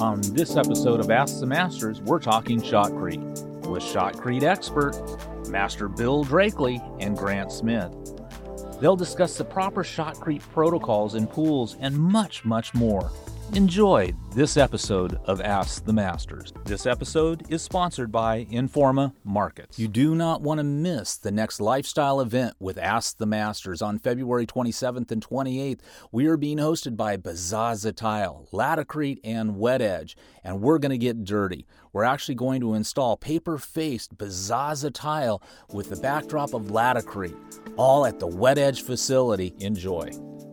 On 0.00 0.20
this 0.32 0.56
episode 0.56 1.00
of 1.00 1.10
Ask 1.10 1.40
the 1.40 1.46
Masters, 1.46 2.00
we're 2.02 2.20
talking 2.20 2.62
shotcrete 2.62 3.20
with 3.66 3.82
shotcrete 3.82 4.44
expert 4.44 4.94
Master 5.48 5.88
Bill 5.88 6.24
Drakeley 6.24 6.80
and 7.00 7.18
Grant 7.18 7.50
Smith. 7.50 7.92
They'll 8.80 8.96
discuss 8.96 9.36
the 9.36 9.44
proper 9.44 9.82
shotcrete 9.82 10.42
protocols 10.52 11.16
in 11.16 11.26
pools 11.26 11.76
and 11.80 11.98
much, 11.98 12.44
much 12.44 12.74
more. 12.74 13.10
Enjoy 13.54 14.14
this 14.32 14.56
episode 14.56 15.18
of 15.24 15.40
Ask 15.40 15.84
the 15.84 15.92
Masters. 15.92 16.52
This 16.66 16.86
episode 16.86 17.50
is 17.50 17.62
sponsored 17.62 18.12
by 18.12 18.44
Informa 18.44 19.12
Markets. 19.24 19.76
You 19.76 19.88
do 19.88 20.14
not 20.14 20.40
want 20.40 20.58
to 20.58 20.64
miss 20.64 21.16
the 21.16 21.32
next 21.32 21.60
lifestyle 21.60 22.20
event 22.20 22.54
with 22.60 22.78
Ask 22.78 23.18
the 23.18 23.26
Masters 23.26 23.82
on 23.82 23.98
February 23.98 24.46
27th 24.46 25.10
and 25.10 25.26
28th. 25.26 25.80
We 26.12 26.28
are 26.28 26.36
being 26.36 26.58
hosted 26.58 26.96
by 26.96 27.16
Bisazza 27.16 27.92
Tile, 27.92 28.46
Laticrete, 28.52 29.18
and 29.24 29.58
Wet 29.58 29.82
Edge, 29.82 30.16
and 30.44 30.60
we're 30.60 30.78
going 30.78 30.90
to 30.90 30.98
get 30.98 31.24
dirty. 31.24 31.66
We're 31.92 32.04
actually 32.04 32.36
going 32.36 32.60
to 32.60 32.74
install 32.74 33.16
paper 33.16 33.58
faced 33.58 34.16
Bisazza 34.16 34.94
Tile 34.94 35.42
with 35.72 35.90
the 35.90 35.96
backdrop 35.96 36.54
of 36.54 36.66
Laticrete, 36.66 37.34
all 37.76 38.06
at 38.06 38.20
the 38.20 38.28
Wet 38.28 38.58
Edge 38.58 38.84
facility. 38.84 39.54
Enjoy. 39.58 40.08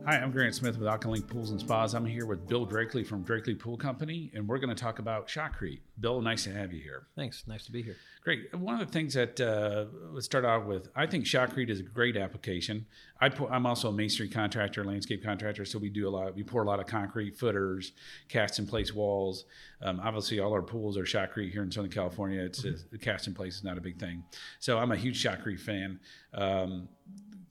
Hi, 0.10 0.20
I'm 0.20 0.32
Grant 0.32 0.56
Smith 0.56 0.80
with 0.80 0.88
Aqualink 0.88 1.28
Pools 1.28 1.52
and 1.52 1.60
Spas. 1.60 1.94
I'm 1.94 2.06
here 2.06 2.26
with 2.26 2.48
Bill 2.48 2.66
Drakeley 2.66 3.06
from 3.06 3.26
Drakeley 3.26 3.60
Pool 3.60 3.76
Company, 3.76 4.32
and 4.34 4.48
we're 4.48 4.58
going 4.58 4.74
to 4.74 4.82
talk 4.82 5.00
about 5.00 5.28
shotcrete. 5.28 5.82
Bill, 6.00 6.22
nice 6.22 6.46
to 6.46 6.54
have 6.54 6.72
you 6.72 6.82
here. 6.82 7.08
Thanks. 7.18 7.44
Nice 7.46 7.66
to 7.66 7.74
be 7.74 7.82
here. 7.82 7.98
Great. 8.24 8.56
One 8.56 8.80
of 8.80 8.88
the 8.88 8.94
things 8.94 9.16
that 9.16 9.42
uh, 9.42 9.88
let's 10.14 10.26
start 10.26 10.46
off 10.46 10.64
with, 10.64 10.88
I 10.96 11.08
think 11.08 11.26
shotcrete 11.26 11.70
is 11.70 11.82
a 11.82 11.84
great 11.84 12.16
application. 12.16 12.86
I 13.20 13.30
am 13.52 13.66
also 13.66 13.90
a 13.90 13.92
masonry 13.92 14.30
contractor, 14.30 14.86
landscape 14.86 15.26
contractor, 15.26 15.66
so 15.66 15.78
we 15.78 15.90
do 15.90 16.08
a 16.08 16.10
lot. 16.10 16.34
We 16.34 16.44
pour 16.44 16.64
a 16.64 16.66
lot 16.66 16.80
of 16.80 16.86
concrete 16.86 17.38
footers, 17.38 17.92
cast 18.30 18.60
in 18.60 18.66
place 18.66 18.94
walls. 18.94 19.44
Um, 19.81 20.00
obviously, 20.02 20.40
all 20.40 20.53
our 20.53 20.62
pools 20.62 20.98
are 20.98 21.03
shotcrete 21.03 21.52
here 21.52 21.64
in 21.64 21.72
Southern 21.72 21.92
California. 21.92 22.40
It's 22.40 22.62
mm-hmm. 22.62 22.96
a, 22.96 22.98
cast 22.98 23.28
in 23.28 23.34
place 23.34 23.58
is 23.58 23.66
not 23.66 23.78
a 23.78 23.81
big 23.81 24.00
thing. 24.00 24.24
So 24.62 24.78
I'm 24.78 24.94
a 24.94 24.98
huge 24.98 25.22
shotcrete 25.22 25.59
fan. 25.59 26.00
Um, 26.34 26.88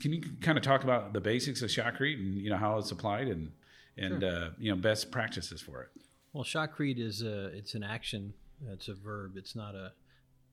can 0.00 0.12
you 0.12 0.22
kind 0.40 0.58
of 0.58 0.64
talk 0.64 0.84
about 0.84 1.12
the 1.12 1.20
basics 1.20 1.62
of 1.62 1.70
shotcrete 1.70 2.18
and 2.18 2.34
you 2.34 2.50
know 2.50 2.56
how 2.56 2.78
it's 2.78 2.90
applied 2.90 3.28
and 3.28 3.52
and 3.96 4.22
sure. 4.22 4.30
uh, 4.30 4.48
you 4.58 4.70
know 4.70 4.76
best 4.76 5.10
practices 5.10 5.60
for 5.60 5.82
it? 5.82 5.88
Well, 6.32 6.44
shotcrete 6.44 6.98
is 6.98 7.22
a 7.22 7.46
it's 7.46 7.74
an 7.74 7.82
action. 7.82 8.34
It's 8.68 8.88
a 8.88 8.94
verb. 8.94 9.36
It's 9.36 9.54
not 9.54 9.74
a 9.74 9.92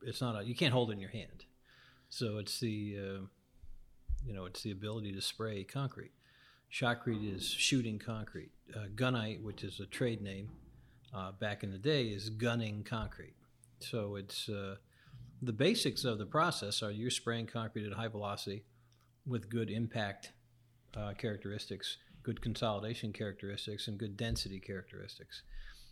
it's 0.01 0.21
not 0.21 0.41
a 0.41 0.43
you 0.43 0.55
can't 0.55 0.73
hold 0.73 0.89
it 0.89 0.93
in 0.93 0.99
your 0.99 1.09
hand. 1.09 1.45
So 2.09 2.37
it's 2.37 2.59
the 2.59 2.97
uh, 2.97 3.21
you 4.25 4.33
know 4.33 4.45
it's 4.45 4.63
the 4.63 4.71
ability 4.71 5.13
to 5.13 5.21
spray 5.21 5.63
concrete. 5.63 6.11
Shotcrete 6.71 7.35
is 7.35 7.45
shooting 7.45 7.99
concrete. 7.99 8.51
Uh, 8.75 8.87
gunite, 8.95 9.43
which 9.43 9.63
is 9.63 9.79
a 9.79 9.85
trade 9.85 10.21
name 10.21 10.49
uh, 11.13 11.31
back 11.33 11.63
in 11.63 11.71
the 11.71 11.77
day, 11.77 12.05
is 12.05 12.29
gunning 12.29 12.83
concrete. 12.83 13.35
So 13.79 14.15
it's 14.15 14.49
uh, 14.49 14.77
the 15.41 15.53
basics 15.53 16.03
of 16.05 16.17
the 16.17 16.25
process 16.25 16.81
are 16.81 16.89
you're 16.89 17.11
spraying 17.11 17.45
concrete 17.45 17.85
at 17.85 17.93
high 17.93 18.07
velocity 18.07 18.63
with 19.25 19.49
good 19.49 19.69
impact 19.69 20.31
uh, 20.95 21.13
characteristics, 21.17 21.97
good 22.23 22.41
consolidation 22.41 23.13
characteristics, 23.13 23.87
and 23.87 23.97
good 23.97 24.17
density 24.17 24.59
characteristics. 24.59 25.43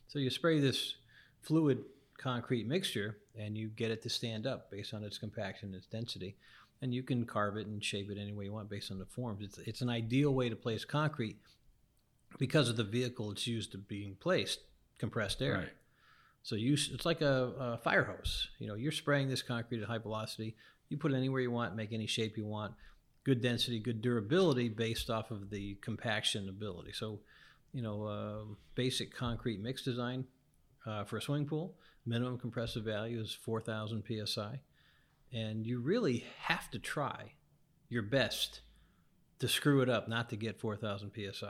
So 0.08 0.20
you 0.20 0.30
spray 0.30 0.60
this 0.60 0.96
fluid 1.42 1.84
concrete 2.18 2.68
mixture 2.68 3.18
and 3.38 3.58
you 3.58 3.70
get 3.70 3.92
it 3.92 4.02
to 4.04 4.10
stand 4.10 4.46
up 4.46 4.70
based 4.70 4.94
on 4.94 5.04
its 5.04 5.18
compaction, 5.18 5.74
its 5.74 5.88
density. 5.88 6.36
And 6.82 6.94
you 6.94 7.04
can 7.04 7.26
carve 7.26 7.58
it 7.58 7.68
and 7.68 7.84
shape 7.84 8.10
it 8.10 8.18
any 8.20 8.34
way 8.34 8.46
you 8.46 8.54
want 8.54 8.70
based 8.70 8.92
on 8.92 9.00
the 9.00 9.06
forms. 9.06 9.44
It's, 9.44 9.58
it's 9.60 9.82
an 9.82 9.90
ideal 9.90 10.34
way 10.34 10.50
to 10.50 10.56
place 10.56 10.84
concrete 10.84 11.38
because 12.40 12.70
of 12.70 12.78
the 12.78 12.84
vehicle 12.84 13.32
it's 13.32 13.46
used 13.46 13.72
to 13.74 13.78
being 13.78 14.16
placed, 14.20 14.60
compressed 14.98 15.42
air. 15.42 15.54
Right. 15.54 15.70
So 16.44 16.56
you, 16.56 16.74
it's 16.74 17.06
like 17.06 17.22
a, 17.22 17.54
a, 17.60 17.78
fire 17.78 18.04
hose. 18.04 18.48
You 18.58 18.68
know, 18.68 18.74
you're 18.74 18.92
spraying 18.92 19.30
this 19.30 19.44
concrete 19.44 19.82
at 19.82 19.88
high 19.88 20.00
velocity. 20.00 20.56
You 20.90 20.98
put 20.98 21.12
it 21.14 21.18
anywhere 21.18 21.42
you 21.42 21.52
want, 21.52 21.76
make 21.76 21.94
any 21.94 22.08
shape 22.08 22.36
you 22.36 22.46
want 22.46 22.74
good 23.24 23.42
density, 23.42 23.80
good 23.80 24.02
durability 24.02 24.70
based 24.70 25.10
off 25.10 25.32
of 25.32 25.50
the 25.50 25.76
compaction 25.82 26.50
ability. 26.50 26.92
So, 26.94 27.20
you 27.74 27.82
know, 27.82 28.06
uh, 28.06 28.56
basic 28.76 29.14
concrete 29.14 29.62
mix 29.62 29.84
design 29.84 30.26
uh, 30.86 31.04
for 31.04 31.18
a 31.18 31.22
swimming 31.22 31.48
pool, 31.48 31.76
minimum 32.06 32.38
compressive 32.38 32.84
value 32.84 33.20
is 33.20 33.34
4,000 33.34 34.04
psi. 34.26 34.60
And 35.34 35.66
you 35.66 35.80
really 35.80 36.26
have 36.40 36.70
to 36.72 36.80
try 36.80 37.34
your 37.90 38.04
best 38.04 38.62
to 39.40 39.48
screw 39.48 39.82
it 39.82 39.90
up, 39.90 40.08
not 40.08 40.30
to 40.30 40.36
get 40.36 40.60
4,000 40.60 41.12
psi. 41.16 41.48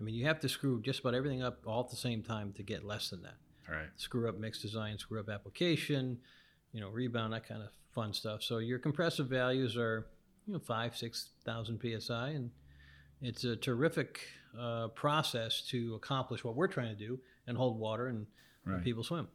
I 0.00 0.02
mean, 0.02 0.14
you 0.14 0.26
have 0.26 0.40
to 0.40 0.48
screw 0.48 0.80
just 0.80 1.00
about 1.00 1.14
everything 1.14 1.42
up 1.42 1.60
all 1.66 1.84
at 1.84 1.90
the 1.90 1.96
same 1.96 2.22
time 2.22 2.52
to 2.54 2.62
get 2.62 2.84
less 2.84 3.10
than 3.10 3.22
that. 3.22 3.36
All 3.68 3.74
right. 3.76 3.88
Screw 3.96 4.28
up 4.28 4.38
mix 4.38 4.60
design, 4.60 4.98
screw 4.98 5.20
up 5.20 5.28
application, 5.28 6.18
you 6.72 6.80
know, 6.80 6.88
rebound, 6.88 7.32
that 7.34 7.46
kind 7.46 7.62
of 7.62 7.68
fun 7.94 8.12
stuff. 8.12 8.42
So 8.42 8.58
your 8.58 8.78
compressive 8.78 9.28
values 9.28 9.76
are 9.76 10.06
you 10.46 10.52
know 10.52 10.58
five 10.58 10.96
six 10.96 11.30
thousand 11.44 11.80
psi, 11.80 12.28
and 12.30 12.50
it's 13.22 13.44
a 13.44 13.56
terrific 13.56 14.20
uh, 14.58 14.88
process 14.88 15.62
to 15.68 15.94
accomplish 15.94 16.44
what 16.44 16.56
we're 16.56 16.66
trying 16.66 16.96
to 16.96 17.06
do 17.06 17.18
and 17.46 17.56
hold 17.56 17.78
water 17.78 18.08
and, 18.08 18.26
right. 18.64 18.76
and 18.76 18.84
people 18.84 19.02
swim. 19.02 19.28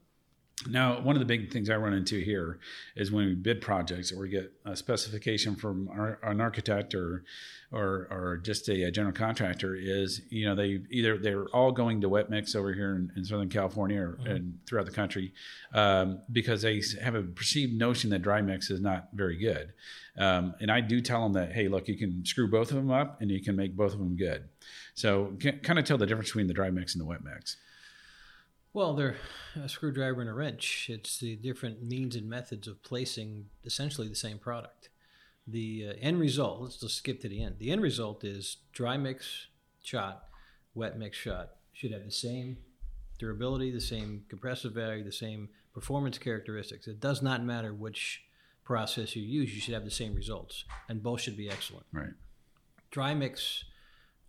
Now, 0.70 1.02
one 1.02 1.18
of 1.18 1.20
the 1.20 1.26
big 1.26 1.52
things 1.52 1.70
I 1.70 1.76
run 1.76 1.94
into 1.94 2.18
here 2.20 2.60
is 2.96 3.12
when 3.12 3.26
we 3.26 3.36
bid 3.36 3.60
projects 3.60 4.14
or 4.14 4.20
we 4.20 4.30
get 4.30 4.54
a 4.64 4.76
specification 4.76 5.54
from 5.54 5.90
our, 5.90 6.18
an 6.24 6.40
architect 6.40 6.96
or, 6.96 7.26
or, 7.74 8.08
or 8.10 8.40
just 8.42 8.70
a, 8.70 8.84
a, 8.84 8.92
general 8.92 9.14
contractor 9.14 9.76
is, 9.76 10.22
you 10.30 10.46
know, 10.46 10.56
they 10.56 10.80
either 10.90 11.18
they're 11.18 11.46
all 11.48 11.74
going 11.74 12.00
to 12.02 12.10
wet 12.10 12.30
mix 12.30 12.56
over 12.56 12.74
here 12.74 12.96
in, 12.96 13.12
in 13.18 13.26
Southern 13.26 13.50
California 13.50 14.00
or 14.00 14.14
mm-hmm. 14.14 14.28
and 14.28 14.60
throughout 14.66 14.86
the 14.86 14.94
country 14.94 15.34
um, 15.74 16.22
because 16.32 16.62
they 16.62 16.82
have 17.04 17.16
a 17.16 17.22
perceived 17.22 17.74
notion 17.74 18.10
that 18.12 18.22
dry 18.22 18.42
mix 18.42 18.70
is 18.72 18.80
not 18.80 19.10
very 19.14 19.38
good. 19.38 19.74
Um, 20.18 20.56
and 20.62 20.72
I 20.72 20.80
do 20.80 21.02
tell 21.02 21.22
them 21.22 21.34
that, 21.34 21.52
hey, 21.52 21.68
look, 21.68 21.90
you 21.90 21.98
can 21.98 22.26
screw 22.26 22.50
both 22.50 22.70
of 22.70 22.78
them 22.78 22.92
up 22.92 23.22
and 23.22 23.30
you 23.30 23.44
can 23.44 23.58
make 23.58 23.76
both 23.76 23.92
of 23.92 24.00
them 24.00 24.16
good. 24.16 24.46
So 24.94 25.38
kind 25.64 25.78
of 25.78 25.84
tell 25.84 25.98
the 25.98 26.06
difference 26.06 26.30
between 26.30 26.48
the 26.48 26.54
dry 26.54 26.70
mix 26.70 26.96
and 26.96 27.02
the 27.02 27.06
wet 27.06 27.26
mix. 27.26 27.58
Well, 28.75 28.94
they're 28.94 29.16
a 29.56 29.69
screwdriver 29.69 30.19
and 30.19 30.30
a 30.30 30.34
wrench. 30.34 30.90
It's 30.90 31.18
the 31.18 31.38
different 31.38 31.81
means 31.81 32.16
and 32.16 32.30
methods 32.30 32.68
of 32.68 32.84
placing 32.84 33.46
essentially 33.63 34.09
the 34.09 34.16
same 34.16 34.38
product. 34.38 34.90
The 35.47 35.88
uh, 35.90 35.94
end 36.02 36.19
result, 36.19 36.62
let's 36.62 36.78
just 36.78 36.97
skip 36.97 37.22
to 37.22 37.30
the 37.30 37.41
end. 37.41 37.56
The 37.58 37.72
end 37.72 37.81
result 37.81 38.24
is 38.25 38.58
dry 38.74 38.97
mix 38.97 39.47
shot, 39.81 40.25
wet 40.74 41.00
mix 41.00 41.18
shot. 41.18 41.52
Should 41.72 41.94
have 41.94 42.03
the 42.03 42.12
same 42.12 42.58
durability, 43.18 43.72
the 43.72 43.80
same 43.80 44.25
compressive 44.28 44.74
value, 44.74 45.03
the 45.03 45.12
same 45.12 45.50
performance 45.74 46.18
characteristics. 46.18 46.88
It 46.88 47.00
does 47.00 47.22
not 47.22 47.44
matter 47.44 47.74
which 47.74 48.24
process 48.66 49.16
you 49.16 49.24
use, 49.24 49.53
you 49.53 49.62
should 49.62 49.74
have 49.74 49.85
the 49.85 49.91
same 49.91 50.16
results, 50.16 50.66
and 50.90 51.02
both 51.02 51.22
should 51.22 51.38
be 51.38 51.50
excellent. 51.50 51.85
Right. 51.94 52.14
Dry 52.91 53.14
mix 53.14 53.64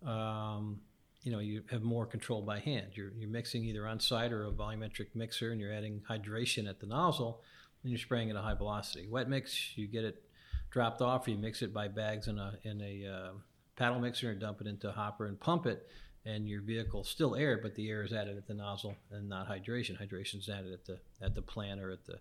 um, 0.05 0.81
you 1.27 1.33
know 1.33 1.39
you 1.39 1.61
have 1.69 1.83
more 1.83 2.05
control 2.05 2.41
by 2.41 2.59
hand. 2.59 2.91
You're 2.93 3.11
you're 3.17 3.29
mixing 3.29 3.65
either 3.65 3.85
on 3.85 3.99
site 3.99 4.31
or 4.31 4.45
a 4.45 4.49
volumetric 4.49 5.07
mixer, 5.13 5.51
and 5.51 5.59
you're 5.59 5.73
adding 5.73 6.01
hydration 6.09 6.69
at 6.69 6.79
the 6.79 6.85
nozzle, 6.85 7.43
and 7.83 7.91
you're 7.91 7.99
spraying 7.99 8.29
at 8.29 8.37
a 8.37 8.41
high 8.41 8.53
velocity. 8.53 9.09
Wet 9.09 9.27
mix, 9.27 9.77
you 9.77 9.87
get 9.87 10.05
it 10.05 10.23
dropped 10.71 11.01
off, 11.01 11.27
or 11.27 11.31
you 11.31 11.37
mix 11.37 11.61
it 11.61 11.73
by 11.73 11.89
bags 11.89 12.29
in 12.29 12.39
a 12.39 12.53
in 12.63 12.79
a 12.79 13.05
uh, 13.05 13.31
paddle 13.75 13.99
mixer 13.99 14.31
and 14.31 14.39
dump 14.39 14.61
it 14.61 14.67
into 14.67 14.87
a 14.87 14.91
hopper 14.93 15.25
and 15.25 15.37
pump 15.37 15.65
it, 15.65 15.89
and 16.25 16.47
your 16.47 16.61
vehicle 16.61 17.03
still 17.03 17.35
air, 17.35 17.59
but 17.61 17.75
the 17.75 17.89
air 17.89 18.03
is 18.03 18.13
added 18.13 18.37
at 18.37 18.47
the 18.47 18.53
nozzle 18.53 18.95
and 19.11 19.27
not 19.27 19.49
hydration. 19.49 20.01
Hydration 20.01 20.39
is 20.39 20.47
added 20.47 20.71
at 20.71 20.85
the 20.85 20.97
at 21.21 21.35
the 21.35 21.41
plant 21.41 21.81
or 21.81 21.91
at 21.91 22.05
the 22.05 22.19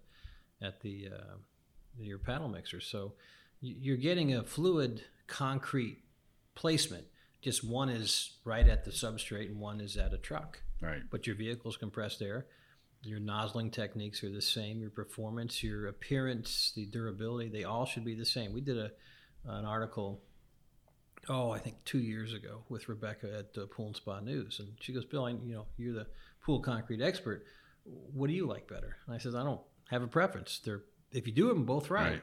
at 0.60 0.80
the 0.80 1.10
uh, 1.14 1.36
your 1.96 2.18
paddle 2.18 2.48
mixer. 2.48 2.80
So 2.80 3.12
you're 3.60 3.98
getting 3.98 4.34
a 4.34 4.42
fluid 4.42 5.04
concrete 5.28 5.98
placement 6.56 7.04
just 7.46 7.62
one 7.62 7.88
is 7.88 8.32
right 8.44 8.66
at 8.66 8.84
the 8.84 8.90
substrate 8.90 9.46
and 9.46 9.60
one 9.60 9.80
is 9.80 9.96
at 9.96 10.12
a 10.12 10.18
truck. 10.18 10.60
Right. 10.82 11.02
But 11.08 11.28
your 11.28 11.36
vehicle's 11.36 11.76
compressed 11.76 12.20
air. 12.20 12.46
Your 13.02 13.20
nozzling 13.20 13.70
techniques 13.70 14.24
are 14.24 14.32
the 14.32 14.42
same. 14.42 14.80
Your 14.80 14.90
performance, 14.90 15.62
your 15.62 15.86
appearance, 15.86 16.72
the 16.74 16.86
durability, 16.86 17.48
they 17.48 17.62
all 17.62 17.86
should 17.86 18.04
be 18.04 18.16
the 18.16 18.24
same. 18.24 18.52
We 18.52 18.62
did 18.62 18.76
a 18.76 18.90
an 19.44 19.64
article, 19.64 20.22
oh, 21.28 21.52
I 21.52 21.60
think 21.60 21.76
two 21.84 22.00
years 22.00 22.32
ago 22.32 22.64
with 22.68 22.88
Rebecca 22.88 23.28
at 23.38 23.62
uh, 23.62 23.66
Pool 23.66 23.86
and 23.86 23.96
Spa 23.96 24.18
News, 24.18 24.58
and 24.58 24.72
she 24.80 24.92
goes, 24.92 25.04
"Bill, 25.04 25.26
I, 25.26 25.30
you 25.30 25.54
know, 25.54 25.66
you're 25.76 25.94
the 25.94 26.08
pool 26.44 26.58
concrete 26.58 27.00
expert. 27.00 27.44
What 27.84 28.26
do 28.26 28.32
you 28.32 28.44
like 28.44 28.66
better?" 28.66 28.96
And 29.06 29.14
I 29.14 29.18
says, 29.18 29.36
"I 29.36 29.44
don't 29.44 29.60
have 29.88 30.02
a 30.02 30.08
preference. 30.08 30.60
They're 30.64 30.82
if 31.12 31.28
you 31.28 31.32
do 31.32 31.46
them 31.46 31.64
both 31.64 31.90
right, 31.90 32.14
right. 32.14 32.22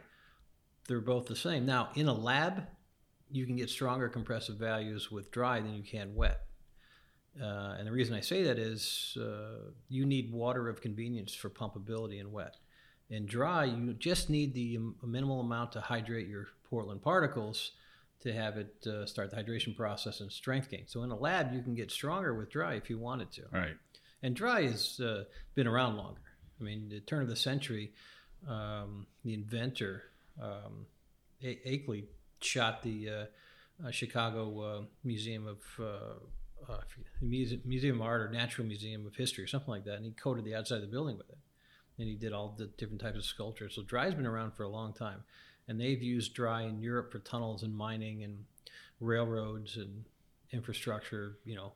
they're 0.89 0.99
both 0.99 1.27
the 1.27 1.35
same. 1.37 1.65
Now, 1.65 1.91
in 1.95 2.09
a 2.09 2.13
lab, 2.13 2.65
you 3.33 3.45
can 3.45 3.55
get 3.55 3.69
stronger 3.69 4.07
compressive 4.07 4.55
values 4.57 5.11
with 5.11 5.31
dry 5.31 5.59
than 5.59 5.73
you 5.73 5.83
can 5.83 6.13
wet. 6.13 6.41
Uh, 7.41 7.75
and 7.77 7.87
the 7.87 7.91
reason 7.91 8.15
I 8.15 8.21
say 8.21 8.43
that 8.43 8.59
is 8.59 9.17
uh, 9.19 9.71
you 9.89 10.05
need 10.05 10.31
water 10.31 10.69
of 10.69 10.81
convenience 10.81 11.33
for 11.33 11.49
pumpability 11.49 12.19
in 12.19 12.31
wet. 12.31 12.57
In 13.09 13.25
dry, 13.25 13.65
you 13.65 13.93
just 13.93 14.29
need 14.29 14.53
the 14.53 14.79
minimal 15.03 15.41
amount 15.41 15.71
to 15.73 15.81
hydrate 15.81 16.27
your 16.27 16.47
Portland 16.69 17.01
particles 17.01 17.71
to 18.21 18.31
have 18.31 18.57
it 18.57 18.87
uh, 18.87 19.05
start 19.05 19.31
the 19.31 19.35
hydration 19.35 19.75
process 19.75 20.21
and 20.21 20.31
strength 20.31 20.69
gain. 20.69 20.83
So 20.85 21.01
in 21.03 21.09
a 21.09 21.17
lab, 21.17 21.53
you 21.53 21.61
can 21.61 21.73
get 21.73 21.91
stronger 21.91 22.35
with 22.35 22.51
dry 22.51 22.75
if 22.75 22.89
you 22.89 22.99
wanted 22.99 23.31
to. 23.31 23.43
Right. 23.51 23.75
And 24.21 24.35
dry 24.35 24.61
has 24.63 24.99
uh, 24.99 25.23
been 25.55 25.67
around 25.67 25.97
longer. 25.97 26.21
I 26.59 26.63
mean, 26.63 26.87
the 26.87 27.01
turn 27.01 27.23
of 27.23 27.29
the 27.29 27.35
century, 27.35 27.91
um, 28.47 29.07
the 29.25 29.33
inventor 29.33 30.03
um, 30.41 30.85
a- 31.43 31.59
Akeley 31.67 32.05
shot 32.43 32.81
the 32.81 33.09
uh, 33.09 33.25
uh, 33.85 33.91
Chicago 33.91 34.61
uh, 34.61 34.81
Museum 35.03 35.47
of 35.47 35.59
uh, 35.79 36.77
Museum 37.21 38.01
of 38.01 38.01
Art 38.01 38.21
or 38.21 38.29
Natural 38.29 38.67
Museum 38.67 39.05
of 39.05 39.15
History 39.15 39.43
or 39.43 39.47
something 39.47 39.69
like 39.69 39.85
that, 39.85 39.95
and 39.95 40.05
he 40.05 40.11
coated 40.11 40.45
the 40.45 40.55
outside 40.55 40.75
of 40.75 40.81
the 40.81 40.87
building 40.87 41.17
with 41.17 41.29
it. 41.29 41.37
And 41.97 42.07
he 42.07 42.15
did 42.15 42.33
all 42.33 42.55
the 42.57 42.65
different 42.77 43.01
types 43.01 43.17
of 43.17 43.25
sculpture. 43.25 43.69
So 43.69 43.83
dry's 43.83 44.15
been 44.15 44.25
around 44.25 44.53
for 44.53 44.63
a 44.63 44.69
long 44.69 44.93
time, 44.93 45.23
and 45.67 45.79
they've 45.79 46.01
used 46.01 46.33
dry 46.33 46.63
in 46.63 46.81
Europe 46.81 47.11
for 47.11 47.19
tunnels 47.19 47.63
and 47.63 47.75
mining 47.75 48.23
and 48.23 48.45
railroads 48.99 49.77
and 49.77 50.05
infrastructure. 50.51 51.37
You 51.45 51.55
know, 51.55 51.73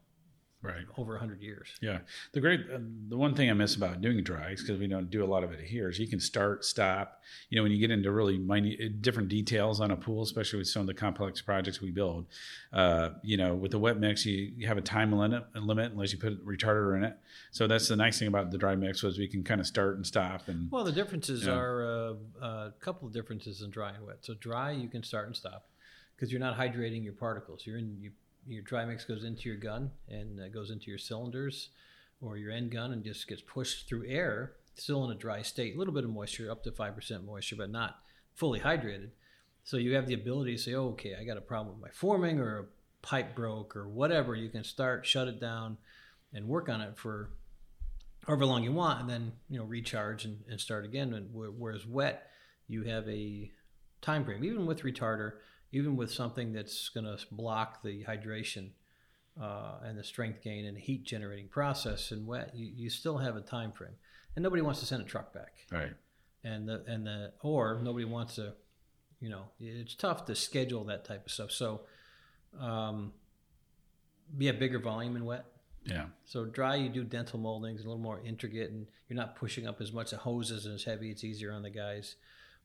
Right. 0.68 0.86
over 0.98 1.14
100 1.14 1.42
years. 1.42 1.70
Yeah, 1.82 2.00
the 2.34 2.42
great, 2.42 2.62
uh, 2.74 2.80
the 3.10 3.18
one 3.18 3.34
thing 3.36 3.50
I 3.50 3.54
miss 3.54 3.76
about 3.76 4.02
doing 4.02 4.24
dries 4.24 4.62
because 4.62 4.80
we 4.80 4.88
don't 4.88 5.10
do 5.10 5.24
a 5.24 5.28
lot 5.28 5.44
of 5.44 5.52
it 5.52 5.62
here 5.62 5.90
is 5.90 5.98
you 6.00 6.08
can 6.08 6.20
start, 6.20 6.66
stop. 6.66 7.22
You 7.50 7.56
know, 7.58 7.64
when 7.64 7.72
you 7.72 7.80
get 7.80 7.92
into 7.92 8.12
really 8.12 8.38
minute, 8.38 9.02
different 9.02 9.30
details 9.30 9.80
on 9.82 9.92
a 9.92 9.96
pool, 9.96 10.24
especially 10.24 10.60
with 10.60 10.68
some 10.68 10.82
of 10.82 10.88
the 10.88 10.94
complex 10.94 11.42
projects 11.42 11.82
we 11.82 11.92
build, 11.92 12.26
uh, 12.74 13.10
you 13.24 13.38
know, 13.38 13.56
with 13.56 13.72
the 13.72 13.80
wet 13.80 14.00
mix, 14.00 14.26
you, 14.26 14.52
you 14.56 14.68
have 14.68 14.78
a 14.78 14.82
time 14.82 15.12
limit, 15.12 15.44
limit 15.56 15.92
unless 15.92 16.12
you 16.12 16.20
put 16.20 16.34
a 16.34 16.36
retarder 16.38 16.98
in 16.98 17.04
it. 17.04 17.18
So 17.52 17.68
that's 17.68 17.88
the 17.88 17.96
nice 17.96 18.20
thing 18.20 18.28
about 18.28 18.52
the 18.52 18.58
dry 18.58 18.76
mix 18.76 19.04
was 19.04 19.18
we 19.18 19.28
can 19.28 19.44
kind 19.44 19.60
of 19.62 19.68
start 19.68 19.96
and 19.96 20.06
stop 20.06 20.48
and 20.48 20.70
Well, 20.72 20.84
the 20.84 20.92
differences 20.92 21.46
Yeah. 21.46 21.54
are 21.54 21.84
uh, 22.42 22.46
a 22.46 22.74
couple 22.80 23.08
of 23.08 23.14
differences 23.14 23.62
in 23.62 23.70
dry 23.70 23.92
and 23.92 24.06
wet. 24.06 24.18
So 24.22 24.34
dry, 24.34 24.72
you 24.72 24.90
can 24.90 25.04
start 25.04 25.28
and 25.28 25.36
stop 25.36 25.70
because 26.16 26.32
you're 26.32 26.42
not 26.42 26.58
hydrating 26.58 27.04
your 27.04 27.14
particles. 27.14 27.66
You're 27.66 27.78
in 27.78 27.98
you, 28.02 28.12
your 28.48 28.64
dry 28.64 28.86
mix 28.86 29.06
goes 29.06 29.24
into 29.24 29.50
your 29.50 29.58
gun 29.58 29.92
and 30.08 30.40
uh, 30.40 30.48
goes 30.50 30.72
into 30.72 30.90
your 30.90 30.98
cylinders 30.98 31.70
or 32.22 32.38
your 32.38 32.52
end 32.52 32.72
gun 32.72 32.92
and 32.94 33.04
just 33.04 33.28
gets 33.28 33.42
pushed 33.42 33.88
through 33.88 34.08
air, 34.08 34.54
still 34.76 35.06
in 35.06 35.12
a 35.12 35.20
dry 35.20 35.42
state. 35.42 35.76
A 35.76 35.78
little 35.78 35.94
bit 35.94 36.04
of 36.04 36.10
moisture, 36.10 36.50
up 36.50 36.64
to 36.64 36.72
five 36.72 36.96
percent 36.96 37.26
moisture, 37.26 37.56
but 37.56 37.70
not 37.70 38.00
fully 38.34 38.60
hydrated. 38.60 39.10
So 39.64 39.78
you 39.78 39.96
have 39.96 40.08
the 40.08 40.14
ability 40.14 40.56
to 40.56 40.62
say, 40.62 40.74
oh, 40.76 40.90
okay, 40.90 41.16
I 41.20 41.26
got 41.26 41.38
a 41.38 41.42
problem 41.42 41.76
with 41.76 41.82
my 41.82 41.92
forming 41.94 42.40
or 42.40 42.60
a 42.60 42.66
pipe 43.06 43.36
broke 43.36 43.76
or 43.76 43.90
whatever. 43.90 44.34
You 44.34 44.50
can 44.50 44.64
start, 44.64 45.06
shut 45.06 45.28
it 45.28 45.42
down, 45.42 45.78
and 46.34 46.48
work 46.48 46.70
on 46.70 46.80
it 46.82 46.98
for 46.98 47.32
however 48.26 48.46
long 48.46 48.64
you 48.64 48.72
want, 48.72 49.02
and 49.02 49.10
then 49.10 49.32
you 49.50 49.58
know 49.58 49.66
recharge 49.66 50.26
and, 50.26 50.40
and 50.50 50.60
start 50.60 50.86
again. 50.86 51.14
And 51.14 51.30
whereas 51.34 51.86
wet, 51.86 52.30
you 52.68 52.84
have 52.84 53.08
a 53.10 53.52
time 54.02 54.26
frame. 54.26 54.44
Even 54.44 54.66
with 54.66 54.84
retarder, 54.84 55.34
even 55.72 55.96
with 55.96 56.12
something 56.12 56.54
that's 56.54 56.90
going 56.90 57.06
to 57.06 57.18
block 57.32 57.84
the 57.84 58.04
hydration 58.04 58.70
uh, 59.42 59.80
and 59.84 59.98
the 59.98 60.04
strength 60.04 60.42
gain 60.44 60.66
and 60.66 60.78
heat 60.78 61.04
generating 61.04 61.48
process 61.48 62.12
and 62.12 62.26
wet, 62.26 62.52
you, 62.56 62.72
you 62.76 62.90
still 62.90 63.18
have 63.18 63.36
a 63.36 63.42
time 63.42 63.72
frame. 63.72 63.96
And 64.36 64.44
nobody 64.44 64.62
wants 64.62 64.80
to 64.82 64.86
send 64.86 65.02
a 65.02 65.06
truck 65.06 65.34
back. 65.34 65.54
right. 65.72 65.94
And 66.44 66.70
the 66.70 66.84
and 66.88 67.06
the 67.06 67.34
or 67.42 67.82
nobody 67.84 68.06
wants 68.06 68.36
to, 68.36 68.54
you 69.20 69.30
know, 69.30 69.46
it's 69.60 69.96
tough 69.96 70.26
to 70.26 70.36
schedule 70.36 70.84
that 70.86 71.04
type 71.04 71.26
of 71.26 71.32
stuff. 71.32 71.52
So, 71.52 71.82
um, 72.60 73.12
yeah, 74.38 74.52
bigger 74.54 74.80
volume 74.80 75.16
in 75.16 75.26
wet. 75.26 75.46
Yeah. 75.84 76.06
So 76.26 76.46
dry, 76.46 76.76
you 76.76 76.90
do 76.90 77.04
dental 77.04 77.40
moldings, 77.40 77.82
a 77.82 77.84
little 77.86 78.02
more 78.02 78.22
intricate, 78.24 78.70
and 78.70 78.86
you're 79.10 79.18
not 79.18 79.36
pushing 79.36 79.68
up 79.68 79.82
as 79.82 79.92
much. 79.92 80.12
The 80.12 80.18
hoses 80.18 80.66
and 80.66 80.76
as 80.76 80.84
heavy; 80.84 81.10
it's 81.10 81.24
easier 81.24 81.52
on 81.52 81.64
the 81.64 81.70
guys. 81.70 82.16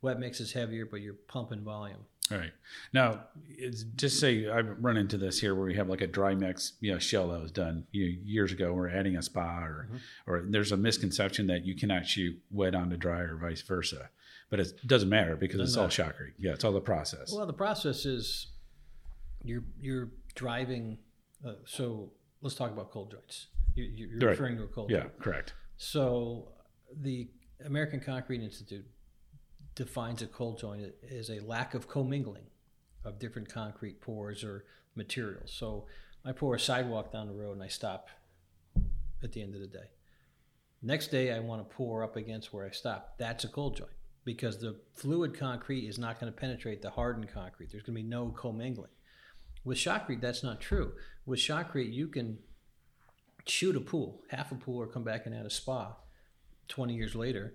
Wet 0.02 0.18
mix 0.18 0.40
is 0.40 0.52
heavier, 0.52 0.84
but 0.84 1.00
you're 1.00 1.14
pumping 1.28 1.60
volume. 1.62 2.04
All 2.30 2.38
right. 2.38 2.52
Now, 2.92 3.24
it's 3.48 3.82
just 3.96 4.18
say 4.20 4.48
I've 4.48 4.76
run 4.82 4.96
into 4.96 5.16
this 5.16 5.40
here 5.40 5.54
where 5.54 5.64
we 5.64 5.74
have 5.74 5.88
like 5.88 6.00
a 6.00 6.06
dry 6.06 6.34
mix, 6.34 6.72
you 6.80 6.92
know, 6.92 6.98
shell 6.98 7.28
that 7.28 7.40
was 7.40 7.50
done 7.52 7.86
you 7.92 8.06
know, 8.06 8.18
years 8.24 8.52
ago. 8.52 8.72
We're 8.72 8.88
adding 8.88 9.16
a 9.16 9.22
spa, 9.22 9.60
or 9.64 9.88
Mhm. 9.92 10.00
or 10.26 10.42
there's 10.48 10.72
a 10.72 10.76
misconception 10.76 11.46
that 11.48 11.64
you 11.64 11.74
cannot 11.76 12.06
shoot 12.06 12.40
wet 12.50 12.74
onto 12.74 12.96
dry 12.96 13.20
or 13.20 13.36
vice 13.36 13.62
versa, 13.62 14.10
but 14.50 14.60
it 14.60 14.72
doesn't 14.86 15.08
matter 15.08 15.36
because 15.36 15.60
it's 15.60 15.74
Doesn't 15.74 16.00
all 16.00 16.06
matter. 16.06 16.24
shotcrete. 16.24 16.34
Yeah, 16.38 16.52
it's 16.52 16.64
all 16.64 16.72
the 16.72 16.80
process. 16.80 17.32
Well, 17.32 17.46
the 17.46 17.52
process 17.52 18.04
is 18.06 18.48
you're 19.44 19.64
you're 19.80 20.10
driving. 20.34 20.98
Uh, 21.44 21.54
so 21.66 22.12
let's 22.40 22.54
talk 22.56 22.70
about 22.72 22.90
cold 22.90 23.10
joints. 23.10 23.48
You, 23.74 23.84
you're 23.84 24.08
Right. 24.20 24.30
referring 24.30 24.56
to 24.58 24.62
a 24.64 24.68
cold 24.68 24.90
yeah, 24.90 25.00
joint. 25.02 25.18
correct. 25.18 25.54
So 25.76 26.52
the 26.92 27.28
American 27.64 28.00
Concrete 28.00 28.42
Institute 28.42 28.86
defines 29.74 30.22
a 30.22 30.26
cold 30.26 30.58
joint 30.58 30.92
as 31.10 31.30
a 31.30 31.40
lack 31.40 31.74
of 31.74 31.88
commingling 31.88 32.46
of 33.04 33.18
different 33.18 33.52
concrete 33.52 34.00
pours 34.00 34.44
or 34.44 34.64
materials. 34.94 35.52
So 35.52 35.86
I 36.24 36.32
pour 36.32 36.54
a 36.54 36.60
sidewalk 36.60 37.12
down 37.12 37.26
the 37.26 37.34
road 37.34 37.52
and 37.52 37.62
I 37.62 37.68
stop 37.68 38.08
at 39.22 39.32
the 39.32 39.42
end 39.42 39.54
of 39.54 39.60
the 39.60 39.66
day. 39.66 39.90
Next 40.82 41.08
day 41.08 41.32
I 41.32 41.40
want 41.40 41.68
to 41.68 41.76
pour 41.76 42.02
up 42.02 42.16
against 42.16 42.52
where 42.52 42.66
I 42.66 42.70
stopped. 42.70 43.18
That's 43.18 43.44
a 43.44 43.48
cold 43.48 43.76
joint 43.76 43.90
because 44.24 44.58
the 44.58 44.76
fluid 44.94 45.38
concrete 45.38 45.88
is 45.88 45.98
not 45.98 46.20
going 46.20 46.32
to 46.32 46.38
penetrate 46.38 46.82
the 46.82 46.90
hardened 46.90 47.28
concrete. 47.32 47.70
There's 47.70 47.82
going 47.82 47.96
to 47.96 48.02
be 48.02 48.08
no 48.08 48.28
commingling. 48.30 48.90
With 49.64 49.78
shotcrete, 49.78 50.20
that's 50.20 50.42
not 50.42 50.60
true. 50.60 50.92
With 51.24 51.38
shotcrete, 51.38 51.92
you 51.92 52.08
can 52.08 52.38
shoot 53.46 53.76
a 53.76 53.80
pool, 53.80 54.22
half 54.28 54.52
a 54.52 54.56
pool, 54.56 54.80
or 54.80 54.86
come 54.86 55.04
back 55.04 55.26
and 55.26 55.34
add 55.34 55.46
a 55.46 55.50
spa 55.50 55.94
20 56.68 56.94
years 56.94 57.14
later, 57.14 57.54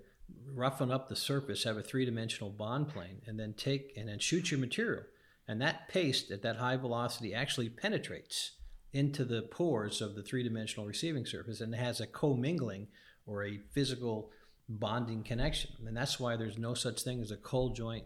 roughen 0.54 0.92
up 0.92 1.08
the 1.08 1.16
surface, 1.16 1.64
have 1.64 1.78
a 1.78 1.84
three 1.84 2.06
dimensional 2.06 2.50
bond 2.50 2.90
plane, 2.90 3.22
and 3.26 3.40
then 3.40 3.54
take 3.54 3.94
and 3.96 4.10
then 4.10 4.20
shoot 4.20 4.52
your 4.52 4.60
material. 4.60 5.04
And 5.48 5.62
that 5.62 5.88
paste 5.88 6.32
at 6.32 6.42
that 6.42 6.58
high 6.58 6.78
velocity 6.78 7.34
actually 7.34 7.70
penetrates 7.70 8.52
into 8.92 9.24
the 9.24 9.44
pores 9.44 10.02
of 10.02 10.16
the 10.16 10.24
three 10.24 10.44
dimensional 10.44 10.86
receiving 10.86 11.26
surface 11.26 11.62
and 11.62 11.74
has 11.76 12.00
a 12.00 12.08
commingling 12.08 12.88
or 13.26 13.44
a 13.44 13.60
physical 13.72 14.32
bonding 14.68 15.24
connection. 15.24 15.72
And 15.86 15.96
that's 15.96 16.20
why 16.20 16.36
there's 16.36 16.58
no 16.58 16.74
such 16.74 17.04
thing 17.04 17.22
as 17.22 17.32
a 17.32 17.38
cold 17.38 17.76
joint 17.76 18.06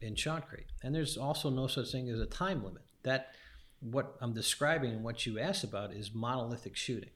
in 0.00 0.14
shotcrete. 0.14 0.66
And 0.82 0.94
there's 0.94 1.16
also 1.16 1.50
no 1.50 1.66
such 1.66 1.92
thing 1.92 2.08
as 2.08 2.20
a 2.20 2.26
time 2.26 2.64
limit. 2.64 2.82
That 3.04 3.34
what 3.80 4.16
I'm 4.20 4.32
describing 4.32 4.92
and 4.92 5.04
what 5.04 5.26
you 5.26 5.38
asked 5.38 5.64
about 5.64 5.92
is 5.92 6.14
monolithic 6.14 6.76
shooting. 6.76 7.10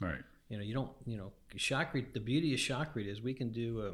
Right. 0.00 0.22
You 0.48 0.58
know, 0.58 0.62
you 0.62 0.74
don't, 0.74 0.90
you 1.04 1.16
know, 1.16 1.32
shotcrete, 1.56 2.12
the 2.12 2.20
beauty 2.20 2.54
of 2.54 2.60
shotcrete 2.60 3.08
is 3.08 3.20
we 3.20 3.34
can 3.34 3.50
do 3.50 3.82
a 3.82 3.92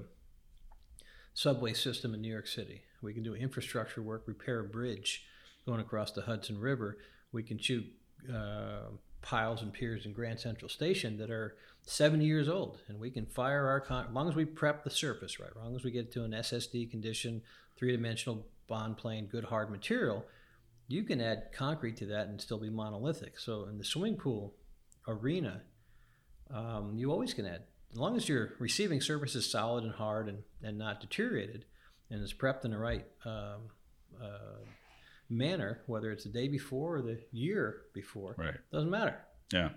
subway 1.34 1.72
system 1.72 2.14
in 2.14 2.20
New 2.20 2.30
York 2.30 2.46
City. 2.46 2.82
We 3.00 3.14
can 3.14 3.22
do 3.22 3.34
infrastructure 3.34 4.02
work, 4.02 4.24
repair 4.26 4.60
a 4.60 4.64
bridge 4.64 5.24
going 5.66 5.80
across 5.80 6.12
the 6.12 6.22
Hudson 6.22 6.58
River. 6.60 6.98
We 7.32 7.42
can 7.42 7.58
shoot 7.58 7.84
uh, 8.32 8.90
piles 9.22 9.62
and 9.62 9.72
piers 9.72 10.04
in 10.04 10.12
Grand 10.12 10.38
Central 10.38 10.68
Station 10.68 11.16
that 11.18 11.30
are 11.30 11.56
70 11.86 12.24
years 12.24 12.48
old. 12.48 12.80
And 12.88 12.98
we 12.98 13.10
can 13.10 13.26
fire 13.26 13.66
our, 13.66 13.80
con- 13.80 14.06
as 14.08 14.14
long 14.14 14.28
as 14.28 14.34
we 14.34 14.44
prep 14.44 14.84
the 14.84 14.90
surface 14.90 15.40
right, 15.40 15.50
as 15.50 15.56
long 15.56 15.74
as 15.74 15.84
we 15.84 15.90
get 15.90 16.12
to 16.12 16.24
an 16.24 16.32
SSD 16.32 16.90
condition, 16.90 17.42
three 17.78 17.92
dimensional 17.92 18.46
bond 18.68 18.96
plane, 18.96 19.26
good 19.26 19.44
hard 19.44 19.70
material, 19.70 20.24
you 20.88 21.02
can 21.02 21.20
add 21.20 21.44
concrete 21.54 21.96
to 21.96 22.06
that 22.06 22.28
and 22.28 22.40
still 22.40 22.58
be 22.58 22.70
monolithic. 22.70 23.38
So 23.38 23.64
in 23.64 23.78
the 23.78 23.84
swimming 23.84 24.16
pool 24.16 24.54
arena, 25.08 25.62
um, 26.52 26.92
you 26.96 27.10
always 27.10 27.34
can 27.34 27.46
add. 27.46 27.62
As 27.92 27.98
long 27.98 28.16
as 28.16 28.28
your 28.28 28.54
receiving 28.58 29.00
surface 29.00 29.34
is 29.34 29.50
solid 29.50 29.84
and 29.84 29.92
hard 29.92 30.28
and, 30.28 30.38
and 30.62 30.78
not 30.78 31.00
deteriorated 31.00 31.64
and 32.10 32.22
is 32.22 32.32
prepped 32.32 32.64
in 32.64 32.70
the 32.70 32.78
right 32.78 33.06
um, 33.24 33.68
uh, 34.22 34.58
manner, 35.28 35.80
whether 35.86 36.10
it's 36.10 36.24
the 36.24 36.30
day 36.30 36.48
before 36.48 36.96
or 36.96 37.02
the 37.02 37.18
year 37.32 37.82
before, 37.94 38.34
Right. 38.38 38.54
doesn't 38.72 38.90
matter. 38.90 39.16
Yeah. 39.52 39.70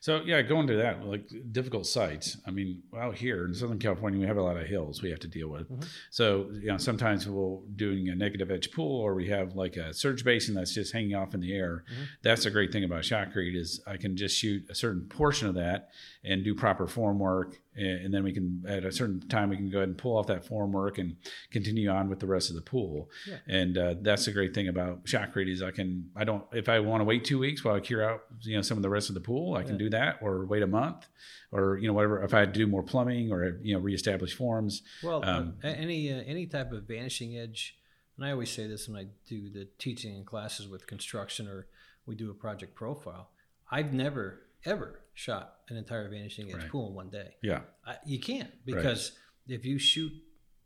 So 0.00 0.20
yeah, 0.24 0.42
going 0.42 0.66
to 0.66 0.74
that 0.78 1.06
like 1.06 1.30
difficult 1.52 1.86
sites. 1.86 2.36
I 2.44 2.50
mean, 2.50 2.82
out 2.98 3.14
here 3.14 3.44
in 3.46 3.54
Southern 3.54 3.78
California, 3.78 4.18
we 4.18 4.26
have 4.26 4.36
a 4.36 4.42
lot 4.42 4.56
of 4.56 4.66
hills 4.66 5.00
we 5.00 5.10
have 5.10 5.20
to 5.20 5.28
deal 5.28 5.46
with. 5.48 5.70
Mhm. 5.70 5.86
So 6.10 6.50
you 6.54 6.66
know, 6.66 6.76
sometimes 6.76 7.28
we'll 7.28 7.62
doing 7.76 8.08
a 8.08 8.16
negative 8.16 8.50
edge 8.50 8.72
pool, 8.72 9.00
or 9.00 9.14
we 9.14 9.28
have 9.28 9.54
like 9.54 9.76
a 9.76 9.94
surge 9.94 10.24
basin 10.24 10.56
that's 10.56 10.74
just 10.74 10.92
hanging 10.92 11.14
off 11.14 11.34
in 11.34 11.40
the 11.40 11.52
air. 11.54 11.84
Mhm. 11.88 12.06
That's 12.22 12.46
a 12.46 12.50
great 12.50 12.72
thing 12.72 12.82
about 12.82 13.02
shotcrete 13.04 13.54
is 13.54 13.80
I 13.86 13.96
can 13.96 14.16
just 14.16 14.36
shoot 14.36 14.64
a 14.68 14.74
certain 14.74 15.02
portion 15.08 15.46
of 15.46 15.54
that 15.54 15.90
and 16.24 16.42
do 16.42 16.52
proper 16.56 16.88
form 16.88 17.20
work, 17.20 17.60
and, 17.76 18.04
and 18.06 18.14
then 18.14 18.22
we 18.24 18.32
can 18.32 18.62
at 18.68 18.84
a 18.84 18.92
certain 18.92 19.20
time 19.28 19.48
we 19.50 19.56
can 19.56 19.70
go 19.70 19.78
ahead 19.78 19.88
and 19.88 19.98
pull 19.98 20.16
off 20.16 20.26
that 20.26 20.44
form 20.44 20.72
work 20.72 20.98
and 20.98 21.16
continue 21.50 21.88
on 21.88 22.08
with 22.08 22.20
the 22.20 22.26
rest 22.26 22.50
of 22.50 22.56
the 22.56 22.62
pool. 22.62 23.08
Yeah. 23.28 23.36
And 23.46 23.78
uh, 23.78 23.94
that's 24.00 24.24
the 24.26 24.32
great 24.32 24.54
thing 24.54 24.68
about 24.68 25.04
shotcrete 25.04 25.50
is 25.50 25.62
I 25.62 25.70
can 25.70 26.10
I 26.16 26.24
don't 26.24 26.44
if 26.52 26.68
I 26.68 26.80
want 26.80 27.00
to 27.00 27.04
wait 27.04 27.24
two 27.24 27.38
weeks 27.38 27.64
while 27.64 27.74
I 27.74 27.80
cure 27.80 28.02
out 28.08 28.24
you 28.42 28.56
know 28.56 28.62
some 28.62 28.76
of 28.76 28.82
the 28.82 28.90
rest 28.90 29.08
of 29.08 29.14
the 29.14 29.20
pool 29.20 29.54
I 29.54 29.62
can 29.62 29.72
Yeah. 29.72 29.78
do 29.78 29.90
that 29.90 30.18
or 30.22 30.44
wait 30.46 30.62
a 30.62 30.66
month 30.66 31.06
or 31.50 31.78
you 31.78 31.86
know 31.88 31.94
whatever 31.94 32.22
if 32.22 32.34
I 32.34 32.44
do 32.44 32.66
more 32.66 32.82
plumbing 32.82 33.32
or 33.32 33.58
you 33.62 33.74
know 33.74 33.80
reestablish 33.80 34.34
forms. 34.34 34.82
Well, 35.02 35.24
Um, 35.24 35.54
uh, 35.64 35.68
any 35.68 36.12
uh, 36.12 36.22
any 36.26 36.46
type 36.46 36.72
of 36.72 36.84
vanishing 36.84 37.36
edge, 37.38 37.76
and 38.16 38.26
I 38.26 38.32
always 38.32 38.50
say 38.50 38.66
this 38.66 38.88
when 38.88 38.98
I 38.98 39.06
do 39.28 39.48
the 39.50 39.66
teaching 39.78 40.14
in 40.16 40.24
classes 40.24 40.68
with 40.68 40.86
construction 40.86 41.46
or 41.48 41.66
we 42.06 42.14
do 42.16 42.30
a 42.30 42.34
project 42.34 42.74
profile. 42.74 43.30
I've 43.70 43.92
never 43.94 44.40
ever 44.64 45.00
shot 45.14 45.56
an 45.68 45.76
entire 45.76 46.08
vanishing 46.08 46.48
edge 46.50 46.56
Right. 46.56 46.68
pool 46.70 46.88
in 46.88 46.94
one 46.94 47.10
day. 47.10 47.36
Yeah. 47.42 47.60
I, 47.86 47.96
you 48.06 48.18
can't 48.20 48.50
because 48.64 49.12
if 49.48 49.64
you 49.64 49.78
shoot 49.78 50.12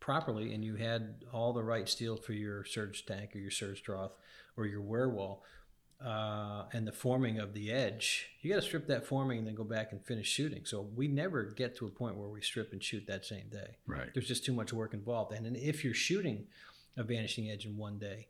properly 0.01 0.55
and 0.55 0.65
you 0.65 0.77
had 0.77 1.17
all 1.33 1.53
the 1.53 1.63
right 1.65 1.89
steel 1.89 2.17
for 2.17 2.33
your 2.33 2.65
surge 2.65 3.07
tank 3.07 3.35
or 3.35 3.39
your 3.39 3.51
surge 3.51 3.83
trough 3.83 4.13
or 4.57 4.67
your 4.67 4.81
weir 4.83 5.09
wall 5.09 5.43
uh, 6.05 6.65
and 6.73 6.87
the 6.87 6.93
forming 6.93 7.39
of 7.39 7.55
the 7.55 7.73
edge, 7.73 8.29
you 8.43 8.51
got 8.51 8.57
to 8.61 8.63
strip 8.67 8.87
that 8.87 9.07
forming 9.07 9.39
and 9.39 9.47
then 9.47 9.55
go 9.55 9.65
back 9.65 9.93
and 9.93 10.05
finish 10.05 10.29
shooting. 10.29 10.65
So 10.67 10.89
we 10.95 11.09
never 11.09 11.45
get 11.45 11.77
to 11.79 11.87
a 11.87 11.91
point 11.91 12.17
where 12.17 12.29
we 12.29 12.43
strip 12.43 12.73
and 12.73 12.83
shoot 12.83 13.05
that 13.09 13.25
same 13.25 13.49
day. 13.51 13.79
Right. 13.87 14.11
There's 14.13 14.29
just 14.29 14.45
too 14.45 14.53
much 14.53 14.73
work 14.73 14.93
involved. 14.95 15.33
And, 15.33 15.47
and 15.47 15.57
if 15.57 15.83
you're 15.85 15.95
shooting 15.95 16.47
a 16.99 17.03
vanishing 17.03 17.51
edge 17.51 17.65
in 17.67 17.77
one 17.77 17.99
day, 17.99 18.29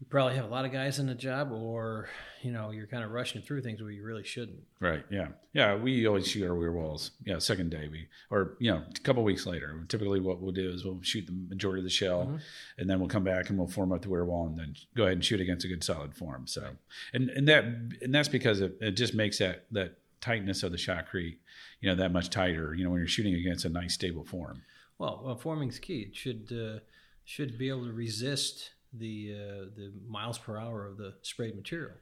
you 0.00 0.06
probably 0.08 0.34
have 0.36 0.46
a 0.46 0.48
lot 0.48 0.64
of 0.64 0.72
guys 0.72 0.98
in 0.98 1.06
the 1.06 1.14
job, 1.14 1.52
or 1.52 2.08
you 2.42 2.50
know 2.50 2.70
you're 2.70 2.86
kind 2.86 3.04
of 3.04 3.10
rushing 3.10 3.42
through 3.42 3.60
things 3.60 3.82
where 3.82 3.90
you 3.90 4.02
really 4.02 4.24
shouldn't. 4.24 4.60
Right. 4.80 5.04
Yeah. 5.10 5.28
Yeah. 5.52 5.76
We 5.76 6.06
always 6.06 6.26
shoot 6.26 6.46
our 6.48 6.54
weir 6.54 6.72
walls. 6.72 7.10
Yeah. 7.24 7.38
Second 7.38 7.70
day, 7.70 7.86
we 7.88 8.08
or 8.30 8.56
you 8.60 8.70
know 8.72 8.82
a 8.88 9.00
couple 9.00 9.22
weeks 9.22 9.44
later. 9.44 9.84
Typically, 9.88 10.18
what 10.18 10.40
we'll 10.40 10.52
do 10.52 10.70
is 10.70 10.84
we'll 10.84 11.02
shoot 11.02 11.26
the 11.26 11.32
majority 11.32 11.80
of 11.80 11.84
the 11.84 11.90
shell, 11.90 12.26
Mhm. 12.26 12.40
and 12.78 12.88
then 12.90 12.98
we'll 12.98 13.08
come 13.10 13.24
back 13.24 13.50
and 13.50 13.58
we'll 13.58 13.68
form 13.68 13.92
up 13.92 14.00
the 14.02 14.08
weir 14.08 14.24
wall, 14.24 14.46
and 14.46 14.56
then 14.58 14.74
go 14.96 15.02
ahead 15.02 15.12
and 15.14 15.24
shoot 15.24 15.40
against 15.40 15.66
a 15.66 15.68
good 15.68 15.84
solid 15.84 16.14
form. 16.14 16.46
So, 16.46 16.76
and 17.12 17.28
and 17.30 17.46
that 17.48 17.64
and 18.00 18.14
that's 18.14 18.28
because 18.28 18.60
it, 18.62 18.78
it 18.80 18.92
just 18.92 19.14
makes 19.14 19.36
that 19.38 19.66
that 19.72 19.98
tightness 20.22 20.62
of 20.62 20.72
the 20.72 20.78
shotcrete, 20.78 21.36
you 21.80 21.88
know, 21.90 21.94
that 21.94 22.10
much 22.12 22.30
tighter. 22.30 22.74
You 22.74 22.84
know, 22.84 22.90
when 22.90 23.00
you're 23.00 23.06
shooting 23.08 23.34
against 23.34 23.64
a 23.66 23.68
nice 23.68 23.94
stable 23.94 24.24
form. 24.24 24.62
Well, 24.98 25.20
well 25.24 25.36
forming's 25.36 25.78
key. 25.78 26.06
It 26.08 26.16
should 26.16 26.50
uh, 26.52 26.80
should 27.24 27.58
be 27.58 27.68
able 27.68 27.84
to 27.84 27.92
resist 27.92 28.70
the 28.92 29.34
uh, 29.34 29.64
the 29.76 29.92
miles 30.06 30.38
per 30.38 30.58
hour 30.58 30.86
of 30.86 30.96
the 30.96 31.14
sprayed 31.22 31.56
material. 31.56 31.94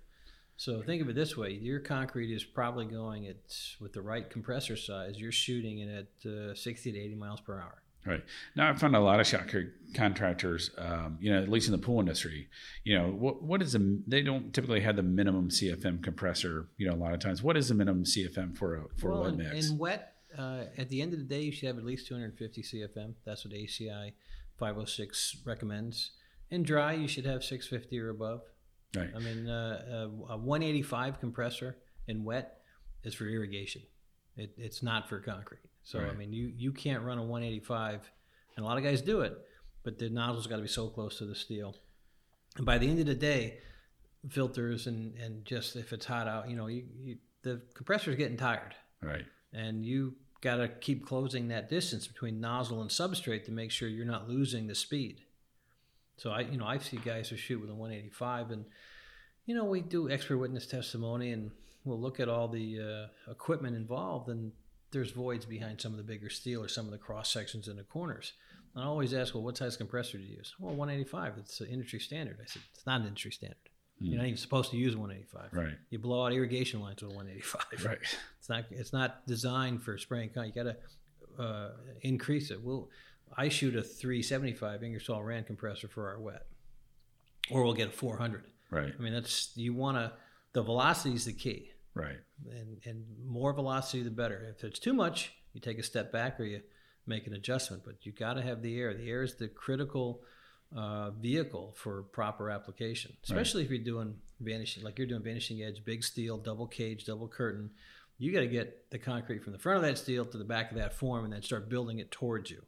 So 0.57 0.83
think 0.83 1.00
of 1.02 1.09
it 1.09 1.14
this 1.14 1.37
way: 1.37 1.52
your 1.52 1.80
concrete 1.80 2.35
is 2.35 2.45
probably 2.45 2.87
going 2.87 3.26
at 3.26 3.37
with 3.80 3.92
the 3.92 4.02
right 4.02 4.28
compressor 4.28 4.76
size. 4.76 5.18
You're 5.18 5.33
shooting 5.33 5.78
it 5.80 6.09
at 6.25 6.30
uh, 6.30 6.54
60 6.54 6.92
to 6.92 6.99
80 6.99 7.14
miles 7.14 7.40
per 7.40 7.61
hour. 7.61 7.83
Right 8.07 8.25
now, 8.57 8.71
I 8.71 8.75
found 8.75 8.97
a 8.97 9.00
lot 9.00 9.21
of 9.21 9.26
shotcrete 9.26 9.71
contractors, 9.95 10.71
um, 10.78 11.18
you 11.21 11.33
know, 11.33 11.42
at 11.42 11.49
least 11.49 11.66
in 11.66 11.73
the 11.73 11.78
pool 11.78 12.00
industry, 12.00 12.49
you 12.85 12.97
know, 12.97 13.09
what 13.09 13.42
what 13.42 13.61
is 13.61 13.73
the 13.73 14.02
they 14.07 14.23
don't 14.23 14.52
typically 14.54 14.80
have 14.80 14.97
the 14.97 15.02
minimum 15.02 15.50
CFM 15.50 16.02
compressor, 16.02 16.68
you 16.76 16.88
know, 16.88 16.95
a 16.95 16.97
lot 16.97 17.12
of 17.12 17.21
times. 17.21 17.42
What 17.42 17.57
is 17.57 17.68
the 17.68 17.75
minimum 17.75 18.04
CFM 18.04 18.57
for 18.57 18.76
a 18.76 18.85
for 18.97 19.11
well, 19.11 19.26
a 19.26 19.30
wet 19.30 19.37
mix? 19.37 19.71
in 19.71 19.78
wet, 19.78 20.14
uh, 20.37 20.64
at 20.76 20.88
the 20.88 21.02
end 21.02 21.12
of 21.12 21.18
the 21.18 21.25
day, 21.25 21.42
you 21.42 21.52
should 21.52 21.66
have 21.66 21.78
at 21.78 21.85
least 21.85 22.07
250 22.07 22.62
CFM. 22.62 23.14
That's 23.25 23.45
what 23.45 23.52
ACI 23.52 24.12
506 24.59 25.37
recommends. 25.45 26.12
In 26.50 26.62
dry, 26.62 26.93
you 26.93 27.09
should 27.09 27.26
have 27.26 27.45
650 27.45 27.99
or 28.00 28.11
above. 28.11 28.40
right, 28.97 29.11
I 29.14 29.19
mean, 29.19 29.49
uh, 29.49 30.09
uh, 30.28 30.33
a 30.33 30.37
185 30.37 31.21
compressor 31.21 31.76
in 32.07 32.25
wet 32.25 32.59
is 33.05 33.14
for 33.14 33.26
irrigation. 33.26 33.83
It, 34.37 34.55
it's 34.57 34.83
not 34.83 35.09
for 35.09 35.19
concrete. 35.21 35.61
So 35.83 36.00
I 36.00 36.12
mean, 36.12 36.33
you 36.35 36.52
you 36.55 36.73
can't 36.73 37.02
run 37.02 37.17
a 37.17 37.23
185, 37.23 38.11
and 38.57 38.64
a 38.64 38.69
lot 38.69 38.76
of 38.76 38.85
guys 38.85 39.00
do 39.00 39.23
it, 39.23 39.37
but 39.85 39.99
the 39.99 40.11
nozzle's 40.11 40.47
got 40.47 40.57
to 40.57 40.62
be 40.62 40.69
so 40.69 40.88
close 40.88 41.17
to 41.19 41.25
the 41.25 41.35
steel. 41.35 41.75
And 42.57 42.67
by 42.67 42.76
the 42.76 42.88
end 42.88 43.00
of 43.00 43.07
the 43.07 43.14
day, 43.14 43.59
filters 44.28 44.87
and 44.87 45.17
and 45.17 45.45
just 45.47 45.76
if 45.76 45.93
it's 45.95 46.05
hot 46.05 46.28
out, 46.28 46.50
you 46.50 46.57
know, 46.57 46.67
you, 46.67 46.85
you 47.02 47.17
the 47.43 47.62
compressor's 47.75 48.17
getting 48.17 48.37
tired, 48.37 48.75
right, 49.02 49.25
and 49.52 49.85
you 49.85 50.14
got 50.43 50.57
to 50.57 50.69
keep 50.69 51.07
closing 51.07 51.49
that 51.49 51.69
distance 51.69 52.07
between 52.07 52.38
nozzle 52.38 52.83
and 52.83 52.90
substrate 52.90 53.45
to 53.45 53.50
make 53.50 53.71
sure 53.71 53.88
you're 53.88 54.05
not 54.05 54.28
losing 54.28 54.67
the 54.67 54.75
speed. 54.75 55.23
So 56.18 56.30
I, 56.30 56.40
you 56.40 56.58
know, 56.58 56.66
I 56.66 56.78
see 56.78 56.96
guys 56.98 57.28
who 57.28 57.37
shoot 57.37 57.60
with 57.60 57.70
a 57.70 57.75
185, 57.75 58.50
and 58.50 58.64
you 59.46 59.54
know, 59.54 59.64
we 59.64 59.80
do 59.80 60.10
expert 60.10 60.37
witness 60.38 60.66
testimony, 60.66 61.32
and 61.32 61.50
we'll 61.84 62.00
look 62.00 62.20
at 62.20 62.28
all 62.28 62.48
the 62.48 63.08
uh, 63.28 63.30
equipment 63.30 63.76
involved, 63.76 64.28
and 64.28 64.52
there's 64.90 65.10
voids 65.12 65.46
behind 65.46 65.80
some 65.80 65.92
of 65.92 65.98
the 65.98 66.04
bigger 66.04 66.28
steel 66.28 66.62
or 66.62 66.68
some 66.68 66.84
of 66.87 66.92
the 66.92 66.98
cross 66.98 67.32
sections 67.32 67.68
in 67.68 67.76
the 67.76 67.82
corners. 67.84 68.32
And 68.75 68.84
I 68.84 68.87
always 68.87 69.14
ask, 69.14 69.34
well, 69.34 69.42
what 69.42 69.56
size 69.56 69.76
compressor 69.76 70.18
do 70.18 70.25
you 70.25 70.37
use? 70.37 70.54
Well, 70.58 70.75
185. 70.75 71.38
It's 71.38 71.60
an 71.60 71.68
industry 71.68 72.00
standard. 72.00 72.38
I 72.42 72.46
said, 72.46 72.62
it's 72.75 72.87
not 72.87 73.00
an 73.00 73.06
industry 73.06 73.32
standard. 73.32 73.56
You're 74.00 74.18
not 74.18 74.26
even 74.26 74.37
supposed 74.37 74.70
to 74.70 74.76
use 74.76 74.96
185. 74.96 75.52
right, 75.52 75.76
You 75.90 75.98
blow 75.98 76.25
out 76.25 76.32
irrigation 76.32 76.80
lines 76.80 77.02
with 77.02 77.10
a 77.12 77.16
185. 77.16 77.84
right, 77.84 77.98
It's 78.38 78.48
not. 78.48 78.64
It's 78.70 78.92
not 78.92 79.26
designed 79.26 79.82
for 79.82 79.98
spraying. 79.98 80.30
You 80.37 80.52
got 80.52 80.62
to 80.62 81.42
uh, 81.42 81.70
increase 82.02 82.50
it. 82.50 82.62
We'll. 82.62 82.88
I 83.37 83.49
shoot 83.49 83.76
a 83.76 83.82
375 83.82 84.82
Ingersoll 84.82 85.23
Rand 85.23 85.47
compressor 85.47 85.88
for 85.88 86.08
our 86.08 86.20
wet, 86.20 86.47
or 87.50 87.64
we'll 87.64 87.75
get 87.75 87.88
a 87.88 87.92
400. 87.92 88.44
right, 88.70 88.92
I 88.97 89.02
mean, 89.02 89.12
that's 89.12 89.52
you 89.54 89.75
want 89.75 89.97
to. 89.97 90.12
The 90.52 90.62
velocity 90.62 91.14
is 91.14 91.26
the 91.26 91.32
key, 91.32 91.70
right, 91.94 92.16
and 92.50 92.78
and 92.85 93.04
more 93.25 93.52
velocity 93.52 94.02
the 94.02 94.11
better. 94.11 94.54
If 94.56 94.64
it's 94.64 94.78
too 94.78 94.94
much, 94.94 95.32
you 95.52 95.61
take 95.61 95.78
a 95.78 95.82
step 95.82 96.12
back 96.12 96.40
or 96.40 96.44
you 96.44 96.62
make 97.06 97.26
an 97.26 97.35
adjustment. 97.35 97.82
But 97.85 98.06
you 98.06 98.12
got 98.12 98.35
to 98.35 98.42
have 98.42 98.62
the 98.62 98.78
air. 98.78 98.94
The 98.94 99.08
air 99.08 99.23
is 99.23 99.35
the 99.35 99.49
critical 99.49 100.23
uh, 100.76 101.11
vehicle 101.11 101.75
for 101.76 102.02
proper 102.02 102.50
application, 102.50 103.16
especially 103.25 103.64
if 103.64 103.70
you're 103.70 103.78
doing 103.78 104.14
vanishing, 104.40 104.85
like 104.85 104.99
you're 104.99 105.06
doing 105.06 105.23
vanishing 105.23 105.62
edge, 105.62 105.85
big 105.85 106.04
steel, 106.04 106.38
double 106.38 106.66
cage, 106.66 107.04
double 107.04 107.28
curtain. 107.28 107.70
You 108.18 108.32
got 108.32 108.40
to 108.40 108.49
get 108.49 108.90
the 108.90 108.99
concrete 108.99 109.44
from 109.44 109.52
the 109.52 109.58
front 109.58 109.76
of 109.76 109.82
that 109.82 109.97
steel 109.97 110.25
to 110.25 110.38
the 110.38 110.44
back 110.44 110.70
of 110.70 110.76
that 110.76 110.92
form, 110.92 111.25
and 111.25 111.32
then 111.32 111.42
start 111.42 111.68
building 111.68 112.00
it 112.00 112.11
towards 112.11 112.50
you. 112.50 112.62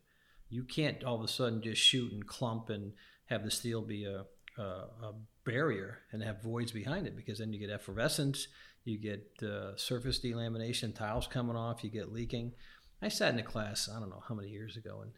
You 0.50 0.64
can't 0.64 1.02
all 1.04 1.16
of 1.16 1.22
a 1.22 1.28
sudden 1.28 1.62
just 1.62 1.80
shoot 1.80 2.12
and 2.12 2.26
clump 2.26 2.68
and 2.68 2.92
have 3.26 3.44
the 3.44 3.50
steel 3.50 3.80
be 3.80 4.04
a, 4.04 4.24
a, 4.60 4.62
a 4.62 5.14
barrier 5.44 6.00
and 6.12 6.22
have 6.22 6.42
voids 6.42 6.72
behind 6.72 7.06
it 7.06 7.16
because 7.16 7.38
then 7.38 7.52
you 7.52 7.60
get 7.60 7.70
effervescence, 7.70 8.48
you 8.84 8.98
get 8.98 9.48
uh, 9.48 9.76
surface 9.76 10.18
delamination, 10.18 10.94
tiles 10.94 11.26
coming 11.26 11.56
off, 11.56 11.84
you 11.84 11.90
get 11.90 12.12
leaking. 12.12 12.52
I 13.00 13.08
sat 13.08 13.32
in 13.32 13.40
a 13.40 13.44
class, 13.44 13.88
I 13.88 13.98
don't 13.98 14.10
know 14.10 14.22
how 14.28 14.34
many 14.34 14.48
years 14.48 14.76
ago, 14.76 15.00
and 15.02 15.12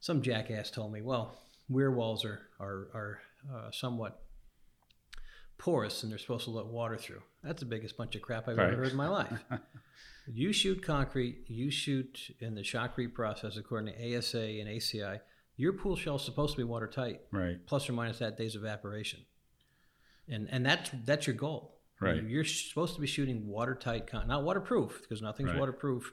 some 0.00 0.22
jackass 0.22 0.70
told 0.70 0.92
me, 0.92 1.02
well, 1.02 1.42
weir 1.68 1.90
walls 1.90 2.24
are, 2.24 2.48
are, 2.60 2.88
are 2.94 3.20
uh, 3.52 3.70
somewhat 3.72 4.22
porous 5.58 6.02
and 6.02 6.12
they're 6.12 6.18
supposed 6.18 6.44
to 6.44 6.50
let 6.50 6.66
water 6.66 6.96
through. 6.96 7.22
That's 7.48 7.60
the 7.60 7.66
biggest 7.66 7.96
bunch 7.96 8.14
of 8.14 8.20
crap 8.20 8.46
I've 8.46 8.58
Right. 8.58 8.68
ever 8.74 8.76
heard 8.82 8.90
in 8.90 8.96
my 8.96 9.08
life. 9.08 9.42
you 10.26 10.52
shoot 10.52 10.82
concrete, 10.82 11.44
you 11.48 11.70
shoot 11.70 12.36
in 12.40 12.54
the 12.54 12.60
shotcrete 12.60 13.14
process 13.14 13.56
according 13.56 13.94
to 13.94 14.16
ASA 14.18 14.38
and 14.38 14.68
ACI. 14.68 15.20
Your 15.56 15.72
pool 15.72 15.96
shell's 15.96 16.22
supposed 16.26 16.52
to 16.52 16.58
be 16.58 16.64
watertight, 16.64 17.22
right, 17.32 17.56
plus 17.66 17.88
or 17.88 17.94
minus 17.94 18.18
that 18.18 18.36
day's 18.36 18.54
evaporation, 18.54 19.20
and 20.28 20.46
and 20.52 20.64
that's 20.64 20.90
that's 21.06 21.26
your 21.26 21.34
goal. 21.36 21.80
Right. 22.00 22.22
You're 22.22 22.44
supposed 22.44 22.94
to 22.96 23.00
be 23.00 23.06
shooting 23.08 23.48
watertight, 23.48 24.06
con- 24.06 24.28
not 24.28 24.44
waterproof, 24.44 25.00
because 25.00 25.20
nothing's 25.22 25.50
Right. 25.50 25.58
waterproof 25.58 26.12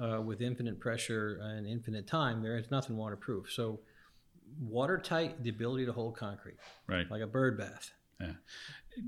uh, 0.00 0.22
with 0.22 0.40
infinite 0.40 0.78
pressure 0.80 1.38
and 1.42 1.66
infinite 1.66 2.06
time. 2.06 2.42
There 2.42 2.56
is 2.56 2.70
nothing 2.70 2.96
waterproof. 2.96 3.50
So 3.52 3.80
watertight, 4.60 5.42
the 5.42 5.50
ability 5.50 5.84
to 5.86 5.92
hold 5.92 6.16
concrete, 6.16 6.56
right. 6.86 7.10
like 7.10 7.20
a 7.22 7.26
bird 7.26 7.58
bath. 7.58 7.92
Yeah. 8.20 8.32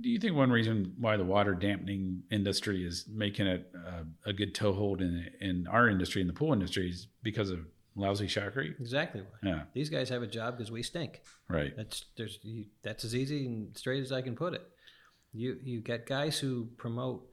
Do 0.00 0.08
you 0.08 0.18
think 0.18 0.36
one 0.36 0.50
reason 0.50 0.94
why 0.98 1.16
the 1.16 1.24
water 1.24 1.54
dampening 1.54 2.22
industry 2.30 2.84
is 2.84 3.06
making 3.08 3.46
it 3.46 3.70
uh, 3.74 4.04
a 4.26 4.32
good 4.32 4.54
toehold 4.54 5.00
in 5.00 5.26
in 5.40 5.66
our 5.66 5.88
industry, 5.88 6.20
in 6.20 6.26
the 6.26 6.32
pool 6.34 6.52
industry, 6.52 6.90
is 6.90 7.08
because 7.22 7.50
of 7.50 7.60
lousy 7.96 8.26
shotcrete? 8.26 8.78
Exactly. 8.80 9.22
Yeah, 9.42 9.62
These 9.74 9.88
guys 9.88 10.08
have 10.10 10.22
a 10.22 10.26
job 10.26 10.56
because 10.56 10.70
we 10.70 10.82
stink. 10.82 11.22
right, 11.48 11.74
That's 11.76 12.04
there's 12.16 12.38
you, 12.42 12.66
that's 12.82 13.04
as 13.04 13.14
easy 13.14 13.46
and 13.46 13.76
straight 13.76 14.02
as 14.02 14.12
I 14.12 14.20
can 14.22 14.34
put 14.36 14.54
it. 14.54 14.62
You 15.32 15.58
you 15.62 15.80
get 15.80 16.06
guys 16.06 16.38
who 16.38 16.68
promote 16.76 17.26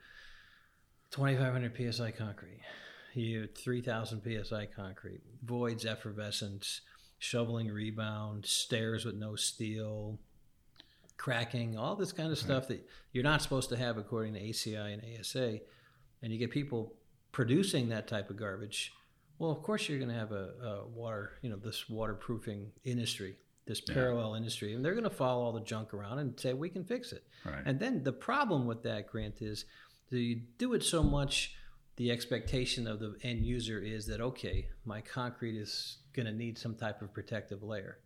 2,500 1.11 1.93
psi 1.93 2.11
concrete, 2.11 2.61
you 3.13 3.47
3,000 3.47 4.21
psi 4.45 4.65
concrete, 4.75 5.21
voids, 5.43 5.85
effervescence, 5.85 6.81
shoveling 7.19 7.69
rebound, 7.69 8.45
stairs 8.45 9.05
with 9.05 9.15
no 9.15 9.35
steel, 9.35 10.19
cracking, 11.17 11.77
all 11.77 11.95
this 11.95 12.11
kind 12.11 12.31
of 12.31 12.37
stuff 12.37 12.67
that 12.67 12.87
you're 13.11 13.23
not 13.23 13.41
supposed 13.41 13.69
to 13.69 13.77
have 13.77 13.97
according 13.97 14.33
to 14.33 14.39
ACI 14.39 14.93
and 14.93 15.01
ASA, 15.19 15.59
and 16.21 16.31
you 16.33 16.37
get 16.37 16.51
people 16.51 16.93
producing 17.31 17.89
that 17.89 18.07
type 18.07 18.29
of 18.29 18.37
garbage. 18.37 18.93
Well, 19.39 19.51
of 19.51 19.61
course 19.61 19.89
you're 19.89 19.99
going 19.99 20.11
to 20.11 20.17
have 20.17 20.31
a, 20.31 20.53
a 20.63 20.87
water, 20.87 21.33
you 21.41 21.49
know, 21.49 21.57
this 21.57 21.89
waterproofing 21.89 22.71
industry, 22.83 23.35
this 23.65 23.81
parallel 23.81 24.35
industry, 24.35 24.73
and 24.73 24.83
they're 24.83 24.93
going 24.93 25.03
to 25.03 25.09
follow 25.09 25.43
all 25.43 25.51
the 25.51 25.61
junk 25.61 25.93
around 25.93 26.19
and 26.19 26.39
say 26.39 26.53
we 26.53 26.69
can 26.69 26.83
fix 26.83 27.11
it. 27.11 27.23
right, 27.45 27.63
And 27.65 27.79
then 27.79 28.03
the 28.03 28.13
problem 28.13 28.65
with 28.65 28.83
that 28.83 29.07
grant 29.07 29.41
is, 29.41 29.65
do 30.09 30.17
you 30.17 30.41
do 30.57 30.73
it 30.73 30.83
so 30.83 31.03
much? 31.03 31.55
The 31.97 32.11
expectation 32.11 32.87
of 32.87 32.99
the 32.99 33.15
end 33.23 33.45
user 33.45 33.79
is 33.79 34.05
that 34.07 34.19
okay, 34.19 34.67
my 34.83 35.01
concrete 35.01 35.57
is 35.57 35.97
going 36.13 36.25
to 36.25 36.31
need 36.31 36.57
some 36.57 36.75
type 36.75 37.01
of 37.01 37.13
protective 37.13 37.63
layer. 37.63 37.99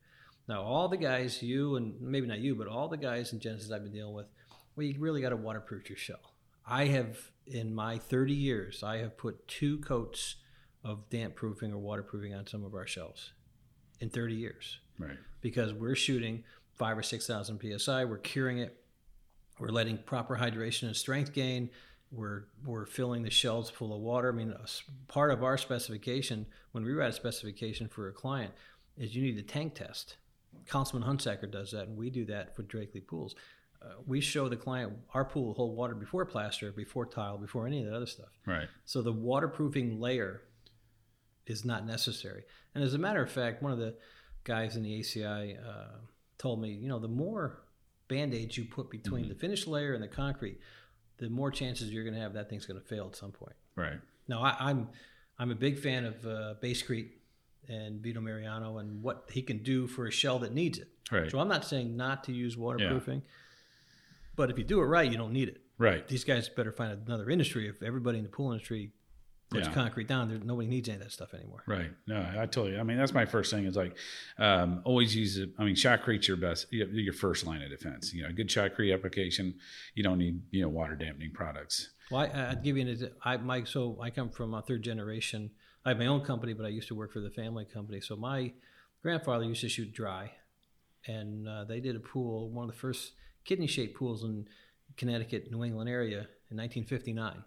Now, 0.49 0.63
all 0.63 0.87
the 0.87 0.97
guys, 0.97 1.43
you 1.43 1.75
and 1.75 1.93
maybe 2.01 2.25
not 2.25 2.39
you, 2.39 2.55
but 2.55 2.67
all 2.67 2.87
the 2.87 2.97
guys 2.97 3.33
in 3.33 3.39
Genesis 3.39 3.71
I've 3.71 3.83
been 3.83 3.93
dealing 3.93 4.15
with, 4.15 4.25
well, 4.75 4.83
you 4.83 4.95
really 4.99 5.21
got 5.21 5.29
to 5.29 5.35
waterproof 5.35 5.91
your 5.91 5.97
shell. 5.97 6.33
I 6.65 6.85
have, 6.85 7.19
in 7.45 7.71
my 7.71 7.99
30 7.99 8.33
years, 8.33 8.81
I 8.81 8.97
have 8.97 9.15
put 9.15 9.47
two 9.47 9.77
coats 9.77 10.37
of 10.83 11.07
damp 11.11 11.35
proofing 11.35 11.71
or 11.71 11.77
waterproofing 11.77 12.33
on 12.33 12.47
some 12.47 12.65
of 12.65 12.73
our 12.73 12.87
shells 12.87 13.33
in 13.99 14.09
30 14.09 14.33
years 14.33 14.79
right, 14.97 15.17
because 15.41 15.71
we're 15.71 15.95
shooting 15.95 16.43
five 16.73 16.97
or 16.97 17.03
6,000 17.03 17.79
psi. 17.79 18.05
We're 18.05 18.17
curing 18.17 18.57
it. 18.57 18.75
We're 19.59 19.69
letting 19.69 19.99
proper 19.99 20.35
hydration 20.35 20.87
and 20.87 20.95
strength 20.95 21.31
gain. 21.31 21.69
We're, 22.11 22.45
we're 22.65 22.87
filling 22.87 23.21
the 23.21 23.29
shells 23.29 23.69
full 23.69 23.93
of 23.93 24.01
water. 24.01 24.29
I 24.29 24.35
mean, 24.35 24.55
part 25.07 25.29
of 25.29 25.43
our 25.43 25.59
specification, 25.59 26.47
when 26.71 26.83
we 26.83 26.93
write 26.93 27.09
a 27.09 27.13
specification 27.13 27.87
for 27.87 28.07
a 28.07 28.11
client, 28.11 28.53
is 28.97 29.15
you 29.15 29.21
need 29.21 29.37
a 29.37 29.43
tank 29.43 29.75
test. 29.75 30.17
Councilman 30.67 31.07
Hunsaker 31.07 31.49
does 31.51 31.71
that, 31.71 31.87
and 31.87 31.97
we 31.97 32.09
do 32.09 32.25
that 32.25 32.55
for 32.55 32.63
Drakeley 32.63 33.05
pools. 33.05 33.35
Uh, 33.81 33.93
we 34.05 34.19
show 34.19 34.49
the 34.49 34.57
client 34.57 34.93
our 35.13 35.23
pool 35.23 35.45
will 35.47 35.53
hold 35.53 35.77
water 35.77 35.95
before 35.95 36.25
plaster, 36.25 36.71
before 36.71 37.05
tile, 37.05 37.37
before 37.37 37.65
any 37.65 37.79
of 37.79 37.85
that 37.89 37.95
other 37.95 38.05
stuff. 38.05 38.27
Right. 38.45 38.67
So 38.85 39.01
the 39.01 39.13
waterproofing 39.13 39.99
layer 40.01 40.41
is 41.47 41.63
not 41.65 41.85
necessary. 41.85 42.43
And 42.75 42.83
as 42.83 42.93
a 42.93 42.97
matter 42.97 43.21
of 43.23 43.31
fact, 43.31 43.63
one 43.63 43.71
of 43.71 43.77
the 43.79 43.95
guys 44.43 44.75
in 44.75 44.83
the 44.83 44.99
ACI 44.99 45.57
uh, 45.65 45.97
told 46.37 46.61
me, 46.61 46.69
you 46.71 46.89
know, 46.89 46.99
the 46.99 47.07
more 47.07 47.61
band 48.07 48.33
aids 48.33 48.57
you 48.57 48.65
put 48.65 48.89
between 48.91 49.23
Mm-hmm. 49.23 49.33
the 49.33 49.39
finished 49.39 49.67
layer 49.67 49.93
and 49.93 50.03
the 50.03 50.07
concrete, 50.07 50.59
the 51.17 51.29
more 51.29 51.49
chances 51.51 51.89
you're 51.91 52.03
going 52.03 52.15
to 52.15 52.21
have 52.21 52.33
that 52.33 52.49
thing's 52.49 52.65
going 52.65 52.79
to 52.79 52.85
fail 52.85 53.07
at 53.07 53.15
some 53.15 53.31
point. 53.31 53.55
Right. 53.75 53.99
Now, 54.27 54.41
I, 54.43 54.55
I'm 54.59 54.89
I'm 55.39 55.51
a 55.51 55.55
big 55.55 55.79
fan 55.79 56.03
of 56.05 56.25
uh, 56.25 56.55
Basecrete 56.61 57.11
and 57.69 58.01
Vito 58.01 58.19
Mariano 58.19 58.79
and 58.79 59.01
what 59.01 59.29
he 59.31 59.41
can 59.41 59.59
do 59.63 59.87
for 59.87 60.07
a 60.07 60.11
shell 60.11 60.39
that 60.39 60.53
needs 60.53 60.79
it. 60.79 60.87
Right. 61.11 61.29
So 61.31 61.39
I'm 61.39 61.47
not 61.47 61.65
saying 61.65 61.95
not 61.95 62.23
to 62.25 62.33
use 62.33 62.57
waterproofing, 62.57 63.21
but 64.35 64.49
if 64.49 64.57
you 64.57 64.63
do 64.63 64.79
it 64.79 64.85
right, 64.85 65.09
you 65.09 65.17
don't 65.17 65.33
need 65.33 65.49
it. 65.49 65.61
Right. 65.77 66.07
These 66.07 66.23
guys 66.23 66.49
better 66.49 66.71
find 66.71 66.99
another 67.07 67.29
industry. 67.29 67.67
If 67.69 67.81
everybody 67.81 68.17
in 68.17 68.23
the 68.23 68.29
pool 68.29 68.51
industry 68.51 68.91
puts 69.49 69.67
Yeah. 69.67 69.73
concrete 69.73 70.07
down, 70.07 70.29
there, 70.29 70.37
nobody 70.37 70.67
needs 70.67 70.89
any 70.89 70.97
of 70.97 71.03
that 71.03 71.11
stuff 71.11 71.33
anymore. 71.33 71.63
Right. 71.65 71.91
No, 72.05 72.17
I 72.19 72.47
you. 72.67 72.79
I 72.79 72.83
mean, 72.83 72.97
that's 72.97 73.13
my 73.13 73.25
first 73.25 73.51
thing 73.51 73.65
is 73.65 73.75
like, 73.75 73.97
um, 74.37 74.81
always 74.85 75.15
use 75.15 75.37
it. 75.37 75.49
I 75.57 75.63
mean, 75.63 75.75
shotcrete's 75.75 76.27
your 76.27 76.37
best, 76.37 76.67
your 76.71 76.87
your 76.89 77.13
first 77.13 77.45
line 77.45 77.61
of 77.61 77.69
defense. 77.69 78.13
You 78.13 78.23
know, 78.23 78.29
a 78.29 78.33
good 78.33 78.49
shotcrete 78.49 78.93
application, 78.93 79.55
you 79.95 80.03
don't 80.03 80.19
need, 80.19 80.41
you 80.51 80.61
know, 80.61 80.69
water 80.69 80.95
dampening 80.95 81.31
products. 81.33 81.89
Well, 82.11 82.21
I, 82.21 82.51
I'd 82.51 82.63
give 82.63 82.77
you 82.77 82.87
an 82.87 83.11
I 83.23 83.37
Mike, 83.37 83.67
so 83.67 83.99
I 84.01 84.09
come 84.11 84.29
from 84.29 84.53
a 84.53 84.61
third 84.61 84.83
generation. 84.83 85.51
I 85.89 85.93
have 85.93 85.97
my 85.99 86.05
own 86.05 86.21
company, 86.21 86.53
but 86.53 86.67
I 86.67 86.69
used 86.69 86.87
to 86.89 86.93
work 86.95 87.11
for 87.11 87.19
the 87.19 87.31
family 87.31 87.65
company. 87.65 87.99
So 87.99 88.15
my 88.15 88.53
grandfather 89.01 89.43
used 89.43 89.61
to 89.61 89.69
shoot 89.69 89.91
dry, 89.91 90.29
and 91.07 91.47
uh, 91.47 91.63
they 91.63 91.79
did 91.79 91.95
a 91.95 91.99
pool, 91.99 92.51
one 92.51 92.69
of 92.69 92.71
the 92.71 92.77
first 92.77 93.13
kidney 93.43 93.65
shaped 93.65 93.97
pools 93.97 94.23
in 94.23 94.47
Connecticut, 94.97 95.49
New 95.51 95.63
England 95.63 95.89
area 95.89 96.27
in 96.51 96.57
1959. 96.57 97.43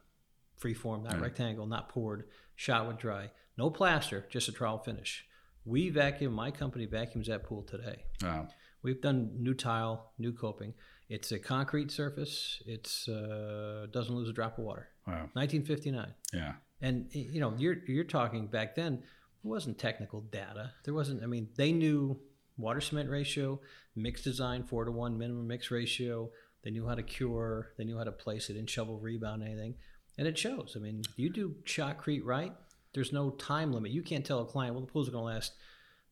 Freeform, 0.60 1.04
not 1.04 1.12
Right. 1.12 1.22
rectangle, 1.22 1.66
not 1.66 1.88
poured, 1.88 2.24
shot 2.56 2.88
with 2.88 2.98
dry, 2.98 3.30
no 3.56 3.70
plaster, 3.70 4.26
just 4.28 4.48
a 4.48 4.52
trowel 4.52 4.78
finish. 4.78 5.24
We 5.64 5.90
vacuum. 5.90 6.32
My 6.32 6.50
company 6.50 6.86
vacuums 6.86 7.28
that 7.28 7.44
pool 7.44 7.62
today. 7.62 8.02
Wow. 8.24 8.48
We've 8.82 9.00
done 9.00 9.36
new 9.38 9.54
tile, 9.54 10.10
new 10.18 10.32
coping. 10.32 10.74
It's 11.08 11.30
a 11.30 11.38
concrete 11.38 11.92
surface. 11.92 12.60
It's 12.66 13.06
uh, 13.06 13.86
doesn't 13.92 14.12
lose 14.12 14.28
a 14.28 14.32
drop 14.32 14.58
of 14.58 14.64
water. 14.64 14.88
Wow. 15.06 15.30
1959. 15.34 16.14
Yeah. 16.32 16.54
And 16.82 17.06
you 17.12 17.40
know, 17.40 17.54
you're 17.56 17.76
you're 17.86 18.04
talking 18.04 18.48
back 18.48 18.74
then. 18.74 18.96
There 19.42 19.50
wasn't 19.50 19.78
technical 19.78 20.20
data. 20.20 20.72
There 20.84 20.94
wasn't. 20.94 21.22
I 21.22 21.26
mean, 21.26 21.48
they 21.56 21.72
knew 21.72 22.18
water 22.58 22.80
cement 22.80 23.08
ratio, 23.08 23.60
mix 23.96 24.22
design, 24.22 24.64
four 24.64 24.84
to 24.84 24.92
one 24.92 25.16
minimum 25.16 25.46
mix 25.46 25.70
ratio. 25.70 26.30
They 26.62 26.70
knew 26.70 26.86
how 26.86 26.94
to 26.94 27.02
cure. 27.02 27.72
They 27.78 27.84
knew 27.84 27.98
how 27.98 28.04
to 28.04 28.12
place 28.12 28.50
it 28.50 28.56
in 28.56 28.66
shovel 28.66 28.98
rebound 28.98 29.42
anything, 29.42 29.74
and 30.18 30.26
it 30.28 30.36
shows. 30.38 30.74
I 30.76 30.80
mean, 30.80 31.02
you 31.16 31.30
do 31.30 31.54
shotcrete 31.64 32.22
right. 32.24 32.52
There's 32.94 33.12
no 33.12 33.30
time 33.30 33.72
limit. 33.72 33.90
You 33.90 34.02
can't 34.02 34.24
tell 34.24 34.40
a 34.42 34.44
client, 34.44 34.74
well, 34.74 34.84
the 34.84 34.92
pool's 34.92 35.08
going 35.08 35.22
to 35.22 35.34
last 35.34 35.52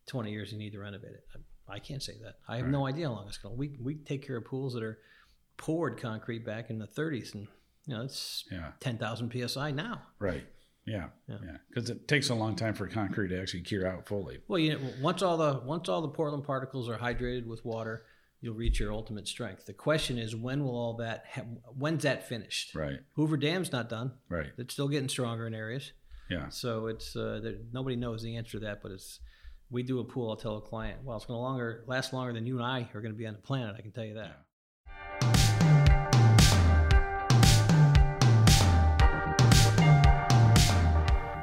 20 0.07 0.31
years. 0.33 0.50
You 0.50 0.59
need 0.59 0.73
to 0.73 0.79
renovate 0.79 1.12
it. 1.12 1.25
I, 1.69 1.75
I 1.75 1.79
can't 1.79 2.03
say 2.03 2.15
that. 2.23 2.37
I 2.49 2.57
have 2.57 2.67
no 2.67 2.87
idea 2.87 3.07
how 3.07 3.15
long 3.15 3.29
it's 3.29 3.37
going. 3.39 3.55
to 3.55 3.59
We 3.59 3.77
we 3.81 3.95
take 3.97 4.27
care 4.27 4.39
of 4.39 4.45
pools 4.45 4.75
that 4.75 4.83
are 4.83 4.99
poured 5.57 6.00
concrete 6.00 6.45
back 6.45 6.71
in 6.71 6.79
the 6.79 6.87
30s, 6.87 7.35
and 7.35 7.47
you 7.87 7.95
know 7.95 8.03
it's 8.03 8.45
Yeah. 8.50 8.73
10,000 8.81 9.49
psi 9.49 9.71
now. 9.73 10.03
Right. 10.19 10.47
Yeah. 10.87 11.07
Yeah. 11.29 11.37
Yeah. 11.45 11.57
Because 11.69 11.91
it 11.91 12.09
takes 12.09 12.31
a 12.31 12.35
long 12.35 12.57
time 12.57 12.75
for 12.75 12.87
concrete 12.89 13.29
to 13.29 13.41
actually 13.41 13.63
cure 13.63 13.87
out 13.87 14.07
fully. 14.07 14.39
Well, 14.49 14.59
you 14.59 14.73
know, 14.75 14.81
once 15.01 15.23
all 15.23 15.37
the 15.37 15.61
once 15.65 15.89
all 15.89 16.03
the 16.03 16.09
Portland 16.09 16.45
particles 16.45 16.89
are 16.89 16.97
hydrated 16.99 17.47
with 17.47 17.65
water, 17.65 18.05
you'll 18.41 18.55
reach 18.55 18.81
your 18.81 18.93
ultimate 18.93 19.29
strength. 19.29 19.67
The 19.67 19.73
question 19.73 20.19
is, 20.19 20.35
when 20.35 20.65
will 20.65 20.77
all 20.77 20.95
that? 20.95 21.25
Ha- 21.35 21.43
when's 21.79 22.03
that 22.03 22.29
finished? 22.29 22.75
Right. 22.75 22.99
Hoover 23.15 23.37
Dam's 23.37 23.73
not 23.73 23.89
done. 23.89 24.13
Right. 24.29 24.49
It's 24.59 24.73
still 24.73 24.89
getting 24.89 25.09
stronger 25.09 25.47
in 25.47 25.55
areas. 25.55 25.93
Yeah. 26.29 26.49
So 26.49 26.87
it's 26.87 27.15
uh, 27.17 27.41
there, 27.43 27.54
nobody 27.73 27.97
knows 27.97 28.23
the 28.23 28.37
answer 28.37 28.52
to 28.52 28.67
that, 28.67 28.83
but 28.83 28.93
it's 28.93 29.21
we 29.71 29.83
do 29.83 30.00
a 30.00 30.04
pool. 30.04 30.31
I'll 30.31 30.37
tell 30.37 30.57
a 30.57 30.61
client, 30.61 31.00
well, 31.04 31.17
it's 31.17 31.26
going 31.26 31.37
to 31.37 31.43
longer 31.43 31.85
last 31.87 32.13
longer 32.13 32.33
than 32.33 32.47
you 32.47 32.57
and 32.57 32.65
I 32.65 32.89
are 32.95 33.00
going 33.00 33.13
to 33.13 33.19
be 33.19 33.26
on 33.26 33.35
the 33.35 33.41
planet. 33.41 33.76
I 33.78 33.83
can 33.83 33.93
tell 33.93 34.04
you 34.04 34.15
that. 34.15 34.45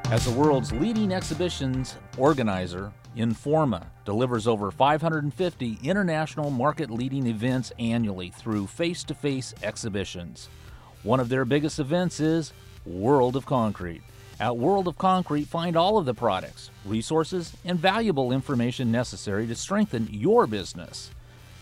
As 0.10 0.24
the 0.24 0.32
world's 0.32 0.72
leading 0.72 1.12
exhibitions 1.12 1.98
organizer, 2.18 2.94
Informa 3.18 3.88
delivers 4.06 4.48
over 4.48 4.72
550 4.72 5.80
international 5.84 6.50
market 6.50 6.90
leading 6.90 7.28
events 7.28 7.74
annually 7.78 8.30
through 8.30 8.68
face 8.68 9.04
to 9.04 9.14
face 9.14 9.54
exhibitions. 9.64 10.48
One 11.04 11.20
of 11.20 11.28
their 11.28 11.44
biggest 11.44 11.78
events 11.80 12.22
is 12.22 12.54
World 12.86 13.36
of 13.36 13.46
Concrete. 13.46 14.02
At 14.40 14.56
World 14.56 14.88
of 14.88 14.98
Concrete, 14.98 15.50
find 15.50 15.76
all 15.76 15.98
of 15.98 16.06
the 16.06 16.14
products, 16.14 16.70
resources, 16.86 17.52
and 17.66 17.78
valuable 17.78 18.32
information 18.32 18.90
necessary 18.90 19.46
to 19.48 19.56
strengthen 19.56 20.08
your 20.10 20.48
business. 20.48 21.12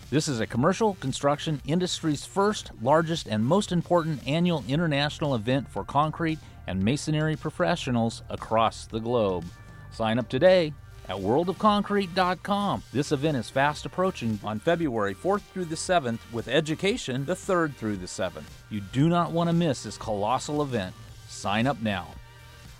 This 0.08 0.28
is 0.28 0.38
a 0.38 0.46
commercial 0.46 0.94
construction 1.00 1.60
industry's 1.66 2.24
first, 2.24 2.70
largest, 2.80 3.26
and 3.26 3.44
most 3.44 3.72
important 3.72 4.24
annual 4.24 4.62
international 4.68 5.34
event 5.34 5.68
for 5.68 5.82
concrete 5.82 6.38
and 6.66 6.82
masonry 6.82 7.36
professionals 7.36 8.22
across 8.28 8.86
the 8.86 9.00
globe. 9.00 9.44
Sign 9.90 10.18
up 10.18 10.28
today 10.28 10.72
at 11.08 11.16
worldofconcrete.com. 11.16 12.82
This 12.92 13.12
event 13.12 13.36
is 13.36 13.50
fast 13.50 13.86
approaching 13.86 14.38
on 14.42 14.58
February 14.58 15.14
4th 15.14 15.42
through 15.52 15.66
the 15.66 15.76
7th, 15.76 16.18
with 16.32 16.48
education 16.48 17.24
the 17.24 17.34
3rd 17.34 17.74
through 17.74 17.96
the 17.96 18.06
7th. 18.06 18.44
You 18.70 18.80
do 18.80 19.08
not 19.08 19.32
want 19.32 19.48
to 19.48 19.54
miss 19.54 19.82
this 19.82 19.96
colossal 19.96 20.62
event. 20.62 20.94
Sign 21.28 21.66
up 21.66 21.80
now. 21.80 22.08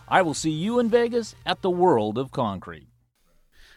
I 0.08 0.22
will 0.22 0.34
see 0.34 0.50
you 0.50 0.78
in 0.78 0.88
Vegas 0.88 1.34
at 1.44 1.62
the 1.62 1.70
World 1.70 2.18
of 2.18 2.30
Concrete. 2.30 2.88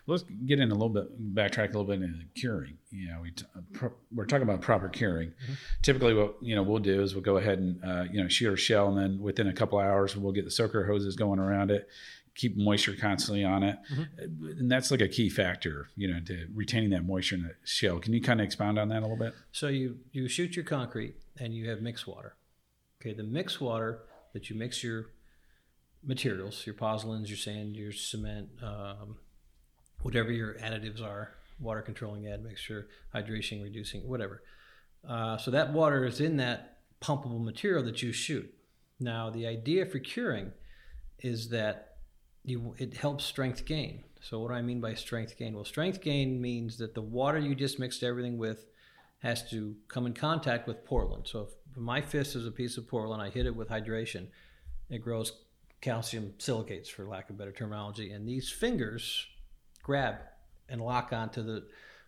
Let's 0.09 0.23
get 0.45 0.59
in 0.59 0.71
a 0.71 0.73
little 0.73 0.89
bit, 0.89 1.35
backtrack 1.35 1.65
a 1.65 1.77
little 1.77 1.85
bit 1.85 2.01
into 2.01 2.25
curing. 2.35 2.77
You 2.91 3.09
know, 3.09 3.21
we 3.21 3.31
t- 3.31 3.45
uh, 3.55 3.61
pro- 3.73 3.93
we're 4.13 4.25
talking 4.25 4.43
about 4.43 4.61
proper 4.61 4.89
curing. 4.89 5.33
Typically, 5.81 6.13
what 6.13 6.35
you 6.41 6.55
know 6.55 6.63
we'll 6.63 6.79
do 6.79 7.01
is 7.01 7.13
we'll 7.13 7.23
go 7.23 7.37
ahead 7.37 7.59
and 7.59 7.83
uh, 7.83 8.05
you 8.11 8.21
know 8.21 8.27
shoot 8.27 8.49
our 8.49 8.57
shell, 8.57 8.87
and 8.89 8.97
then 8.97 9.19
within 9.19 9.47
a 9.47 9.53
couple 9.53 9.77
hours 9.79 10.15
we'll 10.15 10.33
get 10.33 10.45
the 10.45 10.51
soaker 10.51 10.85
hoses 10.85 11.15
going 11.15 11.39
around 11.39 11.71
it, 11.71 11.87
keep 12.35 12.57
moisture 12.57 12.95
constantly 12.99 13.43
on 13.43 13.63
it, 13.63 13.77
and 14.17 14.71
that's 14.71 14.91
like 14.91 15.01
a 15.01 15.07
key 15.07 15.29
factor, 15.29 15.89
you 15.95 16.11
know, 16.11 16.19
to 16.21 16.47
retaining 16.55 16.89
that 16.91 17.05
moisture 17.05 17.35
in 17.35 17.43
the 17.43 17.53
shell. 17.63 17.99
Can 17.99 18.13
you 18.13 18.21
kind 18.21 18.39
of 18.39 18.45
expound 18.45 18.79
on 18.79 18.89
that 18.89 18.99
a 18.99 19.01
little 19.01 19.17
bit? 19.17 19.33
So 19.51 19.67
you 19.67 19.99
you 20.11 20.27
shoot 20.27 20.55
your 20.55 20.65
concrete 20.65 21.15
and 21.37 21.53
you 21.53 21.69
have 21.69 21.81
mixed 21.81 22.07
water. 22.07 22.35
Okay, 23.01 23.13
the 23.13 23.23
mixed 23.23 23.61
water 23.61 24.01
that 24.33 24.49
you 24.49 24.55
mix 24.55 24.83
your 24.83 25.07
materials, 26.03 26.65
your 26.65 26.75
pozzolans, 26.75 27.27
your 27.27 27.37
sand, 27.37 27.75
your 27.75 27.91
cement, 27.91 28.49
um, 28.61 29.17
whatever 30.01 30.31
your 30.31 30.55
additives 30.55 31.01
are, 31.01 31.35
water 31.59 31.81
controlling 31.81 32.27
admixture, 32.27 32.87
hydration, 33.13 33.61
reducing, 33.61 34.07
whatever. 34.07 34.41
Uh, 35.07 35.37
so 35.37 35.51
that 35.51 35.73
water 35.73 36.05
is 36.05 36.19
in 36.19 36.37
that 36.37 36.77
pumpable 37.01 37.43
material 37.43 37.83
that 37.83 38.01
you 38.01 38.11
shoot. 38.11 38.53
Now 38.99 39.29
the 39.29 39.47
idea 39.47 39.85
for 39.85 39.99
curing 39.99 40.51
is 41.19 41.49
that 41.49 41.97
you 42.43 42.75
it 42.77 42.95
helps 42.95 43.25
strength 43.25 43.65
gain. 43.65 44.03
So 44.21 44.39
what 44.39 44.49
do 44.49 44.55
I 44.55 44.61
mean 44.61 44.81
by 44.81 44.93
strength 44.95 45.37
gain? 45.37 45.53
Well, 45.55 45.65
strength 45.65 46.01
gain 46.01 46.41
means 46.41 46.77
that 46.77 46.93
the 46.93 47.01
water 47.01 47.39
you 47.39 47.55
just 47.55 47.79
mixed 47.79 48.03
everything 48.03 48.37
with 48.37 48.65
has 49.19 49.49
to 49.51 49.75
come 49.87 50.05
in 50.05 50.13
contact 50.13 50.67
with 50.67 50.85
Portland. 50.85 51.27
So 51.27 51.41
if 51.41 51.77
my 51.77 52.01
fist 52.01 52.35
is 52.35 52.45
a 52.45 52.51
piece 52.51 52.77
of 52.77 52.87
Portland, 52.87 53.21
I 53.21 53.29
hit 53.29 53.45
it 53.45 53.55
with 53.55 53.69
hydration, 53.69 54.27
it 54.89 54.99
grows 54.99 55.31
calcium 55.81 56.33
silicates, 56.37 56.89
for 56.89 57.05
lack 57.05 57.29
of 57.29 57.37
better 57.37 57.51
terminology, 57.51 58.11
and 58.11 58.27
these 58.27 58.49
fingers 58.49 59.25
grab 59.83 60.15
and 60.67 60.81
lock 60.81 61.11
onto 61.11 61.43
the 61.43 61.65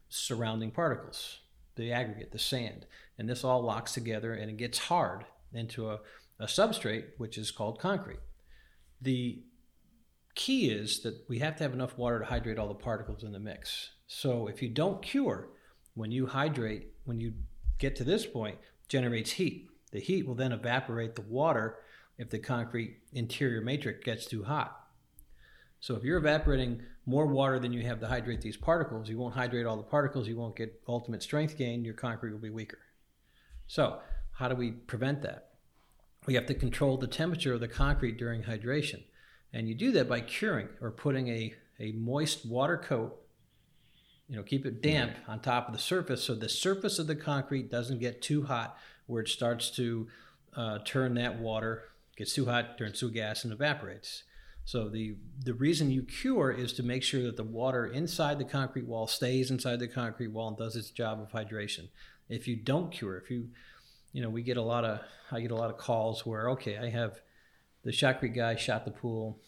surrounding 0.09 0.71
particles, 0.71 1.39
the 1.75 1.91
aggregate, 1.91 2.31
the 2.31 2.39
sand, 2.39 2.85
and 3.17 3.29
this 3.29 3.43
all 3.43 3.61
locks 3.61 3.93
together 3.93 4.33
and 4.33 4.49
it 4.49 4.57
gets 4.57 4.77
hard 4.77 5.25
into 5.53 5.89
a, 5.89 5.99
a 6.39 6.45
substrate, 6.45 7.05
which 7.17 7.37
is 7.37 7.51
called 7.51 7.79
concrete. 7.79 8.19
The 9.01 9.43
key 10.35 10.69
is 10.69 11.01
that 11.01 11.25
we 11.27 11.39
have 11.39 11.55
to 11.57 11.63
have 11.63 11.73
enough 11.73 11.97
water 11.97 12.19
to 12.19 12.25
hydrate 12.25 12.57
all 12.57 12.67
the 12.67 12.73
particles 12.73 13.23
in 13.23 13.31
the 13.31 13.39
mix. 13.39 13.91
So 14.07 14.47
if 14.47 14.61
you 14.61 14.69
don't 14.69 15.01
cure, 15.01 15.49
when 15.93 16.11
you 16.11 16.27
hydrate, 16.27 16.87
when 17.05 17.19
you 17.19 17.33
get 17.79 17.95
to 17.97 18.03
this 18.03 18.25
point, 18.25 18.57
generates 18.87 19.31
heat. 19.31 19.69
The 19.91 19.99
heat 19.99 20.25
will 20.25 20.35
then 20.35 20.51
evaporate 20.51 21.15
the 21.15 21.21
water 21.21 21.79
if 22.17 22.29
the 22.29 22.39
concrete 22.39 22.99
interior 23.13 23.61
matrix 23.61 24.03
gets 24.03 24.25
too 24.25 24.43
hot. 24.43 24.80
So 25.81 25.95
if 25.95 26.03
you're 26.03 26.19
evaporating 26.19 26.83
more 27.07 27.25
water 27.25 27.59
than 27.59 27.73
you 27.73 27.81
have 27.81 27.99
to 28.01 28.07
hydrate 28.07 28.41
these 28.41 28.55
particles, 28.55 29.09
you 29.09 29.17
won't 29.17 29.33
hydrate 29.33 29.65
all 29.65 29.77
the 29.77 29.83
particles, 29.83 30.27
you 30.27 30.37
won't 30.37 30.55
get 30.55 30.79
ultimate 30.87 31.23
strength 31.23 31.57
gain, 31.57 31.83
your 31.83 31.95
concrete 31.95 32.31
will 32.31 32.39
be 32.39 32.51
weaker. 32.51 32.77
So, 33.65 33.99
how 34.33 34.47
do 34.47 34.55
we 34.55 34.71
prevent 34.71 35.23
that? 35.23 35.49
We 36.27 36.35
have 36.35 36.45
to 36.45 36.53
control 36.53 36.97
the 36.97 37.07
temperature 37.07 37.53
of 37.53 37.61
the 37.61 37.67
concrete 37.67 38.17
during 38.17 38.43
hydration. 38.43 39.03
And 39.53 39.67
you 39.67 39.73
do 39.73 39.91
that 39.93 40.07
by 40.07 40.21
curing 40.21 40.69
or 40.81 40.91
putting 40.91 41.27
a, 41.27 41.53
a 41.79 41.91
moist 41.93 42.45
water 42.45 42.77
coat 42.77 43.17
You 44.29 44.37
know, 44.37 44.43
keep 44.43 44.65
it 44.65 44.81
damp 44.81 45.17
on 45.27 45.39
top 45.39 45.67
of 45.67 45.73
the 45.73 45.79
surface 45.81 46.23
so 46.23 46.35
the 46.35 46.47
surface 46.47 46.99
of 46.99 47.07
the 47.07 47.15
concrete 47.15 47.71
doesn't 47.71 47.99
get 47.99 48.21
too 48.21 48.43
hot 48.43 48.77
where 49.07 49.23
it 49.23 49.29
starts 49.29 49.71
to 49.71 50.07
uh, 50.55 50.79
turn 50.85 51.15
that 51.15 51.39
water 51.39 51.89
gets 52.15 52.33
too 52.33 52.45
hot, 52.45 52.77
turns 52.77 52.99
to 52.99 53.09
gas, 53.09 53.43
and 53.43 53.51
evaporates. 53.51 54.23
So 54.65 54.89
the 54.89 55.15
the 55.43 55.53
reason 55.53 55.91
you 55.91 56.03
cure 56.03 56.51
is 56.51 56.73
to 56.73 56.83
make 56.83 57.03
sure 57.03 57.23
that 57.23 57.37
the 57.37 57.43
water 57.43 57.85
inside 57.85 58.39
the 58.39 58.45
concrete 58.45 58.85
wall 58.85 59.07
stays 59.07 59.51
inside 59.51 59.79
the 59.79 59.87
concrete 59.87 60.29
wall 60.29 60.49
and 60.49 60.57
does 60.57 60.75
its 60.75 60.91
job 60.91 61.19
of 61.19 61.31
hydration. 61.31 61.89
If 62.29 62.47
you 62.47 62.55
don't 62.55 62.91
cure, 62.91 63.17
if 63.17 63.29
you 63.29 63.49
you 64.13 64.21
know, 64.21 64.29
we 64.29 64.43
get 64.43 64.57
a 64.57 64.61
lot 64.61 64.85
of 64.85 64.99
I 65.31 65.41
get 65.41 65.51
a 65.51 65.55
lot 65.55 65.69
of 65.69 65.77
calls 65.77 66.25
where 66.25 66.49
okay, 66.51 66.77
I 66.77 66.89
have 66.89 67.19
the 67.83 67.91
shotcrete 67.91 68.35
guy 68.35 68.55
shot 68.55 68.85
the 68.85 68.91
pool, 68.91 69.39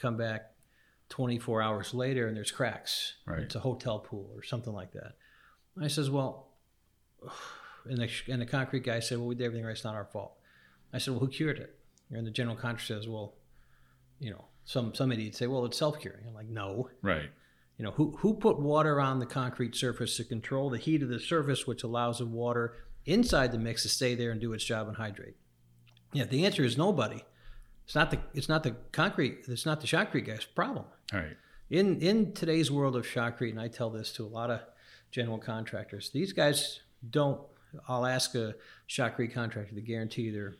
come 0.00 0.16
back 0.16 0.52
24 1.12 1.60
hours 1.60 1.92
later 1.92 2.26
and 2.26 2.34
there's 2.34 2.50
cracks. 2.50 3.14
Right. 3.26 3.40
It's 3.40 3.54
a 3.54 3.60
hotel 3.60 3.98
pool 3.98 4.30
or 4.34 4.42
something 4.42 4.72
like 4.72 4.92
that. 4.92 5.12
I 5.80 5.88
says, 5.88 6.08
well, 6.08 6.48
and 7.84 7.98
the, 7.98 8.08
and 8.28 8.40
the 8.40 8.46
concrete 8.46 8.84
guy 8.84 9.00
said, 9.00 9.18
well, 9.18 9.26
we 9.26 9.34
did 9.34 9.44
everything 9.44 9.66
right. 9.66 9.72
It's 9.72 9.84
not 9.84 9.94
our 9.94 10.06
fault. 10.06 10.32
I 10.92 10.98
said, 10.98 11.12
well, 11.12 11.20
who 11.20 11.28
cured 11.28 11.58
it? 11.58 11.78
And 12.10 12.26
the 12.26 12.30
general 12.30 12.56
contractor 12.56 12.94
says, 12.94 13.08
well, 13.08 13.34
you 14.20 14.30
know, 14.30 14.44
some 14.64 14.94
some 14.94 15.12
idiot 15.12 15.34
say, 15.34 15.46
well, 15.46 15.64
it's 15.64 15.78
self 15.78 16.00
curing. 16.00 16.24
I'm 16.26 16.34
like, 16.34 16.48
no. 16.48 16.90
Right. 17.02 17.30
You 17.78 17.84
know, 17.84 17.90
who 17.92 18.16
who 18.18 18.34
put 18.34 18.60
water 18.60 19.00
on 19.00 19.18
the 19.18 19.26
concrete 19.26 19.74
surface 19.74 20.16
to 20.16 20.24
control 20.24 20.70
the 20.70 20.78
heat 20.78 21.02
of 21.02 21.08
the 21.08 21.18
surface, 21.18 21.66
which 21.66 21.82
allows 21.82 22.18
the 22.18 22.26
water 22.26 22.74
inside 23.06 23.52
the 23.52 23.58
mix 23.58 23.82
to 23.82 23.88
stay 23.88 24.14
there 24.14 24.30
and 24.30 24.40
do 24.40 24.52
its 24.52 24.64
job 24.64 24.88
and 24.88 24.96
hydrate? 24.96 25.36
Yeah, 26.12 26.24
the 26.24 26.44
answer 26.44 26.62
is 26.62 26.76
nobody. 26.76 27.22
It's 27.84 27.94
not 27.94 28.10
the 28.10 28.18
it's 28.34 28.48
not 28.48 28.62
the 28.62 28.76
concrete. 28.92 29.44
It's 29.48 29.66
not 29.66 29.80
the 29.80 29.86
shotcrete 29.86 30.26
guy's 30.26 30.44
problem. 30.44 30.84
Right. 31.12 31.36
In 31.70 32.00
in 32.00 32.32
today's 32.32 32.70
world 32.70 32.96
of 32.96 33.06
shotcrete, 33.06 33.50
and 33.50 33.60
I 33.60 33.68
tell 33.68 33.90
this 33.90 34.12
to 34.14 34.24
a 34.24 34.28
lot 34.28 34.50
of 34.50 34.60
general 35.10 35.38
contractors, 35.38 36.10
these 36.10 36.32
guys 36.32 36.80
don't. 37.08 37.40
I'll 37.88 38.06
ask 38.06 38.34
a 38.34 38.54
shotcrete 38.88 39.32
contractor 39.32 39.74
to 39.74 39.80
guarantee 39.80 40.30
their 40.30 40.54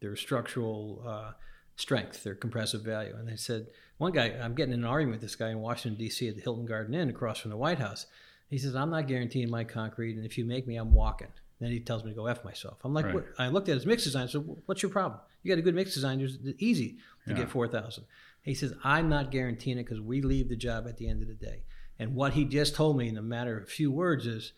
their 0.00 0.14
structural 0.16 1.02
uh, 1.06 1.32
strength, 1.76 2.22
their 2.24 2.34
compressive 2.34 2.82
value. 2.82 3.14
And 3.16 3.28
they 3.28 3.36
said 3.36 3.66
one 3.98 4.12
guy, 4.12 4.26
I'm 4.42 4.54
getting 4.54 4.74
in 4.74 4.80
an 4.80 4.86
argument 4.86 5.20
with 5.20 5.22
this 5.28 5.36
guy 5.36 5.50
in 5.50 5.60
Washington 5.60 5.98
D.C. 5.98 6.28
at 6.28 6.36
the 6.36 6.42
Hilton 6.42 6.66
Garden 6.66 6.94
Inn 6.94 7.08
across 7.10 7.38
from 7.38 7.50
the 7.50 7.56
White 7.56 7.78
House. 7.78 8.06
He 8.48 8.58
says, 8.58 8.74
"I'm 8.76 8.90
not 8.90 9.08
guaranteeing 9.08 9.48
my 9.50 9.64
concrete, 9.64 10.16
and 10.16 10.26
if 10.26 10.36
you 10.36 10.44
make 10.44 10.66
me, 10.66 10.76
I'm 10.76 10.92
walking." 10.92 11.28
Then 11.60 11.70
he 11.70 11.78
tells 11.80 12.02
me 12.04 12.10
to 12.10 12.16
go 12.16 12.26
f 12.26 12.44
myself. 12.44 12.78
I'm 12.84 12.92
like, 12.92 13.04
Right. 13.06 13.14
what? 13.14 13.26
I 13.38 13.48
looked 13.48 13.68
at 13.68 13.76
his 13.76 13.86
mix 13.86 14.02
design. 14.04 14.26
So 14.28 14.40
what's 14.66 14.82
your 14.82 14.90
problem? 14.90 15.20
You 15.42 15.52
got 15.54 15.58
a 15.58 15.62
good 15.62 15.76
mix 15.76 15.94
design. 15.94 16.20
It's 16.20 16.36
easy 16.58 16.98
to 17.26 17.30
Yeah. 17.32 17.36
get 17.38 17.50
four 17.50 17.68
thousand. 17.68 18.04
He 18.42 18.54
says, 18.54 18.74
I'm 18.82 19.08
not 19.08 19.30
guaranteeing 19.30 19.78
it 19.78 19.84
because 19.84 20.00
we 20.00 20.20
leave 20.22 20.48
the 20.48 20.56
job 20.56 20.86
at 20.88 20.96
the 20.98 21.08
end 21.08 21.22
of 21.22 21.28
the 21.28 21.34
day. 21.34 21.62
And 22.00 22.16
what 22.16 22.32
he 22.32 22.44
just 22.44 22.74
told 22.74 22.96
me 22.98 23.08
in 23.08 23.16
a 23.16 23.22
matter 23.22 23.56
of 23.56 23.62
a 23.62 23.66
few 23.66 23.92
words 23.92 24.26
is, 24.26 24.52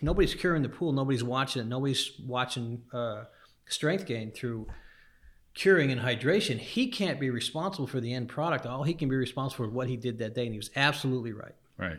nobody's 0.00 0.34
curing 0.34 0.62
the 0.62 0.68
pool. 0.68 0.92
Nobody's 0.92 1.22
watching 1.24 1.62
it. 1.62 1.66
Nobody's 1.68 2.12
watching 2.26 2.82
uh, 2.92 3.24
strength 3.66 4.06
gain 4.06 4.30
through 4.32 4.66
curing 5.60 5.92
and 5.92 6.00
hydration. 6.00 6.56
He 6.56 6.88
can't 6.88 7.20
be 7.20 7.28
responsible 7.28 7.86
for 7.86 8.00
the 8.00 8.14
end 8.14 8.30
product. 8.30 8.64
All 8.64 8.82
he 8.82 8.94
can 8.94 9.10
be 9.10 9.16
responsible 9.16 9.66
for 9.66 9.70
what 9.70 9.88
he 9.88 9.96
did 9.98 10.16
that 10.18 10.34
day. 10.34 10.44
And 10.44 10.54
he 10.54 10.58
was 10.58 10.70
absolutely 10.74 11.32
right. 11.32 11.54
Right. 11.76 11.98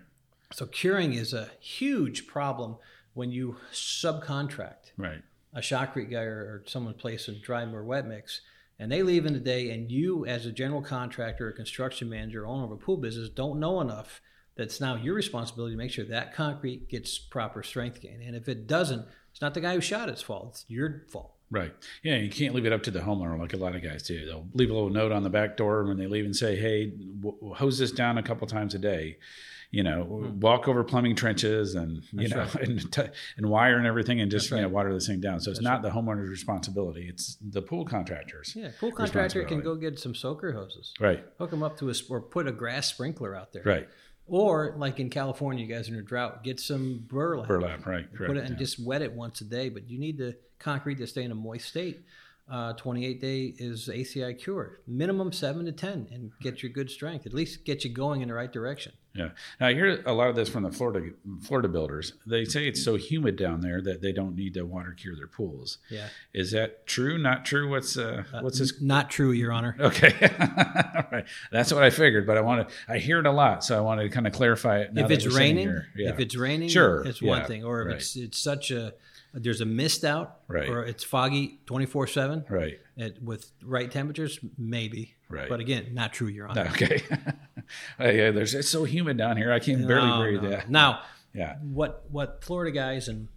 So 0.52 0.65
curing 0.65 1.13
is 1.13 1.32
a 1.32 1.52
huge 1.60 2.26
problem 2.26 2.78
when 3.13 3.32
you 3.32 3.58
subcontract 3.71 4.93
Right. 4.97 5.21
a 5.54 5.60
shotcrete 5.60 6.10
guy 6.10 6.24
or, 6.24 6.39
or 6.39 6.63
someone 6.65 6.95
placing 6.95 7.39
dry 7.43 7.63
or 7.63 7.84
wet 7.84 8.08
mix, 8.08 8.41
and 8.80 8.91
they 8.91 9.04
leave 9.04 9.28
in 9.28 9.34
the 9.34 9.39
day, 9.39 9.69
and 9.69 9.91
you, 9.91 10.26
as 10.26 10.47
a 10.47 10.52
general 10.52 10.82
contractor, 10.82 11.47
a 11.47 11.54
construction 11.54 12.10
manager, 12.10 12.47
owner 12.47 12.63
of 12.63 12.71
a 12.71 12.78
pool 12.78 12.97
business, 12.97 13.30
don't 13.30 13.60
know 13.60 13.80
enough. 13.80 14.21
That's 14.56 14.82
now 14.82 14.95
your 14.95 15.13
responsibility 15.13 15.76
to 15.76 15.78
make 15.78 15.91
sure 15.91 16.06
that 16.06 16.34
concrete 16.34 16.89
gets 16.89 17.19
proper 17.19 17.62
strength 17.62 18.02
gain. 18.02 18.24
And 18.26 18.36
if 18.36 18.50
it 18.50 18.65
doesn't, 18.65 19.06
it's 19.32 19.41
not 19.41 19.54
the 19.54 19.62
guy 19.62 19.76
who 19.76 19.82
shot 19.82 20.10
it's 20.10 20.24
fault. 20.24 20.47
It's 20.50 20.65
your 20.67 21.04
fault. 21.10 21.36
Right. 21.52 21.74
Yeah, 22.02 22.16
you 22.16 22.30
can't 22.30 22.56
leave 22.56 22.66
it 22.66 22.72
up 22.74 22.82
to 22.84 22.92
the 22.92 23.02
homeowner 23.02 23.38
like 23.38 23.54
a 23.54 23.58
lot 23.58 23.76
of 23.76 23.84
guys 23.84 24.04
do. 24.04 24.26
They'll 24.26 24.48
leave 24.54 24.70
a 24.70 24.74
little 24.74 24.90
note 24.90 25.12
on 25.12 25.22
the 25.24 25.30
back 25.30 25.58
door 25.58 25.84
when 25.84 25.98
they 25.98 26.08
leave 26.08 26.26
and 26.26 26.36
say, 26.36 26.56
"Hey, 26.56 26.94
w- 27.20 27.54
hose 27.54 27.78
this 27.78 27.92
down 27.92 28.18
a 28.18 28.24
couple 28.24 28.48
times 28.48 28.74
a 28.74 28.80
day." 28.80 29.18
You 29.74 29.84
know, 29.84 30.04
walk 30.42 30.68
over 30.68 30.84
plumbing 30.84 31.16
trenches 31.16 31.76
and 31.76 32.04
you 32.12 32.28
Hmm. 32.28 32.38
know 32.38 32.46
That's 32.46 32.56
and 32.68 32.92
t- 32.92 33.02
and 33.38 33.46
wire 33.50 33.78
and 33.78 33.86
everything, 33.88 34.20
and 34.22 34.30
just 34.32 34.50
That's 34.50 34.58
you 34.60 34.64
know 34.64 34.70
water 34.70 34.94
this 34.94 35.08
thing 35.08 35.22
down. 35.22 35.40
So 35.42 35.52
it's 35.52 35.60
That's 35.60 35.64
not 35.64 35.82
the 35.82 35.90
homeowner's 35.90 36.30
responsibility; 36.30 37.08
it's 37.08 37.36
the 37.42 37.62
pool 37.62 37.86
contractors. 37.86 38.54
Yeah, 38.56 38.72
pool 38.80 38.92
contractor 38.92 39.44
can 39.46 39.62
go 39.62 39.76
get 39.76 39.98
some 40.00 40.14
soaker 40.16 40.52
hoses, 40.54 40.94
Right. 41.00 41.24
hook 41.38 41.52
them 41.52 41.64
up 41.64 41.78
to 41.80 41.90
a 41.90 41.94
or 42.10 42.22
put 42.22 42.48
a 42.48 42.52
grass 42.52 42.88
sprinkler 42.88 43.36
out 43.36 43.54
there. 43.54 43.64
Right. 43.64 43.88
Or 44.28 44.74
like 44.78 45.00
in 45.00 45.10
California, 45.10 45.66
you 45.66 45.74
guys 45.74 45.90
are 45.90 45.94
in 45.94 46.00
a 46.00 46.04
drought, 46.04 46.44
get 46.44 46.60
some 46.60 47.04
burlap. 47.08 47.48
Burlap. 47.48 47.86
Right. 47.86 48.06
Correct. 48.14 48.28
put 48.28 48.38
it 48.38 48.42
and 48.46 48.52
yeah. 48.52 48.60
just 48.60 48.78
wet 48.80 49.02
it 49.02 49.12
once 49.14 49.42
a 49.42 49.46
day. 49.46 49.68
But 49.70 49.90
you 49.90 49.98
need 50.00 50.18
the 50.18 50.38
concrete 50.62 50.97
to 51.00 51.08
stay 51.08 51.24
in 51.24 51.32
a 51.32 51.36
moist 51.36 51.67
state. 51.67 52.02
Uh, 52.50 52.74
28 52.74 53.21
day 53.21 53.54
is 53.60 53.88
ACI 53.88 54.38
cure, 54.38 54.82
minimum 54.86 55.32
seven 55.32 55.65
to 55.65 55.71
10, 55.71 56.10
and 56.12 56.32
get 56.41 56.62
your 56.62 56.69
good 56.69 56.89
strength. 56.89 57.26
At 57.26 57.34
least 57.34 57.63
get 57.63 57.86
you 57.86 57.89
going 57.89 58.21
in 58.21 58.28
the 58.28 58.34
right 58.34 58.52
direction. 58.52 58.91
Yeah. 59.15 59.30
Now 59.60 59.67
I 59.67 59.74
hear 59.74 60.02
a 60.06 60.12
lot 60.12 60.28
of 60.28 60.36
this 60.36 60.50
from 60.50 60.63
the 60.63 60.71
Florida 60.71 61.12
Florida 61.43 61.69
builders. 61.69 62.13
They 62.26 62.43
say 62.43 62.67
it's 62.67 62.84
so 62.84 62.95
humid 62.95 63.38
down 63.38 63.62
there 63.62 63.82
that 63.82 64.02
they 64.02 64.12
don't 64.12 64.36
need 64.36 64.54
to 64.56 64.63
water 64.63 64.91
cure 64.91 65.15
their 65.15 65.28
pools. 65.28 65.78
Yeah, 65.89 66.08
Is 66.34 66.52
that 66.52 66.88
true? 66.88 67.17
Not 67.17 67.45
true? 67.45 67.69
What's 67.69 67.97
uh, 67.97 68.24
what's 68.41 68.60
this? 68.60 68.82
Not 68.82 69.10
true, 69.10 69.32
Your 69.32 69.54
Honor. 69.54 69.78
Okay, 69.80 70.13
All 70.39 71.04
right. 71.12 71.26
That's 71.52 71.71
what 71.71 71.84
I 71.84 71.89
figured, 71.89 72.26
but 72.28 72.38
I 72.38 72.41
want 72.41 72.67
to. 72.67 72.76
I 72.88 72.97
hear 72.97 73.19
it 73.19 73.26
a 73.26 73.32
lot, 73.32 73.63
so 73.63 73.78
I 73.78 73.82
wanted 73.82 74.04
to 74.04 74.10
kind 74.10 74.28
of 74.28 74.34
clarify 74.34 74.80
it. 74.80 74.93
now 74.93 75.06
if 75.06 75.12
it's 75.12 75.28
raining, 75.28 75.82
yeah. 75.95 76.10
if 76.10 76.19
it's 76.19 76.36
raining, 76.36 76.69
Sure, 76.69 77.06
it's 77.06 77.21
yeah, 77.21 77.30
one 77.30 77.45
thing. 77.45 77.63
Or 77.63 77.82
if 77.82 77.88
right. 77.88 77.95
it's 77.97 78.15
it's 78.15 78.38
such 78.38 78.71
a 78.71 78.93
there's 79.34 79.62
a 79.62 79.65
mist 79.65 80.04
out, 80.04 80.39
Right. 80.48 80.67
or 80.70 80.84
it's 80.84 81.04
foggy 81.04 81.60
24 81.65 82.08
seven 82.08 82.46
right, 82.50 82.78
with 83.22 83.52
right 83.63 83.89
temperatures, 83.89 84.39
maybe. 84.58 85.15
Right. 85.30 85.48
But 85.48 85.60
again, 85.62 85.94
not 85.94 86.12
true, 86.13 86.28
Your 86.28 86.48
Honor. 86.48 86.67
okay. 86.72 87.02
Yeah, 88.00 88.32
there's 88.32 88.54
it's 88.54 88.67
so 88.70 88.84
humid 88.84 89.17
down 89.17 89.38
here. 89.38 89.52
I 89.54 89.60
can 89.60 89.88
barely 89.88 90.17
breathe. 90.20 90.44
no. 90.44 90.50
Yeah, 90.50 90.63
Now, 90.67 91.02
yeah, 91.34 91.56
what 91.62 92.04
what 92.12 92.44
Florida 92.44 92.72
guys 92.76 93.08
and 93.08 93.30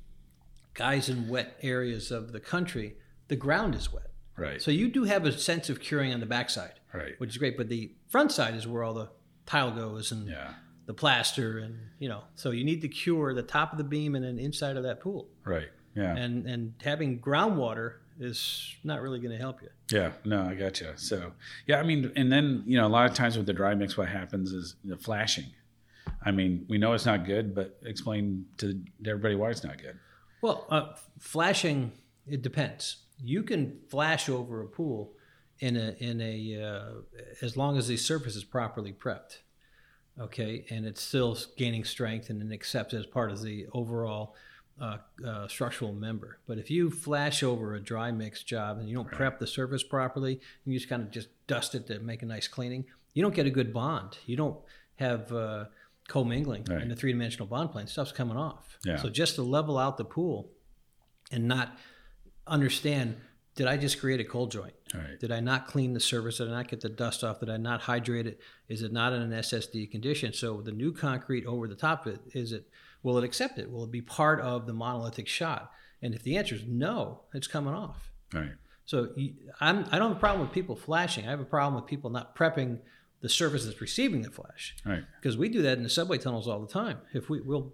guys 0.75 1.09
in 1.09 1.29
wet 1.29 1.57
areas 1.63 2.11
of 2.11 2.33
the 2.33 2.41
country, 2.41 2.97
the 3.29 3.37
ground 3.37 3.75
is 3.77 3.93
wet. 3.93 4.11
right, 4.37 4.61
So 4.61 4.71
you 4.73 4.89
do 4.89 5.05
have 5.05 5.25
a 5.25 5.31
sense 5.33 5.71
of 5.71 5.79
curing 5.81 6.13
on 6.13 6.19
the 6.19 6.27
backside, 6.27 6.81
right. 6.93 7.13
which 7.19 7.31
is 7.31 7.37
great. 7.37 7.57
But 7.57 7.69
the 7.69 7.93
front 8.09 8.33
side 8.33 8.55
is 8.57 8.67
where 8.67 8.83
all 8.83 8.95
the 8.95 9.11
tile 9.47 9.71
goes 9.71 10.11
and 10.11 10.29
Yeah, 10.29 10.55
the 10.87 10.95
plaster, 10.95 11.59
and 11.59 11.79
you 12.01 12.09
know. 12.09 12.25
So 12.35 12.51
you 12.51 12.65
need 12.65 12.81
to 12.83 12.89
cure 12.89 13.35
the 13.35 13.43
top 13.45 13.71
of 13.71 13.79
the 13.79 13.85
beam 13.85 14.17
and 14.17 14.25
then 14.25 14.39
inside 14.41 14.77
of 14.77 14.83
that 14.83 14.99
pool. 15.01 15.29
right. 15.45 15.69
Yeah, 15.95 16.17
And 16.17 16.47
and 16.47 16.75
having 16.83 17.21
groundwater 17.21 17.95
is 18.19 18.75
not 18.85 19.01
really 19.03 19.19
going 19.19 19.33
to 19.33 19.39
help 19.39 19.61
you. 19.63 19.69
yeah. 19.91 20.13
No, 20.25 20.43
I 20.43 20.55
got 20.55 20.81
you. 20.81 20.93
So, 20.97 21.33
yeah, 21.67 21.81
I 21.81 21.83
mean, 21.83 22.13
and 22.17 22.31
then 22.31 22.63
you 22.67 22.79
know, 22.79 22.87
a 22.87 22.89
lot 22.89 23.11
of 23.11 23.17
times 23.17 23.37
with 23.37 23.47
the 23.47 23.53
dry 23.53 23.75
mix, 23.75 23.97
what 23.97 24.09
happens 24.09 24.53
is 24.53 24.77
the 24.85 24.97
flashing. 24.97 25.47
I 26.25 26.31
mean, 26.31 26.65
we 26.69 26.79
know 26.79 26.93
it's 26.93 27.07
not 27.07 27.25
good, 27.27 27.55
but 27.55 27.79
explain 27.85 28.47
to 28.59 28.81
everybody 29.07 29.35
why 29.35 29.51
it's 29.51 29.65
not 29.65 29.79
good. 29.79 29.99
Well, 30.43 30.67
uh, 30.71 30.95
flashing 31.19 31.93
it 32.29 32.43
depends. 32.43 32.99
You 33.23 33.43
can 33.43 33.81
flash 33.89 34.29
over 34.29 34.63
a 34.63 34.67
pool 34.67 35.13
in 35.61 35.77
a 35.77 35.95
in 35.99 36.21
a 36.21 36.63
uh, 36.63 36.91
as 37.43 37.57
long 37.57 37.77
as 37.77 37.89
the 37.89 37.97
surface 37.97 38.37
is 38.37 38.45
properly 38.45 38.93
prepped, 38.93 39.39
okay, 40.21 40.65
and 40.71 40.87
it's 40.87 41.03
still 41.03 41.37
gaining 41.57 41.85
strength 41.85 42.31
and 42.31 42.43
it 42.43 42.55
accepts 42.55 42.95
as 42.95 43.07
part 43.07 43.31
of 43.31 43.43
the 43.43 43.67
overall 43.73 44.35
uh, 44.81 44.99
uh, 45.27 45.47
structural 45.49 45.93
member. 45.93 46.39
But 46.47 46.59
if 46.59 46.71
you 46.71 46.91
flash 46.91 47.43
over 47.43 47.75
a 47.75 47.81
dry 47.81 48.11
mix 48.11 48.43
job 48.43 48.79
and 48.79 48.89
you 48.89 48.95
don't 48.97 49.11
prep 49.11 49.39
the 49.39 49.47
surface 49.47 49.83
properly, 49.83 50.33
and 50.65 50.73
you 50.73 50.79
just 50.79 50.89
kind 50.89 51.03
of 51.03 51.11
just 51.11 51.29
dust 51.47 51.75
it 51.75 51.87
to 51.89 52.01
make 52.01 52.23
a 52.23 52.27
nice 52.27 52.49
cleaning, 52.49 52.85
you 53.13 53.23
don't 53.23 53.35
get 53.35 53.47
a 53.47 53.51
good 53.51 53.73
bond. 53.73 54.19
You 54.27 54.37
don't 54.37 54.59
have 54.97 55.33
uh, 55.33 55.67
commingling 56.09 56.65
Right. 56.69 56.83
in 56.83 56.89
the 56.89 56.97
three 56.97 57.13
dimensional 57.13 57.47
bond 57.47 57.71
plane. 57.73 57.87
Stuff's 57.87 58.13
coming 58.13 58.37
off. 58.37 58.79
Yeah. 58.85 58.97
So 58.97 59.09
just 59.09 59.37
to 59.37 59.43
level 59.43 59.79
out 59.79 59.97
the 59.97 60.05
pool 60.05 60.51
and 61.31 61.47
not 61.49 61.77
understand 62.47 63.17
did 63.57 63.69
I 63.69 63.77
just 63.77 64.01
create 64.01 64.19
a 64.19 64.25
cold 64.25 64.51
joint? 64.51 64.75
Right. 64.93 65.21
Did 65.21 65.31
I 65.31 65.39
not 65.39 65.69
clean 65.69 65.93
the 65.95 66.01
surface? 66.01 66.39
Did 66.39 66.49
I 66.49 66.51
not 66.51 66.67
get 66.67 66.81
the 66.81 66.89
dust 66.89 67.23
off? 67.23 67.39
Did 67.39 67.51
I 67.51 67.57
not 67.57 67.83
hydrate 67.83 68.27
it? 68.27 68.41
Is 68.69 68.83
it 68.83 68.93
not 68.93 69.13
in 69.13 69.23
an 69.23 69.31
SSD 69.31 69.93
condition? 69.93 70.33
So 70.33 70.61
the 70.61 70.73
new 70.73 70.93
concrete 70.93 71.47
over 71.47 71.69
the 71.69 71.77
top 71.77 72.05
of 72.05 72.15
it, 72.15 72.21
is 72.35 72.51
it 72.51 72.69
will 73.05 73.17
it 73.19 73.23
accept 73.25 73.59
it? 73.61 73.71
Will 73.71 73.85
it 73.85 73.93
be 73.93 74.03
part 74.03 74.41
of 74.41 74.67
the 74.67 74.73
monolithic 74.73 75.29
shot? 75.29 75.71
And 76.03 76.13
if 76.15 76.25
the 76.25 76.37
answer 76.37 76.57
is 76.57 76.63
no, 76.67 77.21
it's 77.33 77.47
coming 77.47 77.73
off. 77.75 78.11
Right. 78.33 78.51
So 78.85 79.11
I'm, 79.61 79.87
I 79.93 79.99
don't 79.99 80.09
have 80.09 80.17
a 80.17 80.21
problem 80.21 80.41
with 80.43 80.53
people 80.53 80.75
flashing. 80.75 81.27
I 81.27 81.31
have 81.31 81.41
a 81.41 81.45
problem 81.45 81.75
with 81.81 81.87
people 81.89 82.11
not 82.11 82.35
prepping 82.37 82.81
the 83.21 83.29
surface 83.29 83.65
that's 83.65 83.81
receiving 83.81 84.21
the 84.21 84.31
flash 84.31 84.75
Right. 84.85 85.03
because 85.21 85.39
we 85.39 85.49
do 85.49 85.63
that 85.63 85.79
in 85.79 85.83
the 85.85 85.89
subway 85.89 86.19
tunnels 86.19 86.47
all 86.49 86.61
the 86.61 86.67
time. 86.73 86.99
If 87.15 87.31
we 87.31 87.41
will, 87.41 87.73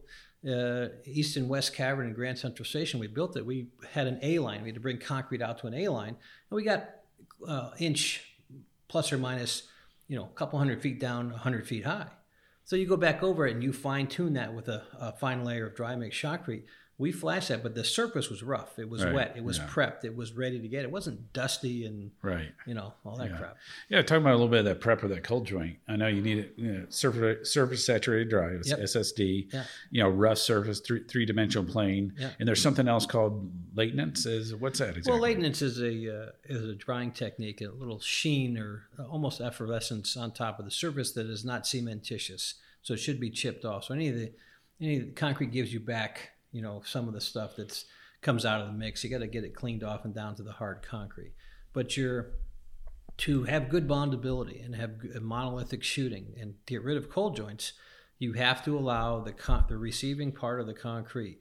uh, 0.49 0.89
East 1.05 1.37
and 1.37 1.49
West 1.49 1.75
Cavern 1.75 2.07
and 2.07 2.15
Grand 2.15 2.39
Central 2.39 2.65
Station, 2.65 3.01
we 3.01 3.09
built 3.09 3.37
it. 3.37 3.45
We 3.45 3.67
had 3.93 4.07
an 4.07 4.21
A 4.23 4.39
line. 4.39 4.63
We 4.63 4.69
had 4.69 4.75
to 4.77 4.81
bring 4.81 4.99
concrete 4.99 5.43
out 5.43 5.59
to 5.59 5.67
an 5.67 5.75
A 5.75 5.89
line, 5.89 6.11
and 6.51 6.57
we 6.57 6.63
got 6.63 6.89
uh, 7.47 7.71
inch 7.79 8.23
plus 8.89 9.13
or 9.13 9.19
minus, 9.19 9.65
you 10.07 10.17
know, 10.17 10.25
a 10.25 10.35
couple 10.39 10.59
hundred 10.59 10.81
feet 10.81 11.01
down, 11.01 11.31
hundred 11.31 11.67
feet 11.67 11.85
high. 11.85 12.07
So 12.71 12.77
you 12.77 12.87
go 12.87 12.97
back 12.97 13.25
over 13.25 13.49
it 13.49 13.55
and 13.55 13.65
you 13.65 13.73
fine 13.73 14.07
tune 14.07 14.35
that 14.35 14.55
with 14.55 14.69
a, 14.69 14.85
a 14.97 15.13
fine 15.15 15.43
layer 15.43 15.67
of 15.67 15.75
dry 15.75 15.97
mix 15.97 16.17
shotcrete. 16.17 16.63
We 17.01 17.13
flashed 17.13 17.49
that, 17.49 17.63
but 17.63 17.75
the 17.75 17.83
surface 17.83 18.29
was 18.29 18.43
rough. 18.43 18.79
It 18.79 18.91
was 18.91 19.03
Right, 19.03 19.15
wet. 19.15 19.35
It 19.35 19.43
was 19.43 19.57
yeah. 19.57 19.67
prepped. 19.69 20.05
It 20.05 20.15
was 20.15 20.33
ready 20.35 20.61
to 20.61 20.69
get. 20.69 20.85
It 20.85 20.91
wasn't 20.91 21.33
dusty 21.33 21.87
and 21.87 22.11
Right. 22.21 22.53
you 22.67 22.75
know 22.75 22.93
all 23.07 23.17
that 23.17 23.31
Yeah. 23.31 23.37
crap. 23.39 23.57
Yeah, 23.89 24.03
talking 24.03 24.21
about 24.21 24.33
a 24.33 24.37
little 24.37 24.49
bit 24.49 24.59
of 24.59 24.65
that 24.67 24.81
prep 24.83 25.03
of 25.03 25.09
that 25.09 25.25
cold 25.25 25.47
joint. 25.47 25.79
I 25.89 25.97
know 25.97 26.09
you 26.09 26.21
need 26.21 26.37
it, 26.37 26.53
you 26.59 26.71
know, 26.71 26.87
surface, 26.91 27.51
surface 27.51 27.87
saturated 27.87 28.29
dry, 28.29 28.53
Yep. 28.63 28.81
SSD. 28.81 29.49
Yeah. 29.51 29.65
You 29.91 30.03
know, 30.03 30.11
rough 30.11 30.37
surface, 30.37 30.81
three 30.81 31.03
three 31.05 31.25
dimensional 31.25 31.65
plane, 31.65 32.13
Yeah. 32.19 32.33
and 32.39 32.47
there's 32.47 32.61
something 32.61 32.87
else 32.87 33.07
called 33.07 33.51
laitance. 33.75 34.27
Is 34.27 34.55
what's 34.55 34.79
that 34.81 34.91
exactly? 34.91 35.13
Well, 35.13 35.23
laitance 35.23 35.63
is 35.63 35.81
a 35.81 36.25
uh, 36.29 36.31
is 36.45 36.63
a 36.69 36.75
drying 36.75 37.13
technique, 37.13 37.63
a 37.63 37.69
little 37.71 38.01
sheen 38.01 38.59
or 38.59 38.85
almost 39.09 39.41
effervescence 39.41 40.19
on 40.19 40.33
top 40.33 40.59
of 40.59 40.67
the 40.67 40.71
surface 40.71 41.13
that 41.13 41.25
is 41.27 41.47
not 41.47 41.65
cementitious, 41.65 42.55
so 42.83 42.93
it 42.93 42.99
should 42.99 43.19
be 43.21 43.31
chipped 43.31 43.65
off. 43.65 43.85
So 43.85 43.95
any 43.95 44.09
of 44.09 44.17
the 44.17 44.33
any 44.83 44.99
of 44.99 45.07
the 45.07 45.13
concrete 45.13 45.51
gives 45.51 45.73
you 45.73 45.81
back, 45.81 46.33
you 46.53 46.63
know, 46.63 46.83
some 46.85 47.09
of 47.09 47.15
the 47.15 47.21
stuff 47.21 47.57
that's 47.57 47.87
comes 48.23 48.45
out 48.45 48.61
of 48.61 48.67
the 48.67 48.73
mix. 48.73 49.03
You 49.03 49.11
got 49.11 49.19
to 49.19 49.27
get 49.27 49.45
it 49.45 49.55
cleaned 49.55 49.83
off 49.83 50.05
and 50.05 50.15
down 50.15 50.35
to 50.37 50.43
the 50.43 50.53
hard 50.53 50.83
concrete. 50.83 51.33
But 51.73 51.97
you're 51.97 52.33
to 53.19 53.45
have 53.45 53.69
good 53.69 53.87
bondability 53.87 54.65
and 54.65 54.75
have 54.75 54.93
monolithic 55.21 55.83
shooting 55.83 56.35
and 56.41 56.55
get 56.67 56.83
rid 56.83 56.97
of 56.97 57.11
cold 57.11 57.37
joints, 57.37 57.75
you 58.19 58.33
have 58.35 58.65
to 58.65 58.79
allow 58.79 59.21
the 59.21 59.33
con- 59.33 59.65
the 59.69 59.77
receiving 59.77 60.33
part 60.33 60.61
of 60.61 60.67
the 60.67 60.75
concrete 60.75 61.39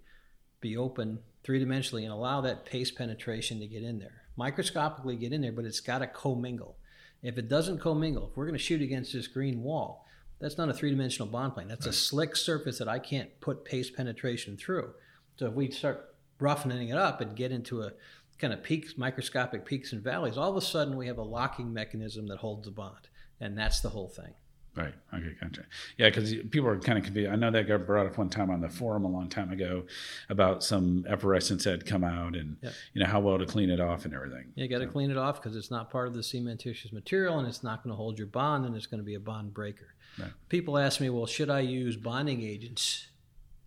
be 0.62 0.76
open 0.76 1.20
three 1.44 1.64
dimensionally 1.64 2.04
and 2.04 2.12
allow 2.12 2.42
that 2.42 2.66
paste 2.66 2.98
penetration 2.98 3.60
to 3.60 3.68
get 3.68 3.84
in 3.84 4.00
there. 4.00 4.24
Microscopically 4.36 5.16
get 5.16 5.32
in 5.32 5.42
there, 5.42 5.52
but 5.52 5.66
it's 5.66 5.80
got 5.80 6.00
to 6.00 6.08
commingle. 6.08 6.78
If 7.22 7.38
it 7.38 7.50
doesn't 7.50 7.80
commingle, 7.80 8.30
if 8.30 8.38
we're 8.38 8.46
going 8.46 8.58
to 8.58 8.64
shoot 8.64 8.82
against 8.82 9.14
this 9.14 9.28
green 9.28 9.62
wall, 9.62 10.06
that's 10.40 10.58
not 10.58 10.70
a 10.70 10.74
three 10.74 10.90
dimensional 10.90 11.28
bond 11.28 11.54
plane. 11.54 11.68
That's 11.68 11.86
a 11.86 11.94
slick 11.94 12.36
surface 12.36 12.78
that 12.80 12.88
I 12.88 13.00
can't 13.00 13.30
put 13.42 13.66
paste 13.66 13.96
penetration 13.96 14.58
through. 14.58 14.92
So 15.36 15.48
if 15.48 15.54
we 15.54 15.70
start 15.72 16.16
roughening 16.40 16.90
it 16.90 16.98
up 16.98 17.20
and 17.22 17.36
get 17.36 17.52
into 17.52 17.82
a 17.82 17.92
kind 18.38 18.54
of 18.54 18.64
peaks, 18.64 18.98
microscopic 18.98 19.66
peaks 19.66 19.92
and 19.92 20.02
valleys, 20.02 20.38
all 20.38 20.50
of 20.50 20.56
a 20.56 20.62
sudden 20.62 20.96
we 20.96 21.08
have 21.08 21.18
a 21.18 21.24
locking 21.24 21.74
mechanism 21.74 22.28
that 22.28 22.38
holds 22.38 22.66
the 22.66 22.72
bond. 22.72 23.10
And 23.42 23.58
that's 23.58 23.82
the 23.82 23.90
whole 23.90 24.08
thing. 24.08 24.34
Right. 24.80 24.94
Okay. 25.14 25.36
Gotcha. 25.42 25.66
Yeah, 25.98 26.10
because 26.10 26.34
people 26.52 26.68
are 26.70 26.80
kind 26.80 26.98
of 26.98 27.04
confused. 27.04 27.30
I 27.30 27.36
know 27.36 27.52
that 27.52 27.68
got 27.68 27.86
brought 27.86 28.06
up 28.06 28.18
one 28.18 28.30
time 28.30 28.50
on 28.50 28.62
the 28.62 28.70
forum 28.70 29.04
a 29.04 29.10
long 29.10 29.28
time 29.28 29.52
ago 29.52 29.84
about 30.30 30.64
some 30.64 31.06
effervescence 31.10 31.66
that 31.66 31.72
had 31.72 31.86
come 31.86 32.04
out 32.04 32.36
and 32.36 32.56
Yep. 32.62 32.74
you 32.94 33.02
know 33.02 33.08
how 33.08 33.20
well 33.20 33.38
to 33.38 33.46
clean 33.46 33.70
it 33.70 33.82
off 33.82 34.06
and 34.06 34.14
everything. 34.14 34.54
You 34.56 34.68
got 34.70 34.80
to 34.80 34.88
clean 34.88 35.12
it 35.12 35.18
off 35.18 35.42
because 35.42 35.58
it's 35.58 35.70
not 35.70 35.90
part 35.90 36.08
of 36.08 36.14
the 36.14 36.22
cementitious 36.22 36.94
material 36.94 37.40
and 37.40 37.48
it's 37.48 37.62
not 37.62 37.84
going 37.84 37.92
to 37.92 37.98
hold 37.98 38.18
your 38.18 38.28
bond 38.28 38.66
and 38.66 38.76
it's 38.76 38.86
going 38.86 39.00
to 39.00 39.06
be 39.06 39.16
a 39.16 39.20
bond 39.20 39.54
breaker. 39.54 39.94
Right. 40.18 40.32
People 40.48 40.78
ask 40.78 41.02
me, 41.02 41.10
well, 41.10 41.26
should 41.26 41.50
I 41.50 41.60
use 41.60 41.96
bonding 41.98 42.42
agents 42.42 43.08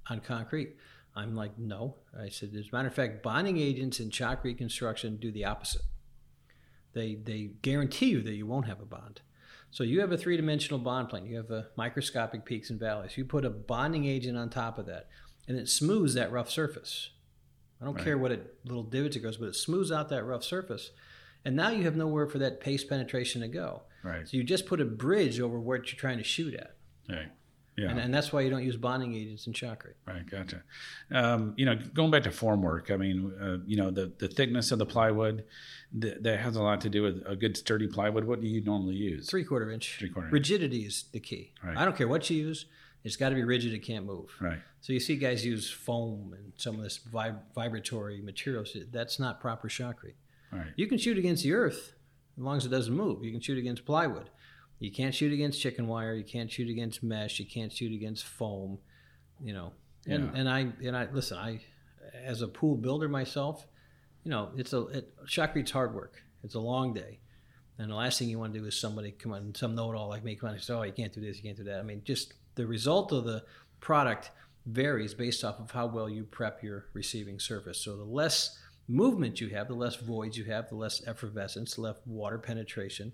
on 0.08 0.20
concrete? 0.20 0.76
I'm 1.14 1.36
like, 1.36 1.58
no. 1.58 1.96
I 2.18 2.30
said, 2.30 2.54
as 2.58 2.68
a 2.72 2.74
matter 2.74 2.88
of 2.88 2.94
fact, 2.94 3.22
bonding 3.22 3.58
agents 3.58 4.00
in 4.00 4.08
shotcrete 4.08 4.44
reconstruction 4.44 5.16
do 5.16 5.30
the 5.30 5.44
opposite. 5.44 5.82
They, 6.94 7.14
they 7.16 7.50
guarantee 7.60 8.06
you 8.06 8.22
that 8.22 8.32
you 8.34 8.46
won't 8.46 8.66
have 8.66 8.80
a 8.80 8.86
bond. 8.86 9.20
So 9.72 9.84
you 9.84 10.00
have 10.00 10.12
a 10.12 10.18
three 10.18 10.36
dimensional 10.36 10.78
bond 10.78 11.08
plane, 11.08 11.24
you 11.26 11.36
have 11.36 11.50
a 11.50 11.68
microscopic 11.76 12.44
peaks 12.44 12.68
and 12.70 12.78
valleys. 12.78 13.16
You 13.16 13.24
put 13.24 13.44
a 13.44 13.50
bonding 13.50 14.04
agent 14.04 14.36
on 14.38 14.50
top 14.50 14.78
of 14.78 14.86
that 14.86 15.08
and 15.48 15.56
it 15.58 15.68
smooths 15.68 16.14
that 16.14 16.30
rough 16.30 16.50
surface. 16.50 17.10
I 17.80 17.86
don't 17.86 17.94
Right. 17.94 18.04
care 18.04 18.18
what 18.18 18.30
it 18.32 18.58
little 18.64 18.84
divots 18.84 19.16
it 19.16 19.20
goes, 19.20 19.38
but 19.38 19.48
it 19.48 19.56
smooths 19.56 19.90
out 19.90 20.08
that 20.10 20.24
rough 20.24 20.44
surface. 20.44 20.90
And 21.44 21.56
now 21.56 21.70
you 21.70 21.82
have 21.84 21.96
nowhere 21.96 22.28
for 22.28 22.38
that 22.38 22.60
paste 22.60 22.88
penetration 22.88 23.40
to 23.40 23.48
go. 23.48 23.82
Right. 24.04 24.28
So 24.28 24.36
you 24.36 24.44
just 24.44 24.66
put 24.66 24.80
a 24.80 24.84
bridge 24.84 25.40
over 25.40 25.58
what 25.58 25.90
you're 25.90 25.98
trying 25.98 26.18
to 26.18 26.24
shoot 26.24 26.54
at. 26.54 26.76
Right. 27.08 27.32
Yeah. 27.76 27.88
And, 27.88 27.98
and 27.98 28.12
that's 28.14 28.32
why 28.34 28.42
you 28.42 28.50
don't 28.50 28.62
use 28.62 28.76
bonding 28.76 29.14
agents 29.14 29.46
in 29.46 29.54
shotcrete. 29.54 29.94
Right, 30.06 30.28
gotcha. 30.30 30.62
Um, 31.10 31.54
you 31.56 31.64
know, 31.64 31.74
going 31.94 32.10
back 32.10 32.24
to 32.24 32.28
formwork, 32.30 32.90
I 32.90 32.96
mean, 32.98 33.32
uh, 33.40 33.58
you 33.66 33.76
know, 33.76 33.90
the, 33.90 34.12
the 34.18 34.28
thickness 34.28 34.72
of 34.72 34.78
the 34.78 34.84
plywood, 34.84 35.44
th- 35.98 36.18
that 36.20 36.38
has 36.40 36.56
a 36.56 36.62
lot 36.62 36.82
to 36.82 36.90
do 36.90 37.02
with 37.02 37.22
a 37.26 37.34
good 37.34 37.56
sturdy 37.56 37.86
plywood. 37.86 38.24
What 38.24 38.42
do 38.42 38.46
you 38.46 38.62
normally 38.62 38.96
use? 38.96 39.28
Three 39.30 39.44
quarter 39.44 39.70
inch. 39.70 39.96
Three-quarter 39.98 40.28
inch. 40.28 40.32
Rigidity 40.32 40.80
is 40.84 41.04
the 41.12 41.20
key. 41.20 41.52
Right. 41.64 41.76
I 41.78 41.84
don't 41.86 41.96
care 41.96 42.08
what 42.08 42.28
you 42.28 42.36
use, 42.36 42.66
it's 43.04 43.16
got 43.16 43.30
to 43.30 43.34
be 43.34 43.42
rigid, 43.42 43.72
it 43.72 43.80
can't 43.80 44.04
move. 44.04 44.30
Right, 44.40 44.58
So 44.82 44.92
you 44.92 45.00
see 45.00 45.16
guys 45.16 45.44
use 45.44 45.70
foam 45.70 46.34
and 46.36 46.52
some 46.56 46.76
of 46.76 46.82
this 46.82 47.00
vib- 47.12 47.40
vibratory 47.54 48.20
materials. 48.20 48.76
That's 48.92 49.18
not 49.18 49.40
proper 49.40 49.68
shotcrete. 49.68 50.14
right, 50.52 50.66
You 50.76 50.86
can 50.86 50.98
shoot 50.98 51.16
against 51.18 51.42
the 51.42 51.52
earth 51.54 51.94
as 52.36 52.42
long 52.44 52.58
as 52.58 52.66
it 52.66 52.68
doesn't 52.68 52.94
move. 52.94 53.24
You 53.24 53.32
can 53.32 53.40
shoot 53.40 53.56
against 53.58 53.84
plywood. 53.86 54.28
You 54.82 54.90
can't 54.90 55.14
shoot 55.14 55.32
against 55.32 55.60
chicken 55.60 55.86
wire. 55.86 56.14
You 56.14 56.24
can't 56.24 56.50
shoot 56.50 56.68
against 56.68 57.02
mesh. 57.04 57.38
You 57.38 57.46
can't 57.46 57.72
shoot 57.72 57.92
against 57.92 58.24
foam. 58.24 58.78
You 59.40 59.52
know, 59.54 59.72
and 60.06 60.24
Yeah. 60.24 60.40
and 60.40 60.48
I 60.48 60.58
and 60.84 60.96
I 60.96 61.08
listen. 61.10 61.38
I, 61.38 61.60
as 62.24 62.42
a 62.42 62.48
pool 62.48 62.76
builder 62.76 63.08
myself, 63.08 63.66
you 64.24 64.30
know, 64.30 64.50
it's 64.56 64.72
a 64.72 64.86
it, 64.88 65.14
shotcrete's 65.26 65.70
hard 65.70 65.94
work. 65.94 66.22
It's 66.42 66.56
a 66.56 66.60
long 66.60 66.92
day, 66.94 67.20
and 67.78 67.90
the 67.90 67.94
last 67.94 68.18
thing 68.18 68.28
you 68.28 68.38
want 68.38 68.52
to 68.54 68.58
do 68.60 68.66
is 68.66 68.78
somebody 68.78 69.12
come 69.12 69.32
on, 69.32 69.54
some 69.54 69.74
know-it-all 69.76 70.08
like 70.08 70.24
me 70.24 70.34
come 70.34 70.48
on 70.48 70.54
and 70.56 70.62
say, 70.62 70.74
"Oh, 70.74 70.82
you 70.82 70.92
can't 70.92 71.12
do 71.12 71.20
this, 71.20 71.36
you 71.36 71.44
can't 71.44 71.56
do 71.56 71.64
that." 71.64 71.78
I 71.78 71.82
mean, 71.82 72.02
just 72.04 72.34
the 72.56 72.66
result 72.66 73.12
of 73.12 73.24
the 73.24 73.44
product 73.80 74.32
varies 74.66 75.14
based 75.14 75.44
off 75.44 75.60
of 75.60 75.70
how 75.70 75.86
well 75.86 76.08
you 76.08 76.24
prep 76.24 76.62
your 76.62 76.86
receiving 76.92 77.38
surface. 77.38 77.78
So 77.78 77.96
the 77.96 78.04
less 78.04 78.58
movement 78.88 79.40
you 79.40 79.48
have, 79.50 79.68
the 79.68 79.74
less 79.74 79.96
voids 79.96 80.36
you 80.36 80.44
have, 80.44 80.68
the 80.68 80.74
less 80.76 81.06
effervescence, 81.06 81.76
the 81.76 81.82
less 81.82 81.96
water 82.04 82.38
penetration. 82.38 83.12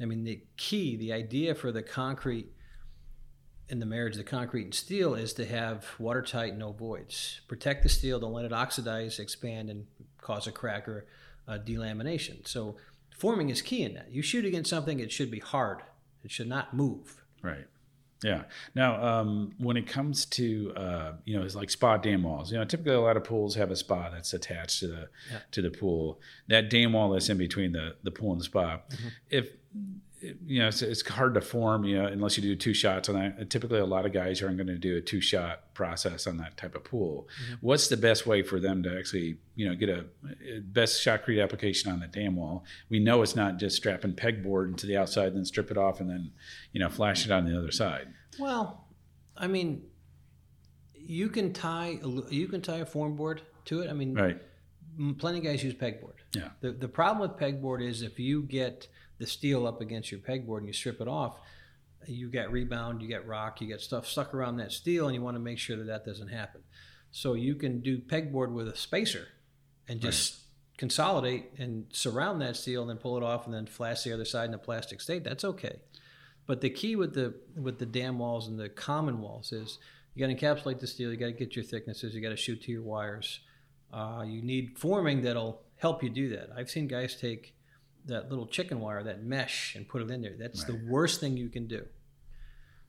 I 0.00 0.04
mean, 0.06 0.24
the 0.24 0.40
key, 0.56 0.96
the 0.96 1.12
idea 1.12 1.54
for 1.54 1.72
the 1.72 1.82
concrete 1.82 2.48
in 3.68 3.78
the 3.78 3.86
marriage 3.86 4.14
of 4.14 4.18
the 4.18 4.24
concrete 4.24 4.64
and 4.64 4.74
steel 4.74 5.14
is 5.14 5.32
to 5.34 5.44
have 5.46 5.86
watertight, 5.98 6.56
no 6.56 6.72
voids. 6.72 7.40
Protect 7.46 7.82
the 7.82 7.88
steel, 7.88 8.18
don't 8.18 8.32
let 8.32 8.44
it 8.44 8.52
oxidize, 8.52 9.18
expand, 9.20 9.70
and 9.70 9.86
cause 10.20 10.46
a 10.46 10.52
crack 10.52 10.88
or 10.88 11.06
a 11.46 11.58
delamination. 11.58 12.46
So 12.48 12.76
forming 13.16 13.48
is 13.48 13.62
key 13.62 13.82
in 13.82 13.94
that. 13.94 14.10
You 14.10 14.22
shoot 14.22 14.44
against 14.44 14.70
something, 14.70 14.98
it 14.98 15.12
should 15.12 15.30
be 15.30 15.38
hard. 15.38 15.82
It 16.24 16.30
should 16.30 16.48
not 16.48 16.74
move. 16.74 17.22
right. 17.42 17.66
Yeah. 18.22 18.42
Now, 18.74 19.02
um, 19.02 19.52
when 19.56 19.78
it 19.78 19.86
comes 19.86 20.26
to 20.26 20.74
uh, 20.76 21.12
you 21.24 21.38
know, 21.38 21.42
it's 21.42 21.54
like 21.54 21.70
spa 21.70 21.96
dam 21.96 22.22
walls. 22.24 22.52
You 22.52 22.58
know, 22.58 22.66
typically 22.66 22.92
a 22.92 23.00
lot 23.00 23.16
of 23.16 23.24
pools 23.24 23.54
have 23.54 23.70
a 23.70 23.76
spa 23.76 24.10
that's 24.10 24.34
attached 24.34 24.80
to 24.80 24.88
the 24.88 25.08
Yeah. 25.32 25.38
to 25.52 25.62
the 25.62 25.70
pool. 25.70 26.20
That 26.48 26.68
dam 26.68 26.92
wall 26.92 27.08
that's 27.12 27.30
in 27.30 27.38
between 27.38 27.72
the 27.72 27.96
the 28.02 28.10
pool 28.10 28.32
and 28.32 28.40
the 28.42 28.44
spa. 28.44 28.80
If 29.30 29.48
you 30.22 30.58
know, 30.58 30.68
it's, 30.68 30.82
it's 30.82 31.06
hard 31.08 31.34
to 31.34 31.40
form. 31.40 31.84
You 31.84 32.02
know, 32.02 32.06
unless 32.06 32.36
you 32.36 32.42
do 32.42 32.54
two 32.54 32.74
shots 32.74 33.08
on 33.08 33.14
that. 33.14 33.48
Typically, 33.50 33.78
a 33.78 33.86
lot 33.86 34.04
of 34.04 34.12
guys 34.12 34.42
aren't 34.42 34.56
going 34.56 34.66
to 34.66 34.76
do 34.76 34.96
a 34.96 35.00
two 35.00 35.20
shot 35.20 35.72
process 35.74 36.26
on 36.26 36.36
that 36.38 36.56
type 36.56 36.74
of 36.74 36.84
pool. 36.84 37.28
Mm-hmm. 37.44 37.54
What's 37.60 37.88
the 37.88 37.96
best 37.96 38.26
way 38.26 38.42
for 38.42 38.60
them 38.60 38.82
to 38.82 38.98
actually, 38.98 39.38
you 39.54 39.68
know, 39.68 39.74
get 39.74 39.88
a, 39.88 40.04
a 40.56 40.60
best 40.60 41.04
shotcrete 41.04 41.42
application 41.42 41.90
on 41.90 42.00
the 42.00 42.06
dam 42.06 42.36
wall? 42.36 42.64
We 42.88 42.98
know 42.98 43.22
it's 43.22 43.36
not 43.36 43.58
just 43.58 43.76
strapping 43.76 44.12
pegboard 44.12 44.76
to 44.78 44.86
the 44.86 44.96
outside, 44.96 45.28
and 45.28 45.36
then 45.36 45.44
strip 45.44 45.70
it 45.70 45.78
off, 45.78 46.00
and 46.00 46.10
then, 46.10 46.32
you 46.72 46.80
know, 46.80 46.88
flash 46.90 47.24
it 47.24 47.30
on 47.30 47.46
the 47.50 47.56
other 47.56 47.72
side. 47.72 48.08
Well, 48.38 48.84
I 49.36 49.46
mean, 49.46 49.84
you 50.94 51.28
can 51.28 51.52
tie 51.52 51.98
you 52.28 52.46
can 52.48 52.60
tie 52.60 52.78
a 52.78 52.86
form 52.86 53.16
board 53.16 53.42
to 53.66 53.80
it. 53.80 53.90
I 53.90 53.94
mean, 53.94 54.14
Right. 54.14 54.40
plenty 55.18 55.38
of 55.38 55.44
guys 55.44 55.64
use 55.64 55.74
pegboard. 55.74 56.19
Yeah. 56.32 56.50
The 56.60 56.72
the 56.72 56.88
problem 56.88 57.28
with 57.28 57.38
pegboard 57.38 57.86
is 57.86 58.02
if 58.02 58.18
you 58.18 58.42
get 58.42 58.88
the 59.18 59.26
steel 59.26 59.66
up 59.66 59.80
against 59.80 60.10
your 60.10 60.20
pegboard 60.20 60.58
and 60.58 60.66
you 60.66 60.72
strip 60.72 61.00
it 61.00 61.08
off, 61.08 61.38
you 62.06 62.30
get 62.30 62.50
rebound, 62.50 63.02
you 63.02 63.08
get 63.08 63.26
rock, 63.26 63.60
you 63.60 63.66
get 63.66 63.80
stuff 63.80 64.06
stuck 64.06 64.32
around 64.34 64.56
that 64.58 64.72
steel, 64.72 65.06
and 65.06 65.14
you 65.14 65.22
want 65.22 65.34
to 65.36 65.40
make 65.40 65.58
sure 65.58 65.76
that 65.76 65.86
that 65.86 66.04
doesn't 66.04 66.28
happen. 66.28 66.62
So 67.10 67.34
you 67.34 67.54
can 67.56 67.80
do 67.80 67.98
pegboard 67.98 68.52
with 68.52 68.68
a 68.68 68.76
spacer, 68.76 69.28
and 69.88 70.00
just 70.00 70.38
consolidate 70.78 71.50
and 71.58 71.86
surround 71.92 72.40
that 72.40 72.56
steel, 72.56 72.82
and 72.82 72.90
then 72.90 72.96
pull 72.96 73.16
it 73.16 73.22
off, 73.22 73.46
and 73.46 73.54
then 73.54 73.66
flash 73.66 74.04
the 74.04 74.12
other 74.12 74.24
side 74.24 74.48
in 74.48 74.54
a 74.54 74.58
plastic 74.58 75.00
state. 75.00 75.24
That's 75.24 75.44
okay. 75.44 75.80
But 76.46 76.60
the 76.60 76.70
key 76.70 76.96
with 76.96 77.14
the 77.14 77.34
with 77.60 77.78
the 77.78 77.86
dam 77.86 78.18
walls 78.18 78.48
and 78.48 78.58
the 78.58 78.68
common 78.68 79.20
walls 79.20 79.52
is 79.52 79.78
you 80.14 80.26
got 80.26 80.36
to 80.36 80.46
encapsulate 80.46 80.80
the 80.80 80.86
steel. 80.86 81.10
You 81.10 81.16
got 81.16 81.26
to 81.26 81.32
get 81.32 81.54
your 81.54 81.64
thicknesses. 81.64 82.14
You 82.14 82.20
got 82.20 82.30
to 82.30 82.36
shoot 82.36 82.62
to 82.62 82.72
your 82.72 82.82
wires. 82.82 83.40
Uh, 83.92 84.24
you 84.26 84.42
need 84.42 84.78
forming 84.78 85.22
that'll 85.22 85.62
help 85.80 86.02
you 86.02 86.10
do 86.10 86.28
that. 86.30 86.50
I've 86.56 86.70
seen 86.70 86.86
guys 86.86 87.16
take 87.16 87.54
that 88.06 88.28
little 88.28 88.46
chicken 88.46 88.80
wire, 88.80 89.02
that 89.02 89.22
mesh, 89.22 89.74
and 89.74 89.88
put 89.88 90.02
it 90.02 90.10
in 90.10 90.22
there. 90.22 90.34
That's 90.38 90.64
the 90.64 90.80
worst 90.88 91.20
thing 91.20 91.36
you 91.36 91.48
can 91.48 91.66
do. 91.66 91.86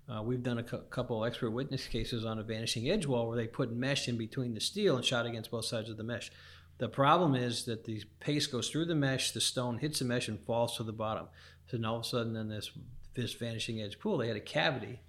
Uh, 0.10 0.21
we've 0.21 0.43
done 0.43 0.58
a 0.58 0.63
cou- 0.63 0.84
couple 0.89 1.23
expert 1.23 1.51
witness 1.51 1.88
cases 1.88 2.25
on 2.25 2.39
a 2.39 2.43
vanishing 2.43 2.89
edge 2.89 3.06
wall 3.06 3.27
where 3.27 3.38
they 3.38 3.47
put 3.47 3.71
mesh 3.71 4.08
in 4.08 4.17
between 4.17 4.54
the 4.54 4.60
steel 4.60 4.95
and 4.97 5.06
shot 5.06 5.25
against 5.25 5.51
both 5.51 5.65
sides 5.65 5.89
of 5.89 5.97
the 5.97 6.04
mesh. 6.04 6.32
The 6.80 6.89
problem 6.89 7.36
is 7.36 7.65
that 7.65 7.86
the 7.86 8.04
paste 8.19 8.51
goes 8.51 8.69
through 8.69 8.86
the 8.86 8.95
mesh, 8.95 9.32
the 9.32 9.41
stone 9.41 9.77
hits 9.77 9.99
the 9.99 10.06
mesh 10.06 10.27
and 10.27 10.39
falls 10.39 10.75
to 10.77 10.84
the 10.84 10.91
bottom. 10.91 11.27
So 11.67 11.77
then 11.77 11.86
all 11.86 11.97
of 11.97 12.01
a 12.01 12.08
sudden, 12.08 12.36
in 12.36 12.49
this 12.49 12.71
this 13.13 13.34
vanishing 13.34 13.82
edge 13.82 13.99
pool, 13.99 14.17
they 14.17 14.27
had 14.27 14.38
a 14.38 14.41
cavity 14.41 15.01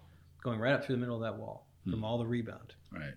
going 0.42 0.58
right 0.58 0.74
up 0.74 0.84
through 0.84 0.96
the 0.96 1.00
middle 1.00 1.16
of 1.16 1.22
that 1.22 1.38
wall 1.38 1.66
from 1.88 2.04
all 2.04 2.18
the 2.18 2.26
rebound. 2.26 2.74
Right. 2.92 3.14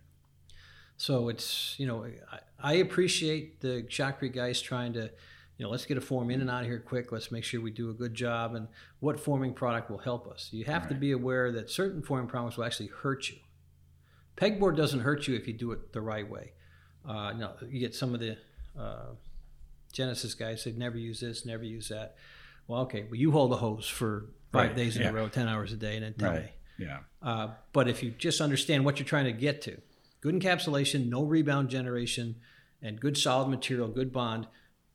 So 0.98 1.30
it's 1.30 1.76
you 1.78 1.88
know 1.88 2.06
I, 2.32 2.40
I 2.60 2.74
appreciate 2.76 3.62
the 3.62 3.84
shotcrete 3.90 4.34
guys 4.34 4.62
trying 4.62 4.94
to 4.94 5.12
you 5.58 5.64
know, 5.64 5.70
let's 5.70 5.86
get 5.86 5.98
a 5.98 6.02
form 6.02 6.32
in 6.32 6.42
and 6.42 6.50
out 6.50 6.64
of 6.64 6.68
here 6.68 6.80
quick. 6.80 7.12
Let's 7.12 7.32
make 7.32 7.44
sure 7.44 7.62
we 7.62 7.72
do 7.72 7.90
a 7.90 7.94
good 7.94 8.14
job. 8.14 8.56
And 8.56 8.68
what 9.00 9.20
forming 9.20 9.54
product 9.54 9.90
will 9.90 9.98
help 9.98 10.28
us? 10.28 10.50
You 10.52 10.66
have 10.66 10.84
right. 10.84 10.90
to 10.90 10.96
be 10.96 11.12
aware 11.12 11.52
that 11.54 11.70
certain 11.70 12.02
forming 12.02 12.28
products 12.28 12.58
will 12.58 12.66
actually 12.66 12.88
hurt 12.88 13.30
you. 13.30 13.38
Pegboard 14.36 14.76
doesn't 14.76 15.00
hurt 15.00 15.28
you 15.28 15.36
if 15.36 15.48
you 15.48 15.54
do 15.54 15.72
it 15.72 15.94
the 15.94 16.02
right 16.02 16.30
way. 16.30 16.52
Uh, 17.08 17.32
you, 17.34 17.40
know, 17.40 17.54
you 17.70 17.80
get 17.80 17.96
some 17.96 18.14
of 18.14 18.20
the 18.20 18.38
uh, 18.78 19.14
Genesis 19.94 20.34
guys 20.34 20.64
say 20.64 20.74
never 20.74 20.98
use 20.98 21.22
this, 21.22 21.46
never 21.46 21.64
use 21.64 21.88
that. 21.88 22.16
Well, 22.68 22.82
okay, 22.82 23.04
well 23.04 23.16
you 23.16 23.32
hold 23.32 23.52
the 23.52 23.58
hose 23.58 23.88
for 23.88 24.26
five 24.52 24.70
right. 24.70 24.76
days 24.76 24.98
in 24.98 25.04
yeah. 25.04 25.10
a 25.10 25.14
row, 25.14 25.30
ten 25.30 25.48
hours 25.48 25.72
a 25.72 25.78
day, 25.78 25.96
and 25.96 26.04
then 26.04 26.14
tell 26.16 26.32
right. 26.32 26.44
me. 26.44 26.50
Yeah. 26.78 27.00
Uh, 27.22 27.50
but 27.72 27.88
if 27.88 28.04
you 28.04 28.12
just 28.12 28.42
understand 28.42 28.84
what 28.84 29.00
you're 29.00 29.08
trying 29.08 29.26
to 29.26 29.32
get 29.32 29.62
to, 29.62 29.80
good 30.26 30.42
encapsulation, 30.42 31.08
no 31.08 31.24
rebound 31.24 31.70
generation, 31.70 32.36
and 32.82 33.00
good 33.00 33.16
solid 33.16 33.48
material, 33.48 33.88
good 33.88 34.12
bond, 34.12 34.48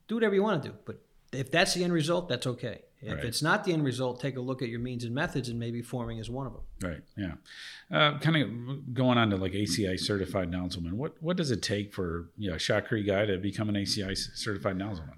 do 0.09 0.17
whatever 0.17 0.35
you 0.35 0.43
want 0.43 0.61
to 0.61 0.71
do. 0.71 0.75
But 0.85 1.01
if 1.33 1.53
that's 1.53 1.73
the 1.75 1.85
end 1.85 1.93
result, 1.93 2.29
that's 2.29 2.49
okay. 2.49 2.83
If 3.01 3.15
right. 3.15 3.25
it's 3.25 3.41
not 3.41 3.63
the 3.63 3.73
end 3.73 3.85
result, 3.85 4.21
take 4.21 4.37
a 4.37 4.41
look 4.41 4.61
at 4.61 4.69
your 4.69 4.81
means 4.81 5.05
and 5.05 5.15
methods, 5.15 5.49
and 5.49 5.59
maybe 5.59 5.83
forming 5.83 6.19
is 6.19 6.29
one 6.29 6.49
of 6.49 6.53
them. 6.53 6.63
Right. 6.83 7.03
Yeah. 7.17 7.97
Uh, 7.97 8.19
kind 8.19 8.37
of 8.37 8.93
going 8.93 9.19
on 9.19 9.31
to 9.31 9.37
like 9.37 9.53
ACI 9.53 9.99
certified 10.01 10.51
nozzleman. 10.51 10.95
What 10.95 11.15
what 11.23 11.37
does 11.37 11.53
it 11.53 11.63
take 11.63 11.95
for 11.95 12.31
you 12.37 12.51
know 12.51 12.57
a 12.57 12.59
shotcrete 12.59 13.07
guy 13.07 13.25
to 13.25 13.39
become 13.39 13.69
an 13.69 13.77
ACI 13.77 14.19
certified 14.35 14.77
nozzleman? 14.77 15.15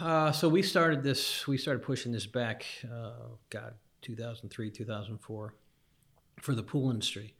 Uh, 0.00 0.32
so 0.32 0.48
we 0.50 0.62
started 0.62 1.02
this. 1.02 1.46
We 1.48 1.56
started 1.56 1.82
pushing 1.82 2.12
this 2.12 2.26
back. 2.26 2.66
Uh, 2.84 3.12
God, 3.48 3.74
2003, 4.02 4.70
2004, 4.70 5.54
for 6.42 6.54
the 6.54 6.62
pool 6.62 6.90
industry, 6.90 7.34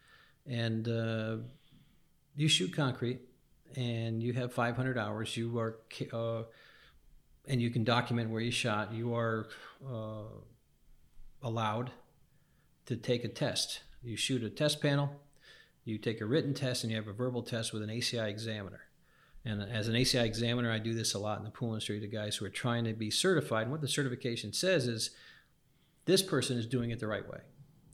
and 0.46 0.88
uh, 0.88 1.36
you 2.36 2.48
shoot 2.48 2.72
concrete, 2.72 3.20
and 3.74 4.22
you 4.22 4.32
have 4.34 4.52
500 4.52 4.98
hours. 4.98 5.36
You 5.36 5.58
are 5.58 5.78
uh, 6.12 6.42
and 7.48 7.62
you 7.62 7.70
can 7.70 7.84
document 7.84 8.30
where 8.30 8.40
you 8.40 8.50
shot, 8.50 8.92
you 8.92 9.14
are 9.14 9.48
uh, 9.88 10.24
allowed 11.42 11.90
to 12.86 12.96
take 12.96 13.24
a 13.24 13.28
test. 13.28 13.80
You 14.02 14.16
shoot 14.16 14.42
a 14.42 14.50
test 14.50 14.80
panel, 14.82 15.10
you 15.84 15.98
take 15.98 16.20
a 16.20 16.26
written 16.26 16.54
test, 16.54 16.82
and 16.82 16.90
you 16.90 16.96
have 16.96 17.08
a 17.08 17.12
verbal 17.12 17.42
test 17.42 17.72
with 17.72 17.82
an 17.82 17.88
ACI 17.88 18.28
examiner. 18.28 18.80
And 19.44 19.62
as 19.62 19.86
an 19.86 19.94
ACI 19.94 20.24
examiner, 20.24 20.72
I 20.72 20.78
do 20.78 20.92
this 20.92 21.14
a 21.14 21.20
lot 21.20 21.38
in 21.38 21.44
the 21.44 21.50
pool 21.50 21.68
industry 21.68 22.00
to 22.00 22.06
guys 22.08 22.36
who 22.36 22.44
are 22.44 22.50
trying 22.50 22.84
to 22.84 22.92
be 22.92 23.10
certified. 23.10 23.62
And 23.62 23.70
what 23.70 23.80
the 23.80 23.88
certification 23.88 24.52
says 24.52 24.88
is 24.88 25.10
this 26.04 26.22
person 26.22 26.58
is 26.58 26.66
doing 26.66 26.90
it 26.90 26.98
the 26.98 27.06
right 27.06 27.28
way. 27.28 27.38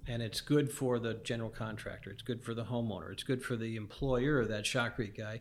And 0.07 0.23
it's 0.23 0.41
good 0.41 0.73
for 0.73 0.99
the 0.99 1.15
general 1.15 1.51
contractor, 1.51 2.11
it's 2.11 2.23
good 2.23 2.43
for 2.43 2.55
the 2.55 2.65
homeowner, 2.65 3.13
it's 3.13 3.23
good 3.23 3.43
for 3.43 3.55
the 3.57 3.77
employer 3.77 4.41
of 4.41 4.49
that 4.49 4.65
shotcrete 4.65 5.17
guy 5.17 5.41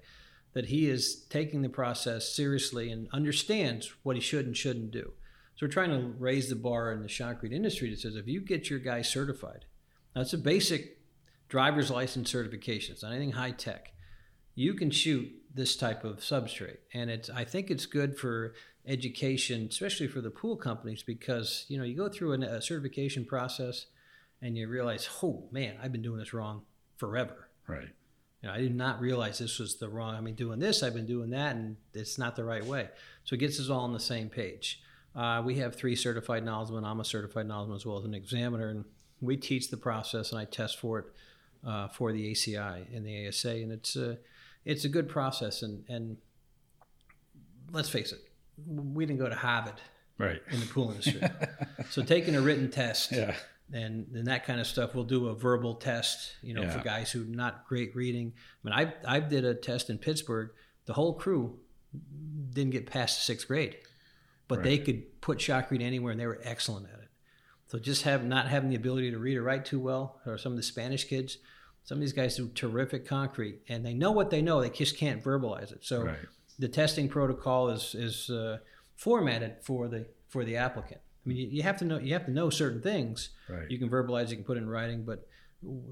that 0.53 0.65
he 0.65 0.89
is 0.89 1.23
taking 1.29 1.61
the 1.61 1.69
process 1.69 2.29
seriously 2.33 2.91
and 2.91 3.07
understands 3.11 3.93
what 4.03 4.15
he 4.15 4.21
should 4.21 4.45
and 4.45 4.55
shouldn't 4.55 4.91
do. 4.91 5.13
So 5.55 5.65
we're 5.65 5.71
trying 5.71 5.91
to 5.91 6.13
raise 6.19 6.49
the 6.49 6.55
bar 6.55 6.91
in 6.91 7.01
the 7.01 7.07
shotcrete 7.07 7.53
industry 7.53 7.89
that 7.89 7.99
says 7.99 8.15
if 8.15 8.27
you 8.27 8.41
get 8.41 8.69
your 8.69 8.79
guy 8.79 9.01
certified, 9.01 9.65
that's 10.13 10.33
a 10.33 10.37
basic 10.37 10.99
driver's 11.49 11.91
license 11.91 12.29
certification. 12.31 12.93
It's 12.93 13.03
not 13.03 13.11
anything 13.11 13.33
high 13.33 13.51
tech. 13.51 13.93
You 14.55 14.73
can 14.73 14.91
shoot 14.91 15.29
this 15.53 15.75
type 15.75 16.03
of 16.03 16.17
substrate, 16.17 16.77
and 16.93 17.09
it's. 17.09 17.29
I 17.29 17.45
think 17.45 17.69
it's 17.69 17.85
good 17.85 18.17
for 18.17 18.53
education, 18.85 19.67
especially 19.69 20.07
for 20.07 20.21
the 20.21 20.29
pool 20.29 20.57
companies, 20.57 21.03
because 21.03 21.65
you 21.67 21.77
know 21.77 21.83
you 21.83 21.95
go 21.95 22.09
through 22.09 22.33
a 22.33 22.61
certification 22.61 23.25
process, 23.25 23.85
and 24.41 24.57
you 24.57 24.67
realize, 24.67 25.07
oh 25.21 25.43
man, 25.51 25.75
I've 25.81 25.91
been 25.91 26.01
doing 26.01 26.19
this 26.19 26.33
wrong 26.33 26.63
forever. 26.97 27.47
Right. 27.67 27.89
You 28.41 28.49
know, 28.49 28.55
I 28.55 28.57
did 28.57 28.75
not 28.75 28.99
realize 28.99 29.37
this 29.37 29.59
was 29.59 29.75
the 29.75 29.87
wrong. 29.87 30.15
I 30.15 30.21
mean, 30.21 30.35
doing 30.35 30.59
this, 30.59 30.81
I've 30.81 30.95
been 30.95 31.05
doing 31.05 31.29
that, 31.29 31.55
and 31.55 31.77
it's 31.93 32.17
not 32.17 32.35
the 32.35 32.43
right 32.43 32.65
way. 32.65 32.89
So 33.23 33.35
it 33.35 33.39
gets 33.39 33.59
us 33.59 33.69
all 33.69 33.81
on 33.81 33.93
the 33.93 33.99
same 33.99 34.29
page. 34.29 34.81
Uh, 35.15 35.43
we 35.45 35.55
have 35.55 35.75
three 35.75 35.95
certified 35.95 36.43
nozzlemen. 36.43 36.83
I'm 36.83 36.99
a 36.99 37.05
certified 37.05 37.47
nozzleman 37.47 37.75
as 37.75 37.85
well 37.85 37.99
as 37.99 38.05
an 38.05 38.15
examiner, 38.15 38.69
and 38.69 38.85
we 39.19 39.37
teach 39.37 39.69
the 39.69 39.77
process 39.77 40.31
and 40.31 40.41
I 40.41 40.45
test 40.45 40.79
for 40.79 40.99
it 40.99 41.05
uh, 41.63 41.89
for 41.89 42.11
the 42.11 42.31
ACI 42.31 42.95
and 42.95 43.05
the 43.05 43.27
ASA, 43.27 43.51
and 43.51 43.71
it's 43.71 43.95
a 43.95 44.17
it's 44.65 44.85
a 44.85 44.89
good 44.89 45.07
process. 45.07 45.61
And 45.61 45.83
and 45.87 46.17
let's 47.71 47.89
face 47.89 48.11
it, 48.11 48.21
we 48.65 49.05
didn't 49.05 49.19
go 49.19 49.29
to 49.29 49.35
Harvard 49.35 49.79
right 50.17 50.41
in 50.49 50.59
the 50.59 50.65
pool 50.65 50.89
industry, 50.89 51.21
so 51.91 52.01
taking 52.01 52.35
a 52.35 52.41
written 52.41 52.71
test. 52.71 53.11
Yeah 53.11 53.35
and 53.73 54.07
and 54.13 54.27
that 54.27 54.45
kind 54.45 54.59
of 54.59 54.67
stuff. 54.67 54.93
We'll 54.95 55.03
do 55.03 55.27
a 55.27 55.35
verbal 55.35 55.75
test, 55.75 56.35
you 56.41 56.53
know, 56.53 56.63
yeah. 56.63 56.71
for 56.71 56.83
guys 56.83 57.11
who 57.11 57.23
not 57.25 57.67
great 57.67 57.95
reading. 57.95 58.33
I 58.35 58.67
mean, 58.67 58.93
I 59.07 59.15
I 59.17 59.19
did 59.19 59.45
a 59.45 59.53
test 59.53 59.89
in 59.89 59.97
Pittsburgh. 59.97 60.51
The 60.85 60.93
whole 60.93 61.13
crew 61.13 61.59
didn't 62.53 62.71
get 62.71 62.85
past 62.85 63.25
sixth 63.25 63.47
grade, 63.47 63.77
but 64.47 64.59
right. 64.59 64.63
they 64.63 64.77
could 64.77 65.21
put 65.21 65.39
shotcrete 65.39 65.81
anywhere, 65.81 66.11
and 66.11 66.19
they 66.19 66.27
were 66.27 66.41
excellent 66.43 66.87
at 66.87 66.99
it. 66.99 67.09
So 67.67 67.79
just 67.79 68.03
have 68.03 68.25
not 68.25 68.47
having 68.47 68.69
the 68.69 68.75
ability 68.75 69.11
to 69.11 69.17
read 69.17 69.37
or 69.37 69.43
write 69.43 69.65
too 69.65 69.79
well, 69.79 70.19
or 70.25 70.37
some 70.37 70.51
of 70.51 70.57
the 70.57 70.63
Spanish 70.63 71.05
kids, 71.05 71.37
some 71.83 71.97
of 71.97 72.01
these 72.01 72.13
guys 72.13 72.35
do 72.35 72.49
terrific 72.49 73.07
concrete, 73.07 73.61
and 73.69 73.85
they 73.85 73.93
know 73.93 74.11
what 74.11 74.29
they 74.29 74.41
know. 74.41 74.61
They 74.61 74.69
just 74.69 74.97
can't 74.97 75.23
verbalize 75.23 75.71
it. 75.71 75.83
So 75.85 76.03
right. 76.03 76.17
the 76.59 76.67
testing 76.67 77.07
protocol 77.07 77.69
is 77.69 77.95
is 77.95 78.29
uh, 78.29 78.57
formatted 78.95 79.57
for 79.61 79.87
the 79.87 80.07
for 80.27 80.43
the 80.43 80.57
applicant. 80.57 81.01
I 81.25 81.29
mean, 81.29 81.51
you, 81.51 81.61
have 81.63 81.77
to 81.77 81.85
know 81.85 81.99
you 81.99 82.13
have 82.13 82.25
to 82.25 82.31
know 82.31 82.49
certain 82.49 82.81
things. 82.81 83.29
Right. 83.47 83.69
You 83.69 83.77
can 83.77 83.89
verbalize, 83.89 84.29
you 84.29 84.35
can 84.35 84.45
put 84.45 84.57
in 84.57 84.67
writing, 84.67 85.03
but 85.03 85.27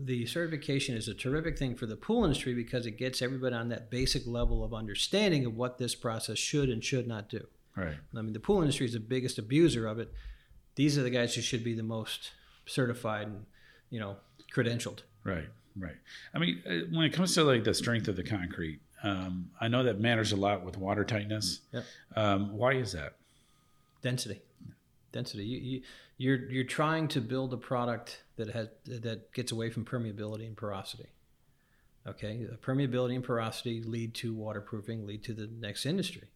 the 0.04 0.26
certification 0.26 0.96
is 0.96 1.08
a 1.08 1.14
terrific 1.14 1.58
thing 1.58 1.76
for 1.76 1.86
the 1.86 1.96
pool 1.96 2.24
industry 2.24 2.56
because 2.56 2.88
it 2.88 2.98
gets 2.98 3.22
everybody 3.22 3.56
on 3.56 3.70
that 3.70 3.92
basic 3.92 4.26
level 4.26 4.64
of 4.64 4.74
understanding 4.74 5.46
of 5.46 5.56
what 5.56 5.78
this 5.78 5.94
process 5.94 6.40
should 6.40 6.70
and 6.70 6.84
should 6.84 7.08
not 7.08 7.30
do. 7.30 7.46
Right. 7.76 7.96
I 8.16 8.22
mean, 8.22 8.34
the 8.34 8.40
pool 8.40 8.62
industry 8.62 8.88
is 8.88 8.94
the 8.94 9.00
biggest 9.00 9.38
abuser 9.38 9.86
of 9.86 10.00
it. 10.00 10.12
These 10.76 10.98
are 10.98 11.04
the 11.04 11.12
guys 11.12 11.36
who 11.36 11.42
should 11.42 11.64
be 11.64 11.76
the 11.76 11.84
most 11.84 12.32
certified 12.66 13.28
and 13.28 13.46
you 13.92 14.00
know 14.00 14.18
credentialed. 14.54 15.02
Right. 15.24 15.48
Right. 15.78 15.98
I 16.34 16.40
mean, 16.40 16.64
uh, 16.66 16.96
when 16.96 17.06
it 17.06 17.14
comes 17.14 17.36
to 17.36 17.44
like 17.44 17.64
the 17.64 17.76
strength 17.76 18.08
of 18.08 18.16
the 18.16 18.24
concrete, 18.24 18.80
um, 19.04 19.52
I 19.62 19.68
know 19.68 19.84
that 19.84 20.00
matters 20.00 20.32
a 20.32 20.36
lot 20.36 20.66
with 20.66 20.78
water 20.78 21.06
tightness. 21.06 21.62
Yep. 21.72 21.84
Um, 22.16 22.58
why 22.58 22.74
is 22.74 22.94
that? 22.94 23.14
Density 24.02 24.42
density. 25.12 25.44
You, 25.44 25.58
you 25.60 25.82
you're 26.18 26.52
you're 26.52 26.64
trying 26.64 27.08
to 27.10 27.22
build 27.22 27.54
a 27.54 27.58
product 27.58 28.24
that 28.36 28.50
has 28.50 28.68
that 28.86 29.32
gets 29.34 29.52
away 29.52 29.70
from 29.70 29.86
permeability 29.86 30.46
and 30.46 30.56
porosity. 30.56 31.08
Okay, 32.08 32.48
permeability 32.62 33.16
and 33.16 33.24
porosity 33.24 33.82
lead 33.84 34.14
to 34.16 34.34
waterproofing, 34.34 35.06
lead 35.06 35.24
to 35.26 35.34
the 35.34 35.50
next 35.60 35.86
industry. 35.86 36.30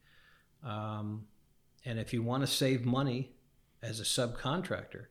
Um, 0.63 1.25
and 1.86 1.99
if 1.99 2.13
you 2.13 2.21
want 2.21 2.43
to 2.43 2.47
save 2.47 2.86
money 2.86 3.31
as 3.81 3.99
a 3.99 4.03
subcontractor 4.03 5.05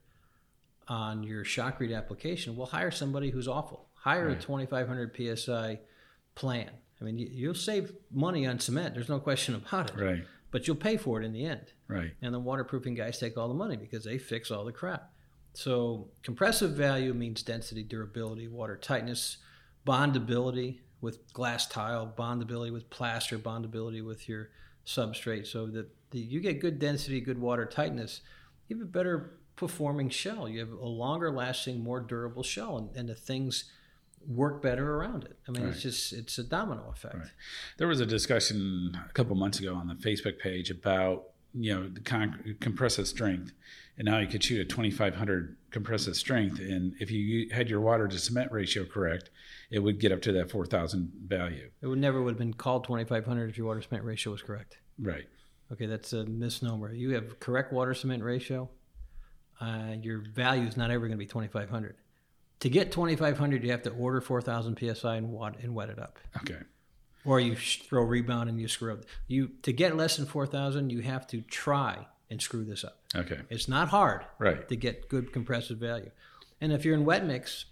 on 0.89 1.23
your 1.23 1.45
shotcrete 1.45 1.97
application, 1.97 2.57
well, 2.57 2.67
hire 2.67 2.91
somebody 2.91 3.31
who's 3.31 3.49
awful. 3.49 3.89
Hire 3.95 4.29
right. 4.29 4.39
a 4.39 4.41
2,500 4.41 5.39
psi 5.39 5.81
plan. 6.35 6.71
I 7.01 7.05
mean, 7.05 7.19
you'll 7.19 7.55
save 7.55 7.93
money 8.11 8.47
on 8.47 8.59
cement. 8.59 8.95
There's 8.95 9.09
no 9.09 9.19
question 9.19 9.55
about 9.55 9.91
it. 9.91 10.01
Right 10.01 10.25
but 10.53 10.67
you'll 10.67 10.77
pay 10.77 10.97
for 10.97 11.21
it 11.21 11.25
in 11.25 11.33
the 11.33 11.45
end. 11.45 11.73
Right. 11.89 12.13
And 12.23 12.33
the 12.33 12.39
waterproofing 12.39 12.95
guys 12.95 13.19
take 13.19 13.37
all 13.37 13.49
the 13.49 13.55
money 13.55 13.77
because 13.77 14.05
they 14.05 14.19
fix 14.19 14.53
all 14.53 14.65
the 14.65 14.73
crap. 14.73 15.11
So 15.55 16.09
compressive 16.23 16.73
value 16.73 17.13
means 17.13 17.43
density, 17.43 17.83
durability, 17.83 18.47
water 18.47 18.77
tightness, 18.77 19.39
bondability 19.87 20.79
with 21.01 21.33
glass 21.33 21.67
tile, 21.67 22.15
bondability 22.17 22.73
with 22.73 22.89
plaster, 22.91 23.39
bondability 23.39 24.05
with 24.05 24.29
your 24.29 24.51
substrate. 24.87 25.47
So 25.47 25.67
that 25.67 25.89
the, 26.11 26.21
you 26.21 26.41
get 26.41 26.61
good 26.61 26.79
density, 26.79 27.21
good 27.21 27.41
water 27.41 27.67
tightness, 27.67 28.21
you 28.69 28.77
have 28.77 28.87
a 28.87 28.91
better 28.91 29.39
performing 29.57 30.11
shell. 30.11 30.49
You 30.49 30.61
have 30.61 30.73
a 30.73 30.87
longer 30.87 31.31
lasting, 31.31 31.83
more 31.83 32.01
durable 32.01 32.43
shell, 32.43 32.79
and, 32.79 32.97
and 32.97 33.09
the 33.09 33.15
things 33.15 33.71
work 34.27 34.63
better 34.63 34.97
around 34.97 35.25
it. 35.25 35.39
I 35.49 35.53
mean, 35.53 35.65
right. 35.65 35.73
it's 35.73 35.83
just 35.83 36.13
it's 36.13 36.39
a 36.39 36.45
domino 36.45 36.91
effect. 36.93 37.15
Right. 37.15 37.29
There 37.79 37.89
was 37.89 38.01
a 38.01 38.07
discussion 38.07 38.99
a 39.09 39.13
couple 39.13 39.37
months 39.37 39.59
ago 39.59 39.75
on 39.75 39.89
the 39.89 39.95
Facebook 39.95 40.39
page 40.39 40.71
about 40.71 41.25
you 41.55 41.75
know 41.75 41.89
the 41.89 42.01
con- 42.01 42.57
compressive 42.61 43.07
strength 43.07 43.53
and 43.99 44.07
now 44.07 44.19
you 44.19 44.27
could 44.27 44.43
shoot 44.43 44.61
a 44.61 44.65
2500 44.65 45.57
compressive 45.71 46.17
strength 46.17 46.59
and 46.59 46.95
if 46.99 47.11
you 47.11 47.49
had 47.53 47.69
your 47.69 47.81
water 47.81 48.09
to 48.09 48.19
cement 48.19 48.51
ratio 48.51 48.85
correct 48.85 49.31
it 49.71 49.79
would 49.79 50.01
get 50.01 50.13
up 50.13 50.23
to 50.23 50.33
that 50.33 50.51
4000 50.51 51.13
value 51.27 51.71
it 51.81 51.87
would 51.87 51.99
never 51.99 52.23
would 52.23 52.31
have 52.31 52.39
been 52.39 52.55
called 52.55 52.85
2500 52.85 53.51
if 53.51 53.59
your 53.59 53.67
water 53.67 53.83
cement 53.83 54.05
ratio 54.05 54.33
was 54.33 54.43
correct 54.43 54.79
right 54.99 55.27
okay 55.71 55.87
that's 55.87 56.13
a 56.13 56.25
misnomer 56.25 56.93
you 56.93 57.11
have 57.11 57.39
correct 57.39 57.73
water 57.73 57.95
cement 57.95 58.23
ratio 58.23 58.69
uh, 59.61 59.95
your 60.01 60.23
value 60.35 60.67
is 60.67 60.77
not 60.77 60.91
ever 60.91 61.07
going 61.07 61.13
to 61.13 61.17
be 61.17 61.27
2500 61.27 61.97
to 62.63 62.71
get 62.71 62.93
2500 62.93 63.65
you 63.65 63.73
have 63.73 63.83
to 63.83 63.91
order 63.91 64.21
4000 64.21 64.79
psi 64.95 65.17
and 65.17 65.33
wet, 65.33 65.57
and 65.61 65.75
wet 65.75 65.91
it 65.91 65.99
up. 65.99 66.21
Okay. 66.39 66.61
Or 67.25 67.41
you 67.41 67.57
throw 67.57 68.05
rebound 68.05 68.49
and 68.49 68.61
you 68.61 68.69
screw 68.69 68.93
up. 68.93 69.01
You 69.27 69.51
to 69.63 69.73
get 69.73 69.97
less 69.97 70.17
than 70.17 70.27
4000 70.27 70.91
you 70.91 71.01
have 71.01 71.27
to 71.29 71.41
try 71.43 72.07
and 72.31 72.41
screw 72.41 72.65
this 72.65 72.85
up. 72.85 72.99
Okay. 73.17 73.41
It's 73.51 73.67
not 73.67 73.89
hard 73.89 74.25
right. 74.39 74.69
to 74.69 74.77
get 74.77 75.09
good 75.09 75.33
compressive 75.33 75.79
value. 75.79 76.13
And 76.61 76.73
if 76.73 76.85
you're 76.85 76.95
in 76.95 77.05
wet 77.05 77.27
mix 77.27 77.65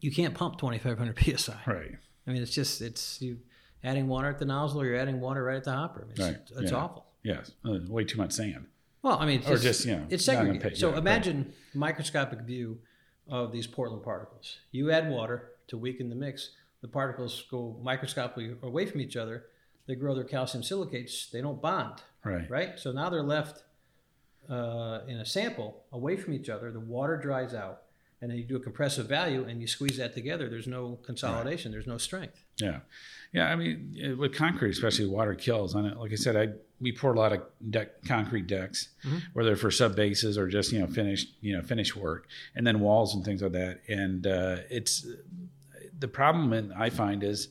you 0.00 0.10
can't 0.10 0.34
pump 0.34 0.58
2500 0.58 1.38
psi 1.38 1.54
right. 1.66 1.96
I 2.26 2.32
mean 2.32 2.42
it's 2.42 2.54
just 2.54 2.82
it's 2.82 3.22
you 3.22 3.38
adding 3.82 4.08
water 4.08 4.28
at 4.28 4.38
the 4.38 4.44
nozzle 4.44 4.82
or 4.82 4.84
you're 4.84 4.96
adding 4.96 5.20
water 5.20 5.42
right 5.42 5.56
at 5.56 5.64
the 5.64 5.72
hopper. 5.72 6.06
It's, 6.10 6.20
right. 6.20 6.36
it's 6.58 6.70
yeah. 6.70 6.76
awful. 6.76 7.06
Yes, 7.22 7.52
uh, 7.64 7.78
way 7.88 8.04
too 8.04 8.18
much 8.18 8.32
sand. 8.32 8.66
Well, 9.02 9.18
I 9.18 9.26
mean, 9.26 9.40
it's 9.40 9.50
Or 9.50 9.56
just, 9.56 9.84
you 9.84 9.96
know, 9.96 10.06
it's 10.10 10.24
segregated. 10.24 10.62
pay- 10.62 10.74
so 10.74 10.90
yeah, 10.90 10.98
imagine 10.98 11.52
microscopic 11.74 12.42
view 12.42 12.78
of 13.28 13.52
these 13.52 13.66
Portland 13.66 14.02
particles. 14.02 14.58
You 14.70 14.90
add 14.90 15.10
water 15.10 15.50
to 15.68 15.78
weaken 15.78 16.08
the 16.08 16.14
mix. 16.16 16.50
The 16.80 16.88
particles 16.88 17.44
go 17.50 17.78
microscopically 17.82 18.56
away 18.62 18.86
from 18.86 19.00
each 19.00 19.16
other. 19.16 19.44
They 19.86 19.94
grow 19.94 20.14
their 20.14 20.24
calcium 20.24 20.62
silicates. 20.62 21.26
They 21.30 21.40
don't 21.40 21.60
bond, 21.62 22.02
Right. 22.24 22.48
right? 22.50 22.78
So 22.78 22.92
now 22.92 23.08
they're 23.10 23.22
left 23.22 23.62
uh, 24.50 25.00
in 25.06 25.18
a 25.18 25.24
sample 25.24 25.84
away 25.92 26.16
from 26.16 26.34
each 26.34 26.48
other. 26.48 26.70
The 26.72 26.80
water 26.80 27.16
dries 27.16 27.54
out, 27.54 27.82
and 28.22 28.30
then 28.30 28.38
you 28.38 28.44
do 28.44 28.56
a 28.56 28.60
compressive 28.60 29.06
value 29.08 29.44
and 29.44 29.60
you 29.60 29.66
squeeze 29.66 29.98
that 29.98 30.14
together. 30.14 30.48
There's 30.48 30.68
no 30.68 30.98
consolidation. 31.04 31.72
There's 31.72 31.86
no 31.88 31.98
strength. 31.98 32.42
Yeah, 32.58 32.80
yeah. 33.32 33.48
I 33.52 33.56
mean, 33.56 34.16
with 34.18 34.32
concrete, 34.34 34.70
especially 34.70 35.06
water 35.06 35.34
kills 35.34 35.74
on 35.74 35.84
it. 35.84 35.98
Like 35.98 36.12
I 36.12 36.14
said, 36.14 36.36
I 36.36 36.48
we 36.80 36.92
pour 36.92 37.12
a 37.12 37.18
lot 37.18 37.32
of 37.32 37.42
deck 37.70 38.02
concrete 38.06 38.46
decks, 38.46 38.88
Mhm. 39.04 39.22
whether 39.34 39.54
for 39.56 39.70
sub 39.70 39.94
bases 39.96 40.38
or 40.38 40.46
just 40.48 40.72
you 40.72 40.78
know 40.78 40.86
finished 40.86 41.34
you 41.40 41.52
know 41.56 41.62
finished 41.62 41.96
work, 41.96 42.28
and 42.54 42.66
then 42.66 42.80
walls 42.80 43.14
and 43.14 43.24
things 43.24 43.42
like 43.42 43.52
that. 43.52 43.80
And 43.88 44.26
uh, 44.26 44.58
it's 44.70 45.04
the 45.98 46.08
problem 46.08 46.72
I 46.76 46.90
find 46.90 47.22
is 47.22 47.48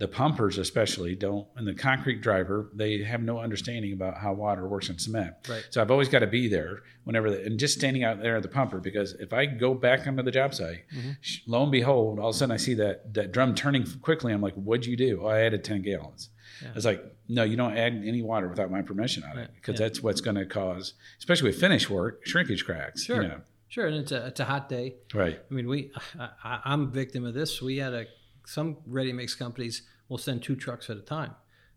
the 0.00 0.08
pumpers 0.08 0.56
especially 0.58 1.14
don't 1.14 1.46
and 1.56 1.68
the 1.68 1.74
concrete 1.74 2.20
driver 2.22 2.70
they 2.74 3.02
have 3.02 3.22
no 3.22 3.38
understanding 3.38 3.92
about 3.92 4.16
how 4.16 4.32
water 4.32 4.66
works 4.66 4.88
in 4.88 4.98
cement 4.98 5.34
Right. 5.48 5.62
so 5.70 5.80
i've 5.82 5.90
always 5.90 6.08
got 6.08 6.20
to 6.20 6.26
be 6.26 6.48
there 6.48 6.82
whenever 7.04 7.30
the, 7.30 7.44
and 7.44 7.60
just 7.60 7.74
standing 7.78 8.02
out 8.02 8.20
there 8.22 8.36
at 8.36 8.42
the 8.42 8.48
pumper 8.48 8.80
because 8.80 9.12
if 9.20 9.32
i 9.34 9.44
go 9.46 9.74
back 9.74 10.06
onto 10.06 10.22
the 10.22 10.30
job 10.30 10.54
site 10.54 10.84
Mhm. 10.96 11.16
lo 11.46 11.62
and 11.64 11.70
behold 11.70 12.18
all 12.18 12.30
of 12.30 12.34
a 12.34 12.38
sudden 12.38 12.52
i 12.52 12.56
see 12.56 12.74
that 12.74 13.12
that 13.14 13.30
drum 13.30 13.54
turning 13.54 13.84
quickly 14.00 14.32
i'm 14.32 14.40
like 14.40 14.54
what'd 14.54 14.86
you 14.86 14.96
do 14.96 15.20
oh, 15.22 15.26
i 15.28 15.40
added 15.40 15.62
10 15.62 15.82
gallons 15.82 16.30
Yeah. 16.62 16.68
it's 16.74 16.84
like 16.86 17.04
no 17.28 17.42
you 17.44 17.56
don't 17.56 17.76
add 17.76 17.92
any 18.04 18.22
water 18.22 18.48
without 18.48 18.70
my 18.70 18.82
permission 18.82 19.22
on 19.30 19.38
it 19.38 19.50
because 19.54 19.78
Yeah. 19.78 19.86
that's 19.86 20.02
what's 20.02 20.22
going 20.22 20.36
to 20.36 20.46
cause 20.46 20.94
especially 21.18 21.50
with 21.50 21.60
finish 21.60 21.88
work 21.90 22.26
shrinkage 22.26 22.64
cracks 22.64 23.04
Sure. 23.04 23.22
you 23.22 23.28
know. 23.28 23.40
Sure, 23.68 23.86
and 23.86 23.94
it's 23.98 24.10
a 24.10 24.26
it's 24.26 24.40
a 24.40 24.44
hot 24.46 24.68
day. 24.68 24.96
right 25.14 25.38
I 25.48 25.54
mean, 25.54 25.68
we 25.68 25.92
I, 26.18 26.28
I- 26.42 26.60
I'm 26.64 26.82
a 26.84 26.86
victim 26.86 27.24
of 27.24 27.34
this. 27.34 27.62
We 27.62 27.76
had 27.76 27.92
a 27.94 28.06
some 28.50 28.78
ready 28.86 29.12
mix 29.12 29.34
companies 29.34 29.82
will 30.08 30.18
send 30.18 30.42
two 30.42 30.56
trucks 30.56 30.90
at 30.90 30.96
a 30.96 31.00
time. 31.02 31.34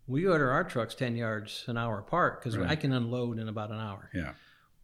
We 0.08 0.26
order 0.28 0.52
our 0.52 0.64
trucks 0.64 0.96
ten 0.96 1.16
yards 1.16 1.64
an 1.68 1.78
hour 1.78 2.00
apart 2.00 2.40
because 2.42 2.58
Right. 2.58 2.70
I 2.70 2.76
can 2.76 2.92
unload 2.92 3.40
in 3.40 3.48
about 3.48 3.72
an 3.72 3.80
hour. 3.80 4.10
yeah 4.14 4.34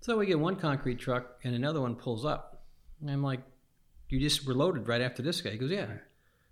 So 0.02 0.18
we 0.18 0.26
get 0.26 0.40
one 0.40 0.56
concrete 0.56 1.00
truck 1.00 1.40
and 1.44 1.54
another 1.56 1.82
one 1.82 1.96
pulls 1.96 2.24
up. 2.26 2.64
And 3.02 3.10
I'm 3.10 3.24
like, 3.24 3.42
"You 4.10 4.20
just 4.20 4.46
were 4.46 4.54
loaded 4.54 4.88
right 4.88 5.02
after 5.02 5.22
this 5.22 5.42
guy." 5.42 5.52
He 5.52 5.58
goes, 5.58 5.72
"Yeah." 5.72 5.88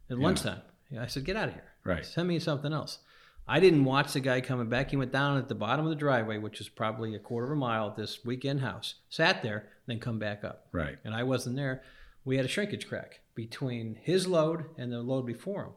At 0.10 0.18
lunchtime, 0.18 0.62
I 1.00 1.08
said, 1.08 1.24
"Get 1.26 1.36
out 1.36 1.50
of 1.50 1.54
here. 1.54 1.72
Right. 1.84 2.06
Send 2.06 2.28
me 2.28 2.40
something 2.40 2.74
else." 2.74 3.00
I 3.50 3.62
didn't 3.62 3.86
watch 3.86 4.12
the 4.12 4.20
guy 4.20 4.42
coming 4.42 4.68
back. 4.68 4.90
He 4.90 4.98
went 4.98 5.14
down 5.14 5.38
at 5.38 5.48
the 5.48 5.56
bottom 5.56 5.86
of 5.86 5.90
the 5.90 5.96
driveway, 5.96 6.38
which 6.38 6.60
is 6.60 6.68
probably 6.68 7.16
a 7.16 7.20
quarter 7.20 7.46
of 7.48 7.54
a 7.54 7.56
mile 7.56 7.88
at 7.90 7.96
this 7.96 8.26
weekend 8.26 8.60
house, 8.60 8.96
sat 9.10 9.42
there, 9.42 9.70
then 9.86 10.00
come 10.00 10.20
back 10.20 10.44
up 10.44 10.68
right 10.74 10.98
and 11.06 11.14
I 11.16 11.24
wasn't 11.24 11.56
there, 11.56 11.82
we 12.26 12.36
had 12.38 12.46
a 12.46 12.50
shrinkage 12.50 12.88
crack 12.88 13.22
between 13.36 13.96
his 14.02 14.28
load 14.28 14.66
and 14.78 14.92
the 14.92 15.02
load 15.02 15.26
before 15.26 15.64
him. 15.64 15.72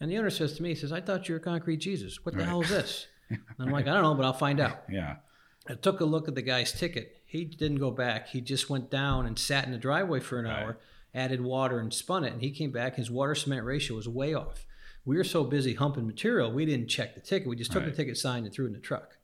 And 0.00 0.10
the 0.10 0.18
owner 0.18 0.30
says 0.30 0.54
to 0.56 0.62
me, 0.62 0.70
he 0.70 0.74
says, 0.74 0.92
I 0.92 1.00
thought 1.00 1.28
you 1.28 1.34
were 1.34 1.38
concrete 1.40 1.78
Jesus. 1.78 2.24
What 2.24 2.34
the 2.34 2.40
Right. 2.40 2.48
hell 2.48 2.62
is 2.62 2.68
this? 2.70 3.06
And 3.28 3.40
I'm 3.58 3.70
like, 3.72 3.88
I 3.88 3.92
don't 3.94 4.02
know, 4.04 4.14
but 4.14 4.24
I'll 4.24 4.32
find 4.32 4.60
out. 4.60 4.84
yeah 4.90 5.16
I 5.68 5.74
took 5.74 5.98
a 6.00 6.04
look 6.04 6.28
at 6.28 6.36
the 6.36 6.42
guy's 6.42 6.70
ticket. 6.72 7.22
He 7.26 7.44
didn't 7.44 7.78
go 7.78 7.90
back. 7.90 8.28
He 8.28 8.40
just 8.40 8.70
went 8.70 8.88
down 8.88 9.26
and 9.26 9.36
sat 9.36 9.64
in 9.64 9.72
the 9.72 9.78
driveway 9.78 10.20
for 10.20 10.38
an 10.38 10.44
Right. 10.44 10.62
hour, 10.62 10.78
added 11.12 11.40
water 11.40 11.80
and 11.80 11.92
spun 11.92 12.22
it. 12.22 12.32
And 12.32 12.40
he 12.40 12.52
came 12.52 12.70
back. 12.70 12.94
His 12.94 13.10
water 13.10 13.34
cement 13.34 13.64
ratio 13.64 13.96
was 13.96 14.06
way 14.08 14.32
off. 14.32 14.64
We 15.04 15.16
were 15.16 15.24
so 15.24 15.42
busy 15.42 15.74
humping 15.74 16.06
material, 16.06 16.52
we 16.52 16.66
didn't 16.66 16.86
check 16.86 17.14
the 17.16 17.20
ticket. 17.20 17.48
We 17.48 17.56
just 17.56 17.72
took 17.72 17.82
Right. 17.82 17.90
the 17.90 17.96
ticket 17.96 18.16
signed 18.16 18.46
and 18.46 18.54
threw 18.54 18.66
it 18.66 18.68
in 18.68 18.74
the 18.74 18.78
truck. 18.80 19.16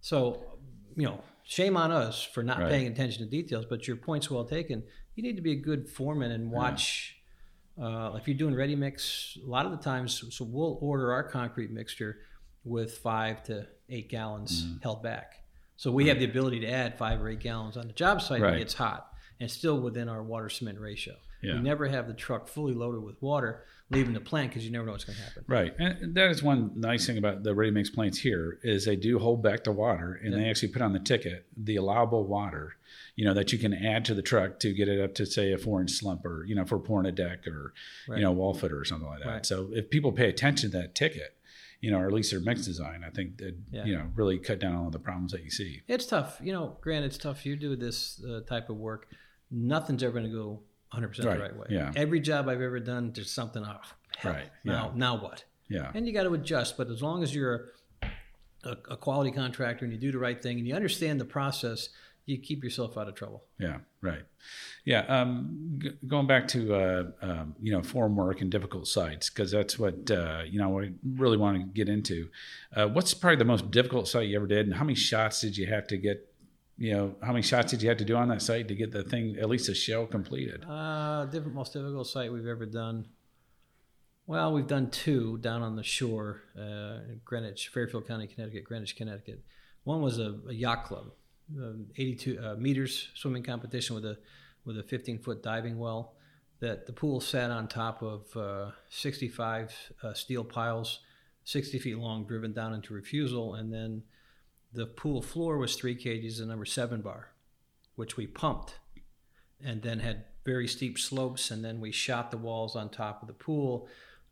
So, 0.00 0.58
you 0.96 1.04
know, 1.06 1.24
shame 1.42 1.76
on 1.76 1.90
us 1.90 2.22
for 2.22 2.44
not 2.44 2.60
Right. 2.60 2.70
paying 2.70 2.86
attention 2.86 3.24
to 3.24 3.28
details. 3.30 3.64
But 3.66 3.88
your 3.88 3.96
point's 3.96 4.30
well 4.30 4.44
taken. 4.44 4.84
You 5.16 5.22
need 5.22 5.36
to 5.36 5.42
be 5.42 5.52
a 5.52 5.56
good 5.56 5.88
foreman 5.88 6.30
and 6.30 6.50
watch. 6.50 7.16
Uh, 7.80 8.12
if 8.16 8.26
you're 8.28 8.36
doing 8.36 8.54
ready 8.54 8.74
mix, 8.76 9.36
a 9.44 9.48
lot 9.48 9.66
of 9.66 9.72
the 9.72 9.78
times, 9.78 10.24
so 10.30 10.44
we'll 10.44 10.78
order 10.80 11.12
our 11.12 11.22
concrete 11.22 11.70
mixture 11.70 12.18
with 12.64 12.98
five 12.98 13.42
to 13.44 13.66
eight 13.88 14.08
gallons 14.08 14.64
Mm-hmm. 14.64 14.78
held 14.82 15.02
back. 15.02 15.42
So 15.76 15.90
we 15.90 16.08
have 16.08 16.18
the 16.18 16.24
ability 16.24 16.60
to 16.60 16.70
add 16.70 16.96
five 16.96 17.20
or 17.20 17.28
eight 17.28 17.40
gallons 17.40 17.76
on 17.76 17.86
the 17.86 17.92
job 17.92 18.22
site 18.22 18.40
when 18.40 18.50
Right. 18.50 18.56
it 18.56 18.60
gets 18.60 18.74
hot 18.74 19.12
and 19.40 19.50
still 19.50 19.78
within 19.80 20.08
our 20.08 20.22
water 20.22 20.48
cement 20.48 20.80
ratio. 20.80 21.14
Yeah. 21.42 21.54
We 21.54 21.60
never 21.60 21.86
have 21.86 22.06
the 22.08 22.14
truck 22.14 22.48
fully 22.48 22.74
loaded 22.74 23.02
with 23.02 23.20
water 23.22 23.64
leaving 23.88 24.14
the 24.14 24.20
plant 24.20 24.50
because 24.50 24.64
you 24.64 24.72
never 24.72 24.84
know 24.84 24.90
what's 24.90 25.04
going 25.04 25.16
to 25.16 25.22
happen. 25.22 25.44
Right, 25.46 25.72
and 25.78 26.12
that 26.16 26.30
is 26.30 26.42
one 26.42 26.72
nice 26.74 27.06
thing 27.06 27.18
about 27.18 27.44
the 27.44 27.54
ready 27.54 27.70
mix 27.70 27.88
plants 27.88 28.18
here 28.18 28.58
is 28.64 28.84
they 28.84 28.96
do 28.96 29.18
hold 29.20 29.44
back 29.44 29.62
the 29.62 29.70
water, 29.70 30.18
and 30.24 30.34
they 30.34 30.50
actually 30.50 30.68
put 30.72 30.82
on 30.82 30.92
the 30.92 30.98
ticket 30.98 31.46
the 31.56 31.76
allowable 31.76 32.26
water, 32.26 32.74
you 33.14 33.24
know, 33.24 33.32
that 33.34 33.52
you 33.52 33.58
can 33.60 33.72
add 33.72 34.04
to 34.06 34.14
the 34.14 34.22
truck 34.22 34.58
to 34.60 34.72
get 34.72 34.88
it 34.88 35.00
up 35.00 35.14
to 35.14 35.24
say 35.26 35.52
a 35.52 35.58
four 35.58 35.80
inch 35.80 35.92
slump 35.92 36.24
or 36.26 36.44
you 36.46 36.54
know 36.56 36.64
for 36.64 36.80
pouring 36.80 37.06
a 37.06 37.12
deck 37.12 37.46
or 37.46 37.72
Right. 38.08 38.18
you 38.18 38.24
know 38.24 38.32
wall 38.32 38.54
footer 38.54 38.76
or 38.78 38.84
something 38.84 39.08
like 39.08 39.20
that. 39.22 39.28
Right. 39.28 39.46
So 39.46 39.68
if 39.72 39.88
people 39.88 40.10
pay 40.10 40.28
attention 40.28 40.72
to 40.72 40.78
that 40.78 40.96
ticket, 40.96 41.36
you 41.80 41.92
know, 41.92 41.98
or 42.00 42.06
at 42.08 42.12
least 42.12 42.32
their 42.32 42.40
mix 42.40 42.64
design, 42.64 43.04
I 43.06 43.10
think 43.10 43.36
that 43.38 43.54
Yeah. 43.70 43.84
you 43.84 43.94
know 43.96 44.10
really 44.16 44.38
cut 44.40 44.58
down 44.58 44.74
on 44.74 44.90
the 44.90 44.98
problems 44.98 45.30
that 45.30 45.44
you 45.44 45.50
see. 45.50 45.82
It's 45.86 46.06
tough. 46.06 46.40
You 46.42 46.52
know, 46.52 46.76
Grant, 46.80 47.04
it's 47.04 47.18
tough. 47.18 47.46
You 47.46 47.54
do 47.54 47.76
this 47.76 48.20
uh, 48.28 48.40
type 48.48 48.68
of 48.68 48.78
work, 48.78 49.06
nothing's 49.48 50.02
ever 50.02 50.12
going 50.18 50.24
to 50.24 50.36
go 50.36 50.62
100% 50.96 51.24
Right. 51.26 51.36
the 51.36 51.42
right 51.42 51.56
way. 51.56 51.66
Yeah. 51.70 51.92
Every 51.94 52.20
job 52.20 52.48
I've 52.48 52.60
ever 52.62 52.80
done, 52.80 53.12
there's 53.14 53.30
something 53.30 53.62
off. 53.64 53.94
Hell, 54.18 54.32
Right. 54.32 54.50
Now, 54.64 54.86
Yeah. 54.92 54.98
now 54.98 55.20
what? 55.22 55.44
Yeah, 55.68 55.90
And 55.94 56.06
you 56.06 56.12
got 56.12 56.22
to 56.24 56.34
adjust. 56.34 56.76
But 56.76 56.90
as 56.90 57.02
long 57.02 57.22
as 57.24 57.34
you're 57.34 57.72
a, 58.64 58.76
a 58.90 58.96
quality 58.96 59.30
contractor 59.32 59.84
and 59.84 59.92
you 59.92 59.98
do 59.98 60.12
the 60.12 60.18
right 60.18 60.40
thing 60.40 60.58
and 60.58 60.66
you 60.66 60.74
understand 60.74 61.20
the 61.20 61.24
process, 61.24 61.88
you 62.24 62.38
keep 62.38 62.62
yourself 62.64 62.96
out 62.98 63.08
of 63.08 63.14
trouble. 63.14 63.44
Yeah, 63.58 63.78
right. 64.00 64.22
Yeah, 64.84 65.00
um, 65.00 65.78
g- 65.78 65.90
going 66.06 66.26
back 66.26 66.48
to 66.48 66.74
uh, 66.74 67.04
um, 67.22 67.54
you 67.60 67.72
know 67.72 67.82
form 67.82 68.16
work 68.16 68.40
and 68.40 68.50
difficult 68.50 68.86
sites 68.88 69.28
because 69.30 69.50
that's 69.52 69.78
what 69.78 70.10
uh, 70.10 70.42
you 70.48 70.58
know 70.58 70.68
we 70.70 70.92
really 71.16 71.36
want 71.36 71.58
to 71.58 71.64
get 71.66 71.88
into. 71.88 72.28
Uh, 72.74 72.86
what's 72.88 73.12
probably 73.14 73.36
the 73.36 73.44
most 73.44 73.70
difficult 73.70 74.08
site 74.08 74.28
you 74.28 74.36
ever 74.36 74.46
did, 74.46 74.66
and 74.66 74.74
how 74.74 74.84
many 74.84 74.94
shots 74.96 75.40
did 75.40 75.56
you 75.56 75.66
have 75.66 75.86
to 75.88 75.96
get? 75.96 76.28
You 76.78 76.92
know, 76.92 77.14
how 77.22 77.32
many 77.32 77.42
shots 77.42 77.70
did 77.70 77.82
you 77.82 77.88
have 77.88 77.98
to 77.98 78.04
do 78.04 78.16
on 78.16 78.28
that 78.28 78.42
site 78.42 78.68
to 78.68 78.74
get 78.74 78.92
the 78.92 79.02
thing 79.02 79.36
at 79.40 79.48
least 79.48 79.68
a 79.68 79.74
shell 79.74 80.06
completed? 80.06 80.64
Uh, 80.68 81.24
different, 81.24 81.54
most 81.54 81.72
difficult 81.72 82.06
site 82.06 82.30
we've 82.30 82.46
ever 82.46 82.66
done. 82.66 83.06
Well, 84.26 84.52
we've 84.52 84.66
done 84.66 84.90
two 84.90 85.38
down 85.38 85.62
on 85.62 85.76
the 85.76 85.82
shore, 85.82 86.42
uh, 86.58 86.98
Greenwich, 87.24 87.68
Fairfield 87.68 88.06
County, 88.06 88.26
Connecticut, 88.26 88.64
Greenwich, 88.64 88.96
Connecticut. 88.96 89.42
One 89.84 90.02
was 90.02 90.18
a, 90.18 90.34
a 90.48 90.52
yacht 90.52 90.84
club, 90.84 91.12
um, 91.56 91.86
82 91.96 92.38
uh, 92.38 92.54
meters 92.56 93.08
swimming 93.14 93.44
competition 93.44 93.94
with 93.94 94.04
a 94.04 94.18
with 94.64 94.78
a 94.78 94.82
15 94.82 95.20
foot 95.20 95.42
diving 95.42 95.78
well. 95.78 96.14
That 96.58 96.86
the 96.86 96.92
pool 96.92 97.20
sat 97.20 97.50
on 97.50 97.68
top 97.68 98.02
of 98.02 98.36
uh, 98.36 98.72
65 98.88 99.72
uh, 100.02 100.12
steel 100.14 100.42
piles, 100.42 101.00
60 101.44 101.78
feet 101.78 101.98
long, 101.98 102.26
driven 102.26 102.52
down 102.52 102.74
into 102.74 102.94
refusal, 102.94 103.54
and 103.54 103.72
then 103.72 104.02
the 104.72 104.86
pool 104.86 105.22
floor 105.22 105.58
was 105.58 105.76
three 105.76 105.94
cages, 105.94 106.38
the 106.38 106.46
number 106.46 106.64
seven 106.64 107.00
bar, 107.00 107.30
which 107.94 108.16
we 108.16 108.26
pumped 108.26 108.74
and 109.64 109.82
then 109.82 110.00
had 110.00 110.24
very 110.44 110.68
steep 110.68 110.98
slopes, 110.98 111.50
and 111.50 111.64
then 111.64 111.80
we 111.80 111.90
shot 111.90 112.30
the 112.30 112.36
walls 112.36 112.76
on 112.76 112.88
top 112.90 113.22
of 113.22 113.28
the 113.28 113.34
pool, 113.34 113.88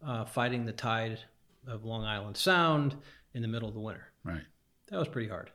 uh, 0.07 0.24
fighting 0.24 0.64
the 0.64 0.72
tide 0.72 1.18
of 1.66 1.85
Long 1.85 2.05
Island 2.05 2.37
Sound 2.37 2.95
in 3.32 3.43
the 3.43 3.49
middle 3.49 3.68
of 3.68 3.74
the 3.74 3.80
winter. 3.80 4.09
Right. 4.22 4.43
That 4.89 4.99
was 4.99 5.09
pretty 5.09 5.28
hard, 5.28 5.51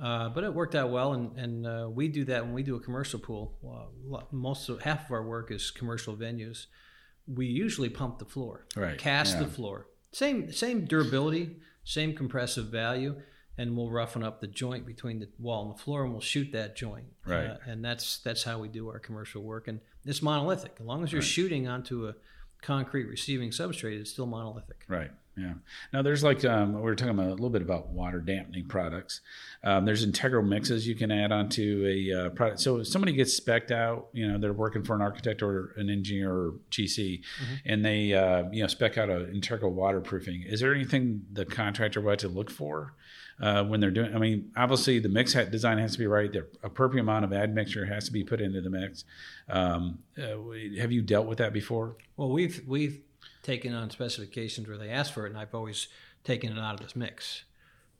uh, 0.00 0.28
but 0.30 0.44
it 0.44 0.54
worked 0.54 0.74
out 0.76 0.90
well. 0.90 1.12
And, 1.12 1.36
and 1.36 1.66
uh, 1.66 1.88
we 1.92 2.08
do 2.08 2.24
that 2.26 2.44
when 2.44 2.54
we 2.54 2.62
do 2.62 2.76
a 2.76 2.80
commercial 2.80 3.18
pool. 3.18 3.58
Well, 3.60 4.28
most 4.30 4.68
of 4.68 4.80
half 4.82 5.06
of 5.06 5.10
our 5.10 5.24
work 5.24 5.50
is 5.50 5.70
commercial 5.70 6.16
venues. 6.16 6.66
We 7.26 7.46
usually 7.46 7.88
pump 7.88 8.18
the 8.18 8.24
floor, 8.24 8.66
Right, 8.76 8.96
cast 8.98 9.34
yeah. 9.34 9.42
the 9.42 9.48
floor. 9.48 9.88
Same 10.12 10.52
same 10.52 10.84
durability, 10.84 11.56
same 11.84 12.14
compressive 12.14 12.66
value, 12.66 13.20
and 13.60 13.76
we'll 13.76 13.90
roughen 13.90 14.22
up 14.22 14.40
the 14.40 14.46
joint 14.46 14.86
between 14.86 15.18
the 15.20 15.28
wall 15.38 15.62
and 15.66 15.74
the 15.74 15.82
floor, 15.82 16.02
and 16.04 16.12
we'll 16.12 16.20
shoot 16.34 16.48
that 16.52 16.76
joint. 16.76 17.06
Right. 17.26 17.46
Uh, 17.50 17.56
and 17.66 17.84
that's 17.84 18.18
that's 18.18 18.42
how 18.42 18.58
we 18.58 18.68
do 18.68 18.88
our 18.88 18.98
commercial 18.98 19.42
work, 19.42 19.68
and 19.68 19.80
it's 20.04 20.22
monolithic. 20.22 20.76
As 20.80 20.86
long 20.86 21.04
as 21.04 21.12
you're 21.12 21.20
Right. 21.20 21.28
shooting 21.28 21.68
onto 21.68 22.08
a 22.08 22.14
concrete 22.62 23.04
receiving 23.06 23.50
substrate, 23.50 24.00
it's 24.00 24.10
still 24.10 24.26
monolithic. 24.26 24.84
Right. 24.88 25.10
Yeah. 25.36 25.54
Now 25.92 26.02
there's 26.02 26.22
like 26.24 26.44
um, 26.44 26.74
we 26.74 26.82
were 26.82 26.94
talking 26.94 27.14
about 27.14 27.28
a 27.28 27.30
little 27.30 27.50
bit 27.50 27.62
about 27.62 27.88
water 27.88 28.18
dampening 28.18 28.66
products. 28.66 29.20
Um, 29.62 29.84
there's 29.84 30.02
integral 30.02 30.42
mixes 30.42 30.86
you 30.86 30.94
can 30.94 31.10
add 31.10 31.32
onto 31.32 31.84
a 31.86 32.26
uh, 32.26 32.30
product. 32.30 32.60
So 32.60 32.78
if 32.78 32.88
somebody 32.88 33.12
gets 33.12 33.38
specced 33.38 33.70
out, 33.70 34.08
you 34.12 34.26
know, 34.26 34.38
they're 34.38 34.52
working 34.52 34.82
for 34.82 34.94
an 34.94 35.02
architect 35.02 35.42
or 35.42 35.72
an 35.76 35.88
engineer 35.88 36.32
or 36.32 36.54
GC, 36.70 37.22
and 37.64 37.84
they 37.84 38.12
uh, 38.12 38.44
you 38.50 38.62
know 38.62 38.66
spec 38.66 38.98
out 38.98 39.08
an 39.08 39.32
integral 39.32 39.72
waterproofing. 39.72 40.42
Is 40.46 40.60
there 40.60 40.74
anything 40.74 41.24
the 41.32 41.46
contractor 41.46 42.00
would 42.00 42.22
have 42.22 42.30
to 42.30 42.36
look 42.36 42.50
for? 42.50 42.94
Uh, 43.40 43.64
when 43.64 43.80
they're 43.80 43.90
doing, 43.90 44.14
I 44.14 44.18
mean, 44.18 44.52
obviously 44.54 44.98
the 44.98 45.08
mix 45.08 45.32
ha- 45.32 45.44
design 45.44 45.78
has 45.78 45.92
to 45.92 45.98
be 45.98 46.06
right. 46.06 46.30
The 46.30 46.46
appropriate 46.62 47.00
amount 47.00 47.24
of 47.24 47.32
admixture 47.32 47.86
has 47.86 48.04
to 48.04 48.12
be 48.12 48.22
put 48.22 48.38
into 48.38 48.60
the 48.60 48.68
mix. 48.68 49.04
Um, 49.48 50.00
uh, 50.18 50.36
have 50.78 50.92
you 50.92 51.00
dealt 51.00 51.26
with 51.26 51.38
that 51.38 51.54
before? 51.54 51.96
Well, 52.18 52.28
we've 52.28 52.62
we've 52.66 53.00
taken 53.42 53.74
on 53.74 53.90
specifications 53.90 54.68
where 54.68 54.78
they 54.78 54.90
ask 54.90 55.12
for 55.12 55.26
it, 55.26 55.30
and 55.30 55.38
I've 55.38 55.54
always 55.54 55.88
taken 56.24 56.52
it 56.52 56.58
out 56.58 56.74
of 56.74 56.80
this 56.80 56.96
mix. 56.96 57.44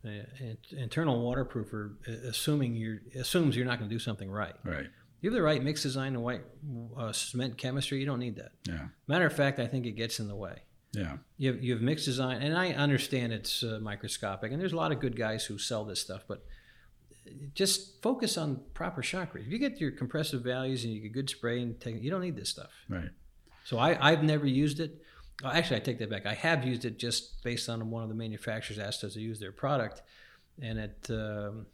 Uh, 0.05 0.11
internal 0.71 1.23
waterproofer, 1.23 1.93
uh, 2.09 2.29
assuming 2.29 2.75
you're 2.75 3.01
assumes 3.19 3.55
you're 3.55 3.67
not 3.67 3.79
going 3.79 3.89
to 3.89 3.95
do 3.95 3.99
something 3.99 4.31
right. 4.31 4.55
Right. 4.65 4.87
You 5.21 5.29
have 5.29 5.35
the 5.35 5.43
right 5.43 5.63
mix 5.63 5.83
design 5.83 6.15
and 6.15 6.23
white 6.23 6.41
uh, 6.97 7.13
cement 7.13 7.59
chemistry. 7.59 8.01
You 8.01 8.07
don't 8.07 8.19
need 8.19 8.37
that. 8.37 8.53
Yeah. 8.67 8.87
Matter 9.07 9.27
of 9.27 9.35
fact, 9.35 9.59
I 9.59 9.67
think 9.67 9.85
it 9.85 9.93
gets 9.93 10.19
in 10.19 10.29
the 10.29 10.35
way. 10.35 10.63
Yeah. 10.93 11.19
You 11.37 11.53
have, 11.53 11.63
you 11.63 11.75
have 11.75 11.83
mixed 11.83 12.07
design, 12.07 12.41
and 12.41 12.57
I 12.57 12.71
understand 12.73 13.33
it's 13.33 13.63
uh, 13.63 13.79
microscopic, 13.83 14.53
and 14.53 14.61
there's 14.61 14.73
a 14.73 14.77
lot 14.77 14.91
of 14.91 15.01
good 15.01 15.17
guys 15.17 15.45
who 15.45 15.59
sell 15.59 15.85
this 15.85 16.01
stuff, 16.01 16.23
but 16.27 16.45
just 17.55 18.03
focus 18.03 18.37
on 18.39 18.61
proper 18.75 19.03
shock 19.03 19.35
shotcrete. 19.35 19.47
If 19.47 19.53
you 19.53 19.59
get 19.59 19.81
your 19.81 19.91
compressive 19.91 20.43
values 20.43 20.85
and 20.85 20.93
you 20.93 21.01
get 21.01 21.13
good 21.13 21.31
spray 21.31 21.61
and 21.61 21.79
take, 21.79 22.03
you 22.03 22.11
don't 22.11 22.23
need 22.23 22.37
this 22.37 22.49
stuff. 22.49 22.71
Right. 22.89 23.11
So 23.65 23.79
I, 23.79 24.11
I've 24.11 24.25
never 24.25 24.47
used 24.47 24.81
it. 24.81 25.03
Well, 25.43 25.53
actually, 25.53 25.77
I 25.77 25.81
take 25.81 25.99
that 25.99 26.11
back. 26.11 26.27
I 26.27 26.35
have 26.35 26.65
used 26.65 26.85
it 26.85 26.99
just 26.99 27.43
based 27.43 27.69
on 27.69 27.91
one 27.91 28.03
of 28.03 28.09
the 28.09 28.15
manufacturers 28.15 28.79
asked 28.79 29.05
us 29.05 29.15
to 29.15 29.21
use 29.21 29.41
their 29.41 29.53
product, 29.53 30.03
and 30.61 30.79
it, 30.79 31.07
um, 31.11 31.67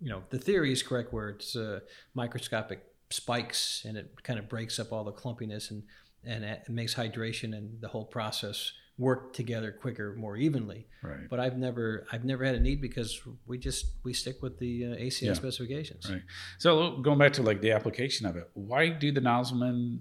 you 0.00 0.10
know, 0.10 0.22
the 0.30 0.38
theory 0.38 0.72
is 0.72 0.82
correct 0.82 1.12
where 1.12 1.30
it's 1.30 1.56
uh, 1.56 1.80
microscopic 2.14 2.84
spikes 3.10 3.84
and 3.84 3.96
it 3.96 4.22
kind 4.22 4.38
of 4.38 4.48
breaks 4.48 4.78
up 4.78 4.92
all 4.92 5.04
the 5.04 5.12
clumpiness 5.12 5.70
and 5.70 5.82
and 6.24 6.44
it 6.44 6.68
makes 6.68 6.94
hydration 6.94 7.56
and 7.56 7.80
the 7.80 7.88
whole 7.88 8.04
process 8.04 8.72
work 8.98 9.34
together 9.34 9.72
quicker, 9.72 10.14
more 10.16 10.36
evenly. 10.36 10.86
Right. 11.02 11.28
But 11.28 11.38
I've 11.38 11.56
never 11.58 12.06
I've 12.10 12.24
never 12.24 12.44
had 12.44 12.54
a 12.54 12.60
need 12.60 12.80
because 12.80 13.20
we 13.46 13.58
just 13.58 13.86
we 14.02 14.12
stick 14.14 14.42
with 14.42 14.58
the 14.58 14.86
uh, 14.86 14.96
Yeah. 15.20 15.34
specifications. 15.34 16.10
Right. 16.10 16.22
So 16.58 16.96
going 16.98 17.18
back 17.18 17.34
to 17.34 17.42
like 17.42 17.60
the 17.60 17.72
application 17.72 18.26
of 18.26 18.36
it, 18.36 18.48
why 18.54 18.88
do 18.88 19.12
the 19.12 19.20
nozzlemen 19.20 19.98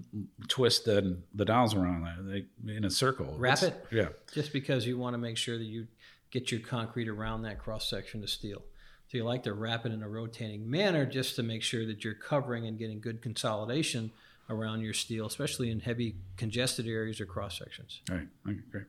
twist 0.47 0.85
the 0.85 1.17
the 1.33 1.45
nozzle 1.45 1.81
around 1.81 2.31
like, 2.31 2.45
in 2.67 2.85
a 2.85 2.89
circle? 2.89 3.35
Wrap 3.37 3.61
What's- 3.61 3.63
it? 3.63 3.85
Yeah. 3.91 4.09
Just 4.33 4.53
because 4.53 4.87
you 4.87 4.97
want 4.97 5.13
to 5.13 5.17
make 5.17 5.37
sure 5.37 5.57
that 5.57 5.65
you 5.65 5.87
get 6.31 6.51
your 6.51 6.61
concrete 6.61 7.07
around 7.09 7.43
that 7.43 7.59
cross 7.59 7.89
section 7.89 8.23
of 8.23 8.29
steel. 8.29 8.61
So 9.07 9.17
you 9.17 9.23
like 9.23 9.43
to 9.43 9.53
wrap 9.53 9.85
it 9.85 9.91
in 9.91 10.01
a 10.01 10.09
rotating 10.09 10.69
manner 10.69 11.05
just 11.05 11.35
to 11.35 11.43
make 11.43 11.61
sure 11.61 11.85
that 11.85 12.03
you're 12.03 12.15
covering 12.15 12.65
and 12.65 12.77
getting 12.79 12.99
good 12.99 13.21
consolidation 13.21 14.11
around 14.49 14.81
your 14.81 14.93
steel, 14.93 15.25
especially 15.25 15.71
in 15.71 15.79
heavy 15.79 16.15
congested 16.37 16.87
areas 16.87 17.19
or 17.19 17.25
cross 17.25 17.57
sections. 17.57 18.01
Right. 18.09 18.27
Okay, 18.47 18.59
great. 18.71 18.85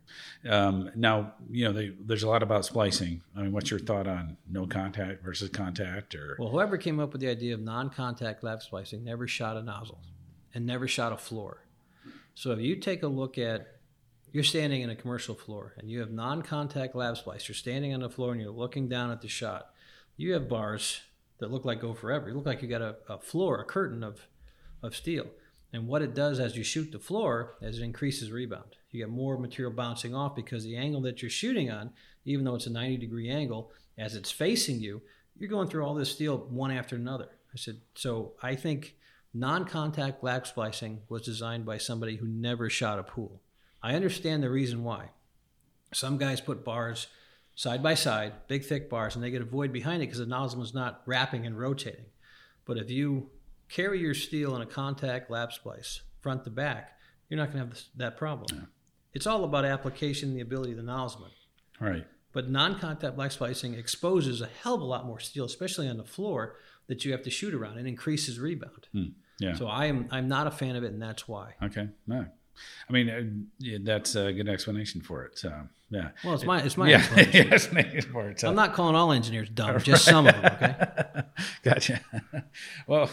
Um, 0.53 0.91
now, 0.95 1.35
you 1.51 1.65
know, 1.65 1.73
they, 1.73 1.93
there's 1.99 2.23
a 2.23 2.29
lot 2.29 2.43
about 2.43 2.65
splicing. 2.65 3.23
I 3.35 3.43
mean, 3.43 3.53
what's 3.53 3.71
your 3.71 3.81
thought 3.81 4.07
on 4.07 4.37
no 4.51 4.67
contact 4.67 5.25
versus 5.25 5.49
contact 5.49 6.15
or? 6.15 6.37
Well, 6.39 6.51
whoever 6.51 6.77
came 6.77 7.01
up 7.01 7.13
with 7.13 7.23
the 7.23 7.29
idea 7.29 7.55
of 7.55 7.61
non-contact 7.61 8.45
lap 8.45 8.63
splicing 8.63 9.03
never 9.03 9.27
shot 9.27 9.57
a 9.57 9.63
nozzle 9.63 10.01
and 10.55 10.67
never 10.67 10.87
shot 10.87 11.13
a 11.13 11.17
floor. 11.17 11.65
So 12.35 12.53
if 12.53 12.61
you 12.61 12.77
take 12.77 13.03
a 13.03 13.09
look 13.09 13.39
at 13.39 13.73
you're 14.33 14.45
standing 14.45 14.83
in 14.83 14.91
a 14.91 14.97
commercial 14.97 15.35
floor 15.35 15.73
and 15.79 15.89
you 15.89 16.01
have 16.01 16.11
non-contact 16.11 16.95
lap 16.95 17.17
splice, 17.17 17.49
you're 17.49 17.55
standing 17.55 17.95
on 17.95 18.01
the 18.01 18.11
floor 18.11 18.33
and 18.33 18.41
you're 18.41 18.51
looking 18.51 18.89
down 18.89 19.11
at 19.11 19.23
the 19.23 19.29
shot. 19.29 19.71
You 20.19 20.35
have 20.35 20.49
bars 20.49 21.01
that 21.39 21.51
look 21.51 21.65
like 21.65 21.81
go 21.81 21.95
forever. 21.95 22.29
You 22.29 22.35
look 22.35 22.45
like 22.45 22.61
you 22.61 22.69
got 22.69 22.83
a, 22.83 22.97
a 23.09 23.19
floor, 23.19 23.61
a 23.61 23.65
curtain 23.65 24.03
of 24.03 24.27
of 24.83 24.95
steel. 24.95 25.27
And 25.73 25.87
what 25.87 26.03
it 26.03 26.15
does 26.15 26.41
as 26.41 26.57
you 26.57 26.65
shoot 26.65 26.93
the 26.93 26.99
floor 26.99 27.55
is 27.61 27.79
it 27.79 27.85
increases 27.85 28.31
rebound. 28.31 28.77
You 28.91 29.05
get 29.05 29.11
more 29.11 29.37
material 29.37 29.75
bouncing 29.75 30.15
off 30.15 30.35
because 30.35 30.65
the 30.65 30.77
angle 30.77 31.03
that 31.03 31.21
you're 31.21 31.31
shooting 31.31 31.71
on, 31.71 31.91
even 32.25 32.45
though 32.45 32.55
it's 32.55 32.67
a 32.67 32.73
90 32.73 32.97
degree 32.97 33.29
angle, 33.29 33.71
as 33.99 34.15
it's 34.15 34.31
facing 34.31 34.81
you, 34.81 35.03
you're 35.39 35.51
going 35.51 35.69
through 35.69 35.85
all 35.85 35.95
this 35.95 36.13
steel 36.13 36.39
one 36.51 36.71
after 36.71 36.97
another. 36.97 37.29
I 37.53 37.57
said, 37.57 37.81
so 37.95 38.33
I 38.43 38.55
think 38.55 38.97
non-contact 39.35 40.25
lap 40.25 40.47
splicing 40.47 41.01
was 41.09 41.23
designed 41.23 41.67
by 41.67 41.79
somebody 41.79 42.17
who 42.17 42.27
never 42.27 42.71
shot 42.71 42.99
a 42.99 43.03
pool. 43.03 43.43
I 43.83 43.95
understand 43.95 44.43
the 44.43 44.51
reason 44.51 44.83
why. 44.83 45.11
Some 45.93 46.19
guys 46.19 46.41
put 46.41 46.65
bars 46.65 47.07
side 47.55 47.83
by 47.83 47.95
side, 47.95 48.33
big 48.49 48.65
thick 48.65 48.89
bars, 48.89 49.15
and 49.15 49.23
they 49.23 49.31
get 49.31 49.43
a 49.43 49.47
void 49.47 49.73
behind 49.73 50.03
it 50.03 50.07
because 50.07 50.19
the 50.19 50.27
nozzle 50.27 50.63
is 50.63 50.75
not 50.75 51.03
wrapping 51.07 51.47
and 51.47 51.59
rotating. 51.59 52.07
But 52.65 52.79
if 52.79 52.91
you 52.91 53.31
carry 53.69 54.01
your 54.01 54.15
steel 54.15 54.55
in 54.57 54.63
a 54.63 54.67
contact 54.67 55.31
lap 55.31 55.53
splice 55.53 56.03
front 56.21 56.45
to 56.45 56.51
back, 56.51 56.99
you're 57.29 57.39
not 57.39 57.47
going 57.47 57.59
to 57.59 57.67
have 57.67 57.71
this, 57.71 57.89
that 57.97 58.17
problem. 58.17 58.69
It's 59.13 59.27
all 59.27 59.45
about 59.45 59.65
application 59.65 60.31
and 60.31 60.39
the 60.39 60.43
ability 60.43 60.73
of 60.73 60.77
the 60.79 60.85
nozzleman. 60.85 61.31
Right. 61.81 62.07
But 62.33 62.51
non-contact 62.51 63.17
lap 63.17 63.33
splicing 63.33 63.75
exposes 63.75 64.43
a 64.43 64.49
hell 64.63 64.75
of 64.75 64.83
a 64.83 64.85
lot 64.85 65.07
more 65.07 65.19
steel, 65.21 65.47
especially 65.47 65.89
on 65.89 65.97
the 65.97 66.05
floor, 66.05 66.57
that 66.87 67.05
you 67.05 67.13
have 67.13 67.23
to 67.23 67.31
shoot 67.31 67.55
around. 67.55 67.79
and 67.79 67.89
increases 67.89 68.39
rebound. 68.39 68.87
Yeah. 69.39 69.55
So 69.55 69.67
I 69.67 69.87
am 69.87 70.09
I'm 70.11 70.29
not 70.29 70.47
a 70.47 70.51
fan 70.51 70.77
of 70.77 70.85
it, 70.85 70.93
and 70.93 71.01
that's 71.01 71.27
why. 71.29 71.55
Okay. 71.63 71.89
No. 72.07 72.27
I 72.89 72.93
mean, 72.93 73.49
uh, 73.61 73.79
that's 73.83 74.15
a 74.17 74.33
good 74.33 74.49
explanation 74.49 75.03
for 75.03 75.25
it. 75.25 75.39
So, 75.39 75.53
yeah. 75.89 76.09
Well, 76.25 76.35
it's 76.35 76.45
my 76.45 76.63
it's 76.63 76.77
my 76.77 76.91
yeah. 76.91 76.97
explanation. 77.17 77.53
explanation 77.53 78.13
for 78.13 78.29
it. 78.31 78.41
So. 78.41 78.49
I'm 78.49 78.57
not 78.57 78.75
calling 78.75 78.97
all 78.97 79.13
engineers 79.13 79.49
dumb, 79.49 79.79
just 79.83 80.05
some 80.05 80.27
of 80.27 80.35
them. 80.35 80.45
Okay. 80.45 81.23
gotcha. 81.63 82.01
well, 82.87 83.11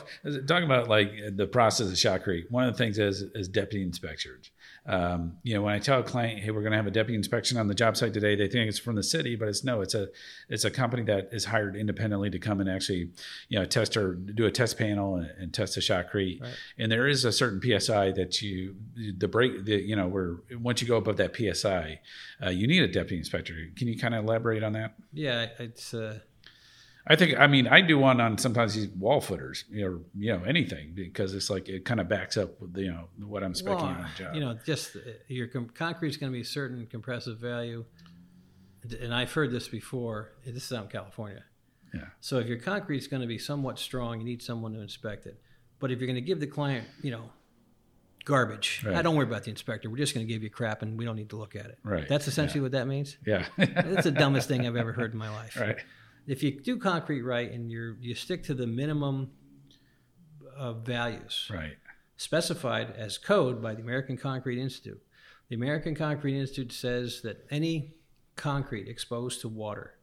talking 0.47 0.65
about 0.65 0.87
like 0.87 1.11
the 1.35 1.45
process 1.45 1.87
of 1.87 1.93
shotcrete, 1.93 2.49
one 2.49 2.67
of 2.67 2.73
the 2.73 2.77
things 2.77 2.97
is 2.97 3.21
is 3.35 3.47
deputy 3.47 3.83
inspectors. 3.83 4.49
Um, 4.85 5.37
you 5.43 5.53
know, 5.53 5.61
when 5.61 5.73
I 5.73 5.79
tell 5.79 5.99
a 5.99 6.03
client, 6.03 6.39
"Hey, 6.39 6.51
we're 6.51 6.61
going 6.61 6.71
to 6.71 6.77
have 6.77 6.87
a 6.87 6.91
deputy 6.91 7.15
inspection 7.15 7.57
on 7.57 7.67
the 7.67 7.75
job 7.75 7.95
site 7.95 8.13
today," 8.13 8.35
they 8.35 8.49
think 8.49 8.67
it's 8.67 8.79
from 8.79 8.95
the 8.95 9.03
city, 9.03 9.35
but 9.35 9.47
it's 9.47 9.63
no. 9.63 9.81
It's 9.81 9.93
a 9.93 10.09
it's 10.49 10.65
a 10.65 10.71
company 10.71 11.03
that 11.03 11.29
is 11.31 11.45
hired 11.45 11.75
independently 11.75 12.29
to 12.31 12.39
come 12.39 12.59
and 12.59 12.69
actually, 12.69 13.11
you 13.47 13.59
know, 13.59 13.65
test 13.65 13.95
or 13.95 14.15
do 14.15 14.45
a 14.45 14.51
test 14.51 14.77
panel 14.77 15.15
and, 15.15 15.29
and 15.39 15.53
test 15.53 15.75
the 15.75 15.81
shotcrete. 15.81 16.41
Right. 16.41 16.53
And 16.77 16.91
there 16.91 17.07
is 17.07 17.23
a 17.23 17.31
certain 17.31 17.61
psi 17.61 18.11
that 18.11 18.41
you 18.41 18.75
the 19.17 19.27
break 19.27 19.63
the 19.63 19.81
you 19.81 19.95
know 19.95 20.07
where 20.07 20.37
once 20.59 20.81
you 20.81 20.87
go 20.87 20.97
above 20.97 21.15
that 21.17 21.33
psi, 21.33 22.01
uh, 22.45 22.49
you 22.49 22.62
need 22.67 22.83
a 22.83 22.87
deputy 22.87 23.17
inspector. 23.17 23.53
Can 23.75 23.87
you 23.87 23.97
kind 23.97 24.13
of 24.13 24.23
elaborate 24.23 24.63
on 24.63 24.73
that? 24.73 24.95
Yeah, 25.11 25.47
it's 25.59 25.93
uh, 25.93 26.19
I 27.05 27.15
think 27.15 27.37
I 27.37 27.47
mean 27.47 27.67
I 27.67 27.81
do 27.81 27.97
one 27.97 28.21
on 28.21 28.37
sometimes 28.37 28.75
these 28.75 28.87
wall 28.89 29.19
footers, 29.19 29.65
you 29.69 29.85
know, 29.85 30.01
you 30.17 30.33
know 30.33 30.43
anything 30.45 30.93
because 30.93 31.33
it's 31.33 31.49
like 31.49 31.67
it 31.67 31.83
kind 31.83 31.99
of 31.99 32.07
backs 32.07 32.37
up 32.37 32.61
with 32.61 32.77
you 32.77 32.91
know 32.91 33.09
what 33.25 33.43
I'm 33.43 33.53
specking 33.53 33.75
well, 33.75 33.85
on 33.85 34.09
a 34.13 34.17
job. 34.17 34.35
you 34.35 34.41
know, 34.41 34.57
just 34.65 34.95
uh, 34.95 34.99
your 35.27 35.47
com- 35.47 35.69
concrete's 35.69 36.17
going 36.17 36.31
to 36.31 36.35
be 36.35 36.41
a 36.41 36.45
certain 36.45 36.85
compressive 36.87 37.39
value, 37.39 37.83
and 39.01 39.13
I've 39.13 39.33
heard 39.33 39.51
this 39.51 39.67
before. 39.67 40.31
This 40.45 40.63
is 40.65 40.71
out 40.71 40.85
in 40.85 40.89
California. 40.89 41.43
Yeah. 41.93 42.05
So 42.21 42.39
if 42.39 42.47
your 42.47 42.57
concrete's 42.57 43.07
going 43.07 43.21
to 43.21 43.27
be 43.27 43.37
somewhat 43.37 43.79
strong, 43.79 44.19
you 44.19 44.25
need 44.25 44.41
someone 44.41 44.73
to 44.73 44.79
inspect 44.79 45.25
it. 45.25 45.39
But 45.79 45.91
if 45.91 45.99
you're 45.99 46.07
going 46.07 46.15
to 46.15 46.21
give 46.21 46.39
the 46.39 46.47
client, 46.47 46.87
you 47.01 47.11
know, 47.11 47.29
garbage, 48.25 48.83
Right. 48.85 48.95
I 48.95 49.01
don't 49.01 49.15
worry 49.15 49.25
about 49.27 49.43
the 49.43 49.49
inspector. 49.49 49.89
We're 49.89 49.97
just 49.97 50.13
going 50.13 50.25
to 50.25 50.31
give 50.33 50.43
you 50.43 50.49
crap, 50.49 50.81
and 50.81 50.97
we 50.97 51.05
don't 51.05 51.15
need 51.15 51.29
to 51.29 51.35
look 51.37 51.55
at 51.55 51.65
it. 51.65 51.79
Right. 51.83 52.07
That's 52.07 52.27
essentially 52.27 52.61
what 52.61 52.71
that 52.71 52.87
means. 52.87 53.17
yeah, 53.25 53.45
That's 53.57 54.03
the 54.05 54.11
dumbest 54.11 54.47
thing 54.47 54.65
I've 54.67 54.75
ever 54.75 54.93
heard 54.93 55.11
in 55.13 55.17
my 55.19 55.29
life. 55.29 55.57
right, 55.59 55.77
If 56.27 56.41
you 56.43 56.59
do 56.61 56.77
concrete 56.77 57.21
right 57.21 57.51
and 57.51 57.71
you 57.71 57.97
you 57.99 58.15
stick 58.15 58.43
to 58.45 58.53
the 58.53 58.67
minimum 58.67 59.31
uh, 60.57 60.73
values 60.73 61.49
right, 61.53 61.73
specified 62.17 62.91
as 62.97 63.17
code 63.17 63.61
by 63.61 63.73
the 63.75 63.81
American 63.81 64.17
Concrete 64.17 64.59
Institute, 64.61 65.01
the 65.49 65.55
American 65.55 65.95
Concrete 65.95 66.39
Institute 66.39 66.71
says 66.71 67.21
that 67.23 67.45
any 67.51 67.93
concrete 68.35 68.87
exposed 68.87 69.41
to 69.41 69.47
water 69.49 69.95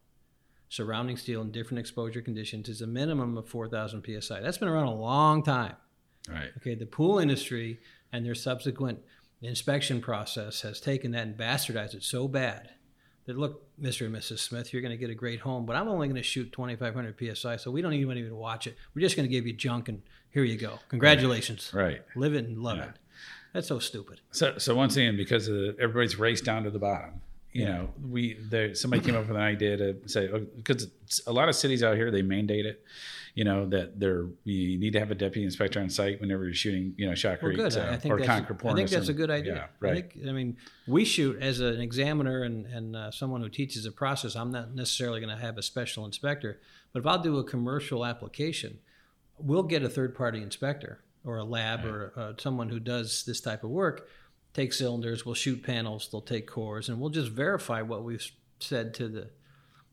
surrounding 0.69 1.17
steel 1.17 1.41
in 1.41 1.51
different 1.51 1.79
exposure 1.79 2.21
conditions 2.21 2.69
is 2.69 2.81
a 2.81 2.87
minimum 2.87 3.37
of 3.37 3.45
4,000 3.49 4.05
psi. 4.21 4.39
That's 4.39 4.57
been 4.57 4.69
around 4.69 4.85
a 4.87 4.95
long 4.95 5.43
time. 5.43 5.75
right, 6.29 6.49
Okay, 6.57 6.75
the 6.75 6.85
pool 6.85 7.19
industry 7.19 7.79
and 8.11 8.25
their 8.25 8.35
subsequent 8.35 8.99
inspection 9.41 10.01
process 10.01 10.61
has 10.61 10.79
taken 10.79 11.11
that 11.11 11.27
and 11.27 11.37
bastardized 11.37 11.93
it 11.95 12.03
so 12.03 12.27
bad 12.27 12.69
that 13.25 13.37
look, 13.37 13.63
Mr. 13.79 14.05
and 14.07 14.15
Mrs. 14.15 14.39
Smith, 14.39 14.73
you're 14.73 14.81
going 14.81 14.91
to 14.91 14.97
get 14.97 15.09
a 15.09 15.15
great 15.15 15.39
home, 15.41 15.65
but 15.65 15.75
I'm 15.75 15.87
only 15.87 16.07
going 16.07 16.15
to 16.15 16.23
shoot 16.23 16.51
2,500 16.51 17.37
psi, 17.37 17.57
so 17.57 17.69
we 17.71 17.81
don't 17.81 17.93
even 17.93 18.17
even 18.17 18.35
watch 18.35 18.67
it. 18.67 18.75
We're 18.95 19.01
just 19.01 19.15
going 19.15 19.27
to 19.27 19.31
give 19.31 19.45
you 19.45 19.53
junk, 19.53 19.89
and 19.89 20.01
here 20.31 20.43
you 20.43 20.57
go. 20.57 20.79
Congratulations, 20.89 21.71
right. 21.73 22.01
live 22.15 22.33
it 22.33 22.45
and 22.45 22.57
love 22.57 22.77
Yeah. 22.77 22.85
it. 22.89 22.95
That's 23.53 23.67
so 23.67 23.79
stupid. 23.79 24.21
So, 24.31 24.57
so 24.57 24.75
once 24.75 24.95
again, 24.95 25.17
because 25.17 25.47
of 25.49 25.55
the, 25.55 25.75
everybody's 25.79 26.17
raced 26.17 26.45
down 26.45 26.63
to 26.63 26.71
the 26.71 26.79
bottom, 26.79 27.21
you 27.53 27.65
know, 27.65 27.89
we 28.09 28.37
there 28.49 28.73
somebody 28.75 29.03
came 29.03 29.15
up 29.15 29.27
with 29.27 29.35
an 29.35 29.41
idea 29.41 29.75
to 29.77 29.97
say 30.07 30.29
because 30.55 30.89
a 31.27 31.33
lot 31.33 31.49
of 31.49 31.55
cities 31.55 31.83
out 31.83 31.97
here 31.97 32.09
they 32.09 32.21
mandate 32.21 32.65
it, 32.65 32.83
you 33.35 33.43
know, 33.43 33.67
that 33.67 33.99
they're 33.99 34.27
you 34.45 34.77
need 34.77 34.93
to 34.93 34.99
have 34.99 35.11
a 35.11 35.15
deputy 35.15 35.43
inspector 35.43 35.79
on 35.81 35.89
site 35.89 36.21
whenever 36.21 36.45
you're 36.45 36.53
shooting, 36.53 36.93
you 36.97 37.07
know, 37.07 37.11
shotcrete 37.11 37.57
Well, 37.57 37.77
uh, 37.77 38.13
or 38.13 38.19
concrete 38.19 38.65
I 38.65 38.73
think 38.73 38.89
that's 38.89 39.09
a 39.09 39.13
good 39.13 39.29
idea. 39.29 39.55
Yeah, 39.55 39.67
right. 39.81 39.91
I 39.91 39.95
think. 39.95 40.17
I 40.27 40.31
mean, 40.31 40.57
we 40.87 41.03
shoot 41.03 41.41
as 41.41 41.59
an 41.59 41.81
examiner 41.81 42.43
and 42.43 42.65
and 42.67 42.95
uh, 42.95 43.11
someone 43.11 43.41
who 43.41 43.49
teaches 43.49 43.83
the 43.83 43.91
process. 43.91 44.35
I'm 44.35 44.51
not 44.51 44.73
necessarily 44.73 45.19
going 45.19 45.35
to 45.35 45.41
have 45.41 45.57
a 45.57 45.63
special 45.63 46.05
inspector, 46.05 46.61
but 46.93 46.99
if 46.99 47.05
I'll 47.05 47.21
do 47.21 47.37
a 47.37 47.43
commercial 47.43 48.05
application, 48.05 48.79
we'll 49.37 49.63
get 49.63 49.83
a 49.83 49.89
third 49.89 50.15
party 50.15 50.41
inspector 50.41 51.03
or 51.25 51.37
a 51.37 51.43
lab 51.43 51.85
or 51.85 52.13
uh, 52.15 52.33
someone 52.37 52.69
who 52.69 52.79
does 52.79 53.23
this 53.25 53.41
type 53.41 53.63
of 53.63 53.69
work. 53.69 54.07
Take 54.53 54.73
cylinders, 54.73 55.25
we'll 55.25 55.35
shoot 55.35 55.63
panels, 55.63 56.09
they'll 56.11 56.21
take 56.21 56.45
cores, 56.47 56.89
and 56.89 56.99
we'll 56.99 57.09
just 57.09 57.31
verify 57.31 57.81
what 57.81 58.03
we've 58.03 58.29
said 58.59 58.93
to 58.95 59.07
the 59.07 59.29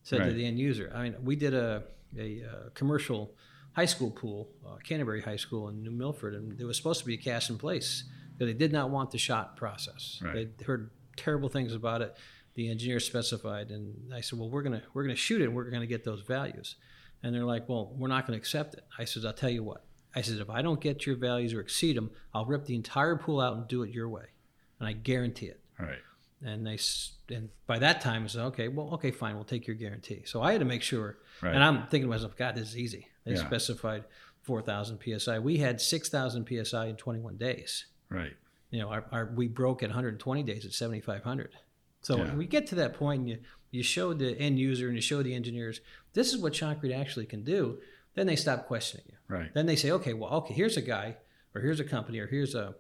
said 0.02 0.18
to 0.24 0.32
the 0.32 0.44
end 0.46 0.58
user. 0.58 0.90
I 0.94 1.02
mean, 1.04 1.16
we 1.22 1.36
did 1.36 1.54
a 1.54 1.84
a, 2.18 2.42
uh 2.42 2.68
commercial 2.74 3.34
high 3.72 3.84
school 3.84 4.10
pool, 4.10 4.48
uh, 4.66 4.76
Canterbury 4.82 5.20
High 5.22 5.36
School 5.36 5.68
in 5.68 5.82
New 5.82 5.92
Milford, 5.92 6.34
and 6.34 6.60
it 6.60 6.64
was 6.64 6.76
supposed 6.76 7.00
to 7.00 7.06
be 7.06 7.14
a 7.14 7.18
cast 7.18 7.50
in 7.50 7.58
place 7.58 8.04
because 8.32 8.52
they 8.52 8.58
did 8.58 8.72
not 8.72 8.90
want 8.90 9.10
the 9.12 9.18
shot 9.18 9.56
process. 9.56 10.20
Right. 10.22 10.56
They 10.58 10.64
heard 10.64 10.90
terrible 11.16 11.48
things 11.48 11.72
about 11.74 12.02
it. 12.02 12.16
the 12.54 12.68
engineer 12.70 12.98
specified, 12.98 13.70
and 13.70 14.12
I 14.12 14.20
said, 14.20 14.36
well, 14.38 14.50
we're 14.50 14.62
gonna 14.62 14.82
we're 14.92 15.04
gonna 15.04 15.14
shoot 15.14 15.40
it, 15.40 15.44
and 15.44 15.54
we're 15.54 15.70
gonna 15.70 15.86
get 15.86 16.02
those 16.02 16.22
values, 16.22 16.74
and 17.22 17.32
they're 17.32 17.44
like, 17.44 17.68
well, 17.68 17.94
we're 17.96 18.08
not 18.08 18.26
gonna 18.26 18.36
accept 18.38 18.74
it. 18.74 18.84
I 18.98 19.04
said, 19.04 19.24
I'll 19.24 19.32
tell 19.32 19.50
you 19.50 19.62
what. 19.62 19.84
I 20.16 20.22
said, 20.22 20.38
if 20.40 20.50
I 20.50 20.60
don't 20.62 20.80
get 20.80 21.06
your 21.06 21.14
values 21.16 21.52
or 21.54 21.60
exceed 21.60 21.96
them, 21.96 22.10
I'll 22.34 22.46
rip 22.46 22.64
the 22.64 22.74
entire 22.74 23.14
pool 23.16 23.40
out 23.40 23.56
and 23.56 23.68
do 23.68 23.84
it 23.84 23.90
your 23.94 24.08
way, 24.08 24.24
and 24.78 24.88
I 24.88 24.92
guarantee 24.92 25.46
it. 25.46 25.60
Right. 25.78 25.98
And 26.44 26.66
they 26.66 26.78
and 27.34 27.48
by 27.66 27.78
that 27.80 28.00
time, 28.00 28.24
I 28.24 28.26
said, 28.28 28.42
okay, 28.46 28.68
well, 28.68 28.90
okay, 28.94 29.10
fine, 29.10 29.34
we'll 29.34 29.44
take 29.44 29.66
your 29.66 29.76
guarantee. 29.76 30.22
So 30.24 30.40
I 30.42 30.52
had 30.52 30.60
to 30.60 30.64
make 30.64 30.82
sure. 30.82 31.18
Right. 31.42 31.54
And 31.54 31.62
I'm 31.62 31.82
thinking 31.88 32.02
to 32.02 32.08
myself, 32.08 32.36
God, 32.36 32.54
this 32.54 32.68
is 32.68 32.78
easy. 32.78 33.08
They 33.24 33.32
Yeah. 33.32 33.46
specified 33.46 34.04
4,000 34.42 34.98
psi. 35.18 35.38
We 35.40 35.58
had 35.58 35.80
6,000 35.80 36.46
psi 36.64 36.86
in 36.86 36.96
21 36.96 37.36
days. 37.36 37.86
Right. 38.08 38.34
You 38.70 38.80
know, 38.80 38.88
our, 38.88 39.04
our 39.12 39.26
we 39.34 39.48
broke 39.48 39.82
at 39.82 39.88
120 39.90 40.42
days 40.44 40.64
at 40.64 40.72
7,500. 40.72 41.50
So 42.02 42.16
Yeah. 42.16 42.24
when 42.24 42.36
we 42.38 42.46
get 42.46 42.66
to 42.68 42.74
that 42.76 42.94
point, 42.94 43.20
and 43.20 43.28
you 43.28 43.38
you 43.70 43.82
show 43.82 44.14
the 44.14 44.38
end 44.38 44.58
user 44.58 44.86
and 44.86 44.96
you 44.96 45.02
show 45.02 45.22
the 45.22 45.34
engineers 45.34 45.82
this 46.14 46.32
is 46.32 46.38
what 46.38 46.54
Shotcrete 46.54 46.96
actually 46.98 47.26
can 47.26 47.44
do. 47.44 47.78
Then 48.14 48.26
they 48.26 48.36
stop 48.36 48.66
questioning 48.66 49.04
you. 49.10 49.16
Right. 49.28 49.52
Then 49.52 49.66
they 49.66 49.76
say, 49.76 49.90
okay, 49.90 50.14
well, 50.14 50.30
okay, 50.36 50.54
here's 50.54 50.76
a 50.78 50.80
guy, 50.82 51.16
or 51.54 51.60
here's 51.60 51.78
a 51.78 51.84
company, 51.84 52.18
or 52.18 52.26
here's 52.26 52.54
a 52.54 52.74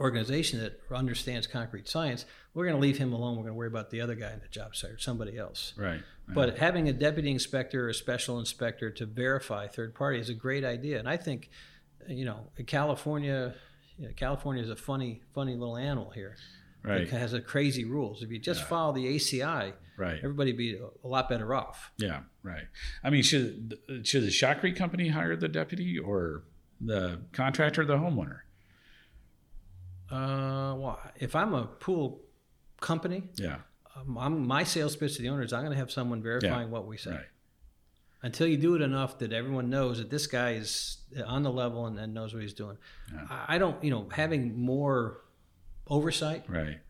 organization 0.00 0.60
that 0.60 0.80
understands 0.92 1.46
concrete 1.46 1.88
science. 1.88 2.24
We're 2.52 2.64
going 2.64 2.76
to 2.76 2.80
leave 2.82 2.98
him 2.98 3.12
alone. 3.12 3.36
We're 3.36 3.42
going 3.44 3.52
to 3.54 3.58
worry 3.58 3.68
about 3.68 3.90
the 3.90 4.00
other 4.00 4.14
guy 4.14 4.32
in 4.32 4.40
the 4.40 4.48
job 4.48 4.74
site 4.76 4.90
or 4.90 4.98
somebody 4.98 5.38
else. 5.38 5.72
Right. 5.76 6.00
But 6.28 6.58
having 6.58 6.88
a 6.88 6.92
deputy 6.92 7.30
inspector 7.30 7.86
or 7.86 7.88
a 7.90 7.94
special 7.94 8.38
inspector 8.38 8.90
to 8.90 9.06
verify 9.06 9.66
third 9.68 9.94
party 9.94 10.18
is 10.18 10.28
a 10.30 10.34
great 10.34 10.64
idea. 10.64 10.98
And 10.98 11.08
I 11.08 11.16
think, 11.16 11.50
you 12.08 12.24
know, 12.24 12.48
California, 12.66 13.54
you 13.98 14.06
know, 14.08 14.12
California 14.16 14.62
is 14.62 14.70
a 14.70 14.76
funny, 14.76 15.22
funny 15.34 15.54
little 15.54 15.76
animal 15.76 16.10
here. 16.10 16.36
right. 16.82 17.00
It 17.00 17.08
has 17.08 17.32
a 17.32 17.40
crazy 17.40 17.84
rules. 17.86 18.22
If 18.22 18.30
you 18.30 18.38
just 18.38 18.60
Yeah. 18.60 18.66
follow 18.66 18.92
the 18.92 19.06
ACI, 19.06 19.72
Right. 19.96 20.18
everybody 20.18 20.52
would 20.52 20.58
be 20.58 20.78
a 21.02 21.06
lot 21.08 21.28
better 21.30 21.54
off. 21.54 21.90
Yeah. 21.96 22.24
Right. 22.42 22.64
I 23.02 23.08
mean, 23.08 23.22
should 23.22 23.78
should 24.02 24.22
the 24.22 24.28
shotcrete 24.28 24.76
company 24.76 25.08
hire 25.08 25.34
the 25.34 25.48
deputy 25.48 25.98
or 25.98 26.42
the 26.80 27.22
contractor, 27.32 27.82
or 27.82 27.84
the 27.86 27.96
homeowner? 27.96 28.40
Uh, 30.14 30.74
well, 30.76 31.00
if 31.16 31.34
I'm 31.34 31.54
a 31.54 31.64
pool 31.64 32.20
company, 32.80 33.24
Yeah. 33.36 33.56
um, 33.96 34.16
I'm, 34.18 34.46
my 34.46 34.62
sales 34.64 34.94
pitch 34.96 35.16
to 35.16 35.22
the 35.22 35.28
owner 35.28 35.42
is 35.42 35.52
I'm 35.52 35.62
going 35.62 35.72
to 35.72 35.78
have 35.78 35.90
someone 35.90 36.22
verifying 36.22 36.70
what 36.70 36.86
we 36.86 36.96
say. 36.96 37.10
Right. 37.10 37.26
Until 38.22 38.46
you 38.46 38.56
do 38.56 38.74
it 38.74 38.80
enough 38.80 39.18
that 39.18 39.32
everyone 39.32 39.68
knows 39.68 39.98
that 39.98 40.08
this 40.10 40.26
guy 40.26 40.52
is 40.52 40.98
on 41.26 41.42
the 41.42 41.50
level 41.50 41.86
and, 41.86 41.98
and 41.98 42.14
knows 42.14 42.32
what 42.32 42.42
he's 42.42 42.54
doing. 42.54 42.78
Yeah. 43.12 43.26
I 43.30 43.56
I 43.56 43.58
don't, 43.58 43.82
you 43.84 43.90
know, 43.90 44.08
having 44.10 44.58
more 44.58 45.20
oversight 45.88 46.44
Right. 46.48 46.80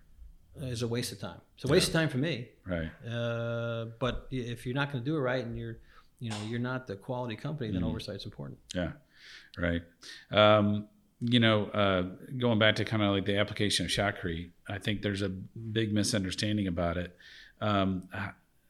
is 0.56 0.82
a 0.82 0.88
waste 0.88 1.10
of 1.12 1.18
time. 1.20 1.40
It's 1.56 1.64
a 1.64 1.68
waste 1.68 1.88
of 1.88 1.92
time 1.94 2.08
for 2.08 2.18
me. 2.18 2.48
Right. 2.66 2.90
Uh, 3.04 3.86
but 3.98 4.28
if 4.30 4.64
you're 4.64 4.76
not 4.76 4.92
going 4.92 5.02
to 5.02 5.10
do 5.10 5.16
it 5.16 5.20
right 5.20 5.44
and 5.44 5.58
you're, 5.58 5.78
you 6.20 6.30
know, 6.30 6.36
you're 6.48 6.60
not 6.72 6.86
the 6.86 6.94
quality 6.96 7.34
company, 7.36 7.70
then 7.72 7.82
Mhm. 7.82 7.88
oversight's 7.90 8.24
important. 8.24 8.58
Yeah, 8.74 8.92
right. 9.58 9.82
Um, 10.30 10.88
you 11.26 11.40
know, 11.40 11.66
uh, 11.66 12.02
going 12.38 12.58
back 12.58 12.76
to 12.76 12.84
kind 12.84 13.02
of 13.02 13.10
like 13.10 13.24
the 13.24 13.38
application 13.38 13.86
of 13.86 13.90
shotcrete, 13.90 14.50
I 14.68 14.78
think 14.78 15.02
there's 15.02 15.22
a 15.22 15.28
big 15.28 15.92
misunderstanding 15.92 16.66
about 16.66 16.96
it. 16.96 17.16
Um, 17.60 18.08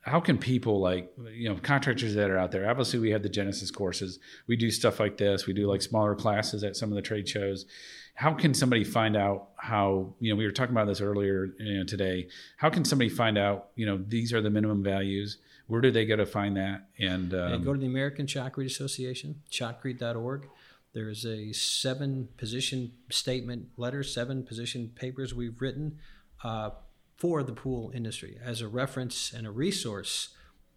how 0.02 0.20
can 0.20 0.36
people 0.36 0.80
like 0.80 1.12
you 1.32 1.48
know 1.48 1.56
contractors 1.56 2.14
that 2.14 2.30
are 2.30 2.38
out 2.38 2.52
there? 2.52 2.68
Obviously, 2.68 2.98
we 2.98 3.10
have 3.10 3.22
the 3.22 3.28
Genesis 3.28 3.70
courses. 3.70 4.18
We 4.46 4.56
do 4.56 4.70
stuff 4.70 5.00
like 5.00 5.16
this. 5.16 5.46
We 5.46 5.52
do 5.52 5.66
like 5.66 5.82
smaller 5.82 6.14
classes 6.14 6.62
at 6.62 6.76
some 6.76 6.90
of 6.90 6.96
the 6.96 7.02
trade 7.02 7.28
shows. 7.28 7.66
How 8.14 8.32
can 8.32 8.54
somebody 8.54 8.84
find 8.84 9.16
out 9.16 9.48
how 9.56 10.14
you 10.20 10.30
know 10.30 10.36
we 10.36 10.44
were 10.44 10.52
talking 10.52 10.74
about 10.74 10.86
this 10.86 11.00
earlier 11.00 11.54
you 11.58 11.78
know, 11.78 11.84
today? 11.84 12.28
How 12.58 12.70
can 12.70 12.84
somebody 12.84 13.08
find 13.08 13.38
out 13.38 13.68
you 13.74 13.86
know 13.86 13.98
these 14.06 14.32
are 14.32 14.40
the 14.40 14.50
minimum 14.50 14.82
values? 14.82 15.38
Where 15.66 15.80
do 15.80 15.90
they 15.90 16.04
go 16.04 16.16
to 16.16 16.26
find 16.26 16.58
that? 16.58 16.88
And, 16.98 17.32
um, 17.32 17.54
and 17.54 17.64
go 17.64 17.72
to 17.72 17.80
the 17.80 17.86
American 17.86 18.26
Shotcrete 18.26 18.66
Association, 18.66 19.42
shotcrete.org. 19.50 20.46
There's 20.94 21.26
a 21.26 21.52
seven 21.52 22.28
position 22.36 22.92
statement 23.10 23.66
letter, 23.76 24.04
seven 24.04 24.44
position 24.44 24.92
papers 24.94 25.34
we've 25.34 25.60
written 25.60 25.98
uh, 26.44 26.70
for 27.16 27.42
the 27.42 27.52
pool 27.52 27.90
industry 27.92 28.38
as 28.42 28.60
a 28.60 28.68
reference 28.68 29.32
and 29.32 29.44
a 29.44 29.50
resource 29.50 30.28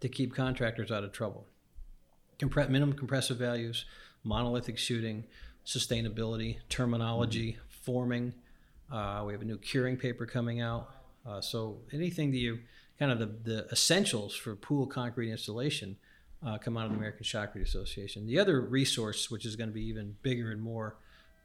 to 0.02 0.10
keep 0.10 0.34
contractors 0.34 0.92
out 0.92 1.04
of 1.04 1.12
trouble. 1.12 1.46
Compre- 2.40 2.70
minimum 2.70 2.96
compressive 2.96 3.38
values, 3.38 3.86
monolithic 4.24 4.80
shooting, 4.80 5.24
sustainability, 5.66 6.58
terminology, 6.68 7.58
forming. 7.70 8.34
Uh, 8.92 9.24
we 9.26 9.34
have 9.34 9.42
a 9.42 9.46
new 9.46 9.58
curing 9.58 9.98
paper 9.98 10.26
coming 10.26 10.62
out. 10.62 10.90
Uh, 11.28 11.42
so 11.42 11.78
anything 11.94 12.32
that 12.32 12.38
you 12.38 12.60
kind 12.98 13.12
of 13.12 13.20
the, 13.20 13.26
the 13.44 13.68
essentials 13.72 14.36
for 14.36 14.56
pool 14.56 14.88
concrete 14.88 15.32
installation 15.32 15.96
uh, 16.46 16.58
come 16.58 16.78
out 16.78 16.86
of 16.86 16.92
the 16.92 16.98
American 16.98 17.24
Shotcrete 17.24 17.64
Association. 17.64 18.26
The 18.26 18.40
other 18.40 18.62
resource, 18.62 19.32
which 19.32 19.46
is 19.46 19.56
going 19.56 19.70
to 19.70 19.74
be 19.74 19.86
even 19.88 20.16
bigger 20.22 20.52
and 20.52 20.62
more 20.62 20.98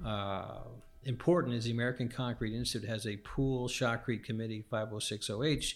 uh, 0.05 0.59
important, 1.05 1.55
is 1.55 1.65
the 1.65 1.71
American 1.71 2.09
Concrete 2.09 2.55
Institute 2.55 2.89
has 2.89 3.07
a 3.07 3.17
pool 3.19 3.69
shotcrete 3.69 4.25
committee 4.25 4.65
5060H, 4.71 5.75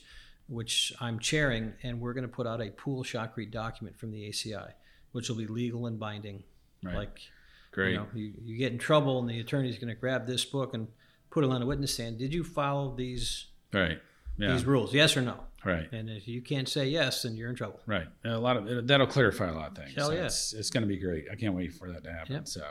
which 0.48 0.92
I'm 1.00 1.18
chairing, 1.18 1.72
and 1.82 2.00
we're 2.00 2.12
going 2.12 2.22
to 2.22 2.28
put 2.28 2.46
out 2.46 2.60
a 2.60 2.70
pool 2.70 3.02
shotcrete 3.04 3.50
document 3.50 3.98
from 3.98 4.10
the 4.10 4.28
ACI, 4.28 4.72
which 5.12 5.28
will 5.28 5.36
be 5.36 5.46
legal 5.46 5.86
and 5.86 5.98
binding. 5.98 6.42
Right. 6.84 6.94
Like 6.94 7.20
great. 7.72 7.92
you, 7.92 7.96
know, 7.96 8.06
you, 8.14 8.32
you 8.44 8.58
get 8.58 8.72
in 8.72 8.78
trouble, 8.78 9.18
and 9.18 9.28
the 9.28 9.40
attorney's 9.40 9.78
going 9.78 9.88
to 9.88 9.98
grab 9.98 10.26
this 10.26 10.44
book 10.44 10.74
and 10.74 10.88
put 11.30 11.42
it 11.42 11.50
on 11.50 11.62
a 11.62 11.66
witness 11.66 11.94
stand. 11.94 12.18
Did 12.18 12.34
you 12.34 12.44
follow 12.44 12.94
these 12.94 13.46
right. 13.72 13.98
Yeah. 14.39 14.53
these 14.53 14.64
rules? 14.64 14.93
Yes 14.93 15.16
or 15.16 15.22
no? 15.22 15.37
Right. 15.64 15.91
And 15.93 16.09
if 16.09 16.28
you 16.28 16.43
can't 16.43 16.68
say 16.68 16.87
yes, 16.87 17.22
then 17.22 17.37
you're 17.37 17.51
in 17.51 17.57
trouble. 17.57 17.80
Right. 17.87 18.07
And 18.22 18.32
a 18.32 18.39
lot 18.39 18.57
of 18.57 18.87
that'll 18.87 19.07
clarify 19.09 19.49
a 19.49 19.55
lot 19.55 19.72
of 19.72 19.76
things. 19.76 19.95
Hell 19.97 20.09
So 20.09 20.14
yeah. 20.14 20.26
It's, 20.26 20.53
it's 20.53 20.70
going 20.70 20.82
to 20.82 20.87
be 20.87 20.97
great. 20.99 21.24
I 21.30 21.34
can't 21.34 21.55
wait 21.55 21.72
for 21.72 21.91
that 21.91 22.05
to 22.05 22.12
happen. 22.12 22.34
Yep. 22.34 22.49
So, 22.49 22.62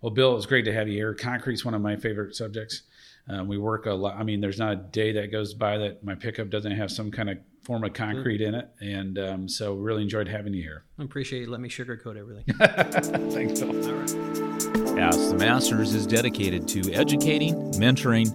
well, 0.00 0.10
Bill, 0.10 0.36
it's 0.36 0.46
great 0.46 0.64
to 0.64 0.72
have 0.72 0.88
you 0.88 0.94
here. 0.94 1.12
Concrete's 1.12 1.64
one 1.64 1.74
of 1.74 1.82
my 1.82 1.96
favorite 1.96 2.34
subjects. 2.34 2.82
Um, 3.28 3.48
we 3.48 3.58
work 3.58 3.84
a 3.84 3.92
lot. 3.92 4.16
I 4.16 4.22
mean, 4.22 4.40
there's 4.40 4.58
not 4.58 4.72
a 4.72 4.76
day 4.76 5.12
that 5.12 5.30
goes 5.30 5.52
by 5.52 5.76
that 5.76 6.02
my 6.02 6.14
pickup 6.14 6.48
doesn't 6.48 6.72
have 6.72 6.90
some 6.90 7.10
kind 7.10 7.28
of 7.28 7.36
form 7.62 7.84
of 7.84 7.92
concrete 7.92 8.40
in 8.40 8.54
it. 8.54 8.70
And 8.80 9.18
um, 9.18 9.48
so, 9.48 9.74
really 9.74 10.02
enjoyed 10.02 10.26
having 10.28 10.54
you 10.54 10.62
here. 10.62 10.84
I 10.98 11.02
appreciate 11.04 11.40
you 11.40 11.50
Let 11.50 11.60
me 11.60 11.68
sugarcoat 11.68 12.16
everything. 12.16 12.44
Thanks, 13.30 13.60
Bill. 13.60 13.68
All 13.86 13.94
right. 13.94 14.98
Ask 14.98 15.28
the 15.28 15.36
Masters 15.38 15.94
is 15.94 16.06
dedicated 16.06 16.66
to 16.68 16.92
educating, 16.94 17.54
mentoring, 17.72 18.34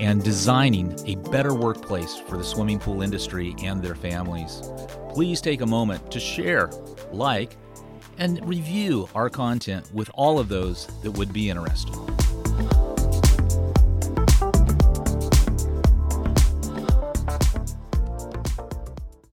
and 0.00 0.22
designing 0.22 0.98
a 1.06 1.16
better 1.30 1.54
workplace 1.54 2.16
for 2.16 2.36
the 2.36 2.44
swimming 2.44 2.78
pool 2.78 3.02
industry 3.02 3.54
and 3.62 3.82
their 3.82 3.94
families. 3.94 4.62
Please 5.10 5.40
take 5.40 5.60
a 5.60 5.66
moment 5.66 6.10
to 6.10 6.20
share, 6.20 6.70
like, 7.12 7.56
and 8.18 8.46
review 8.46 9.08
our 9.14 9.28
content 9.28 9.90
with 9.92 10.10
all 10.14 10.38
of 10.38 10.48
those 10.48 10.86
that 11.02 11.10
would 11.12 11.32
be 11.32 11.50
interested. 11.50 11.94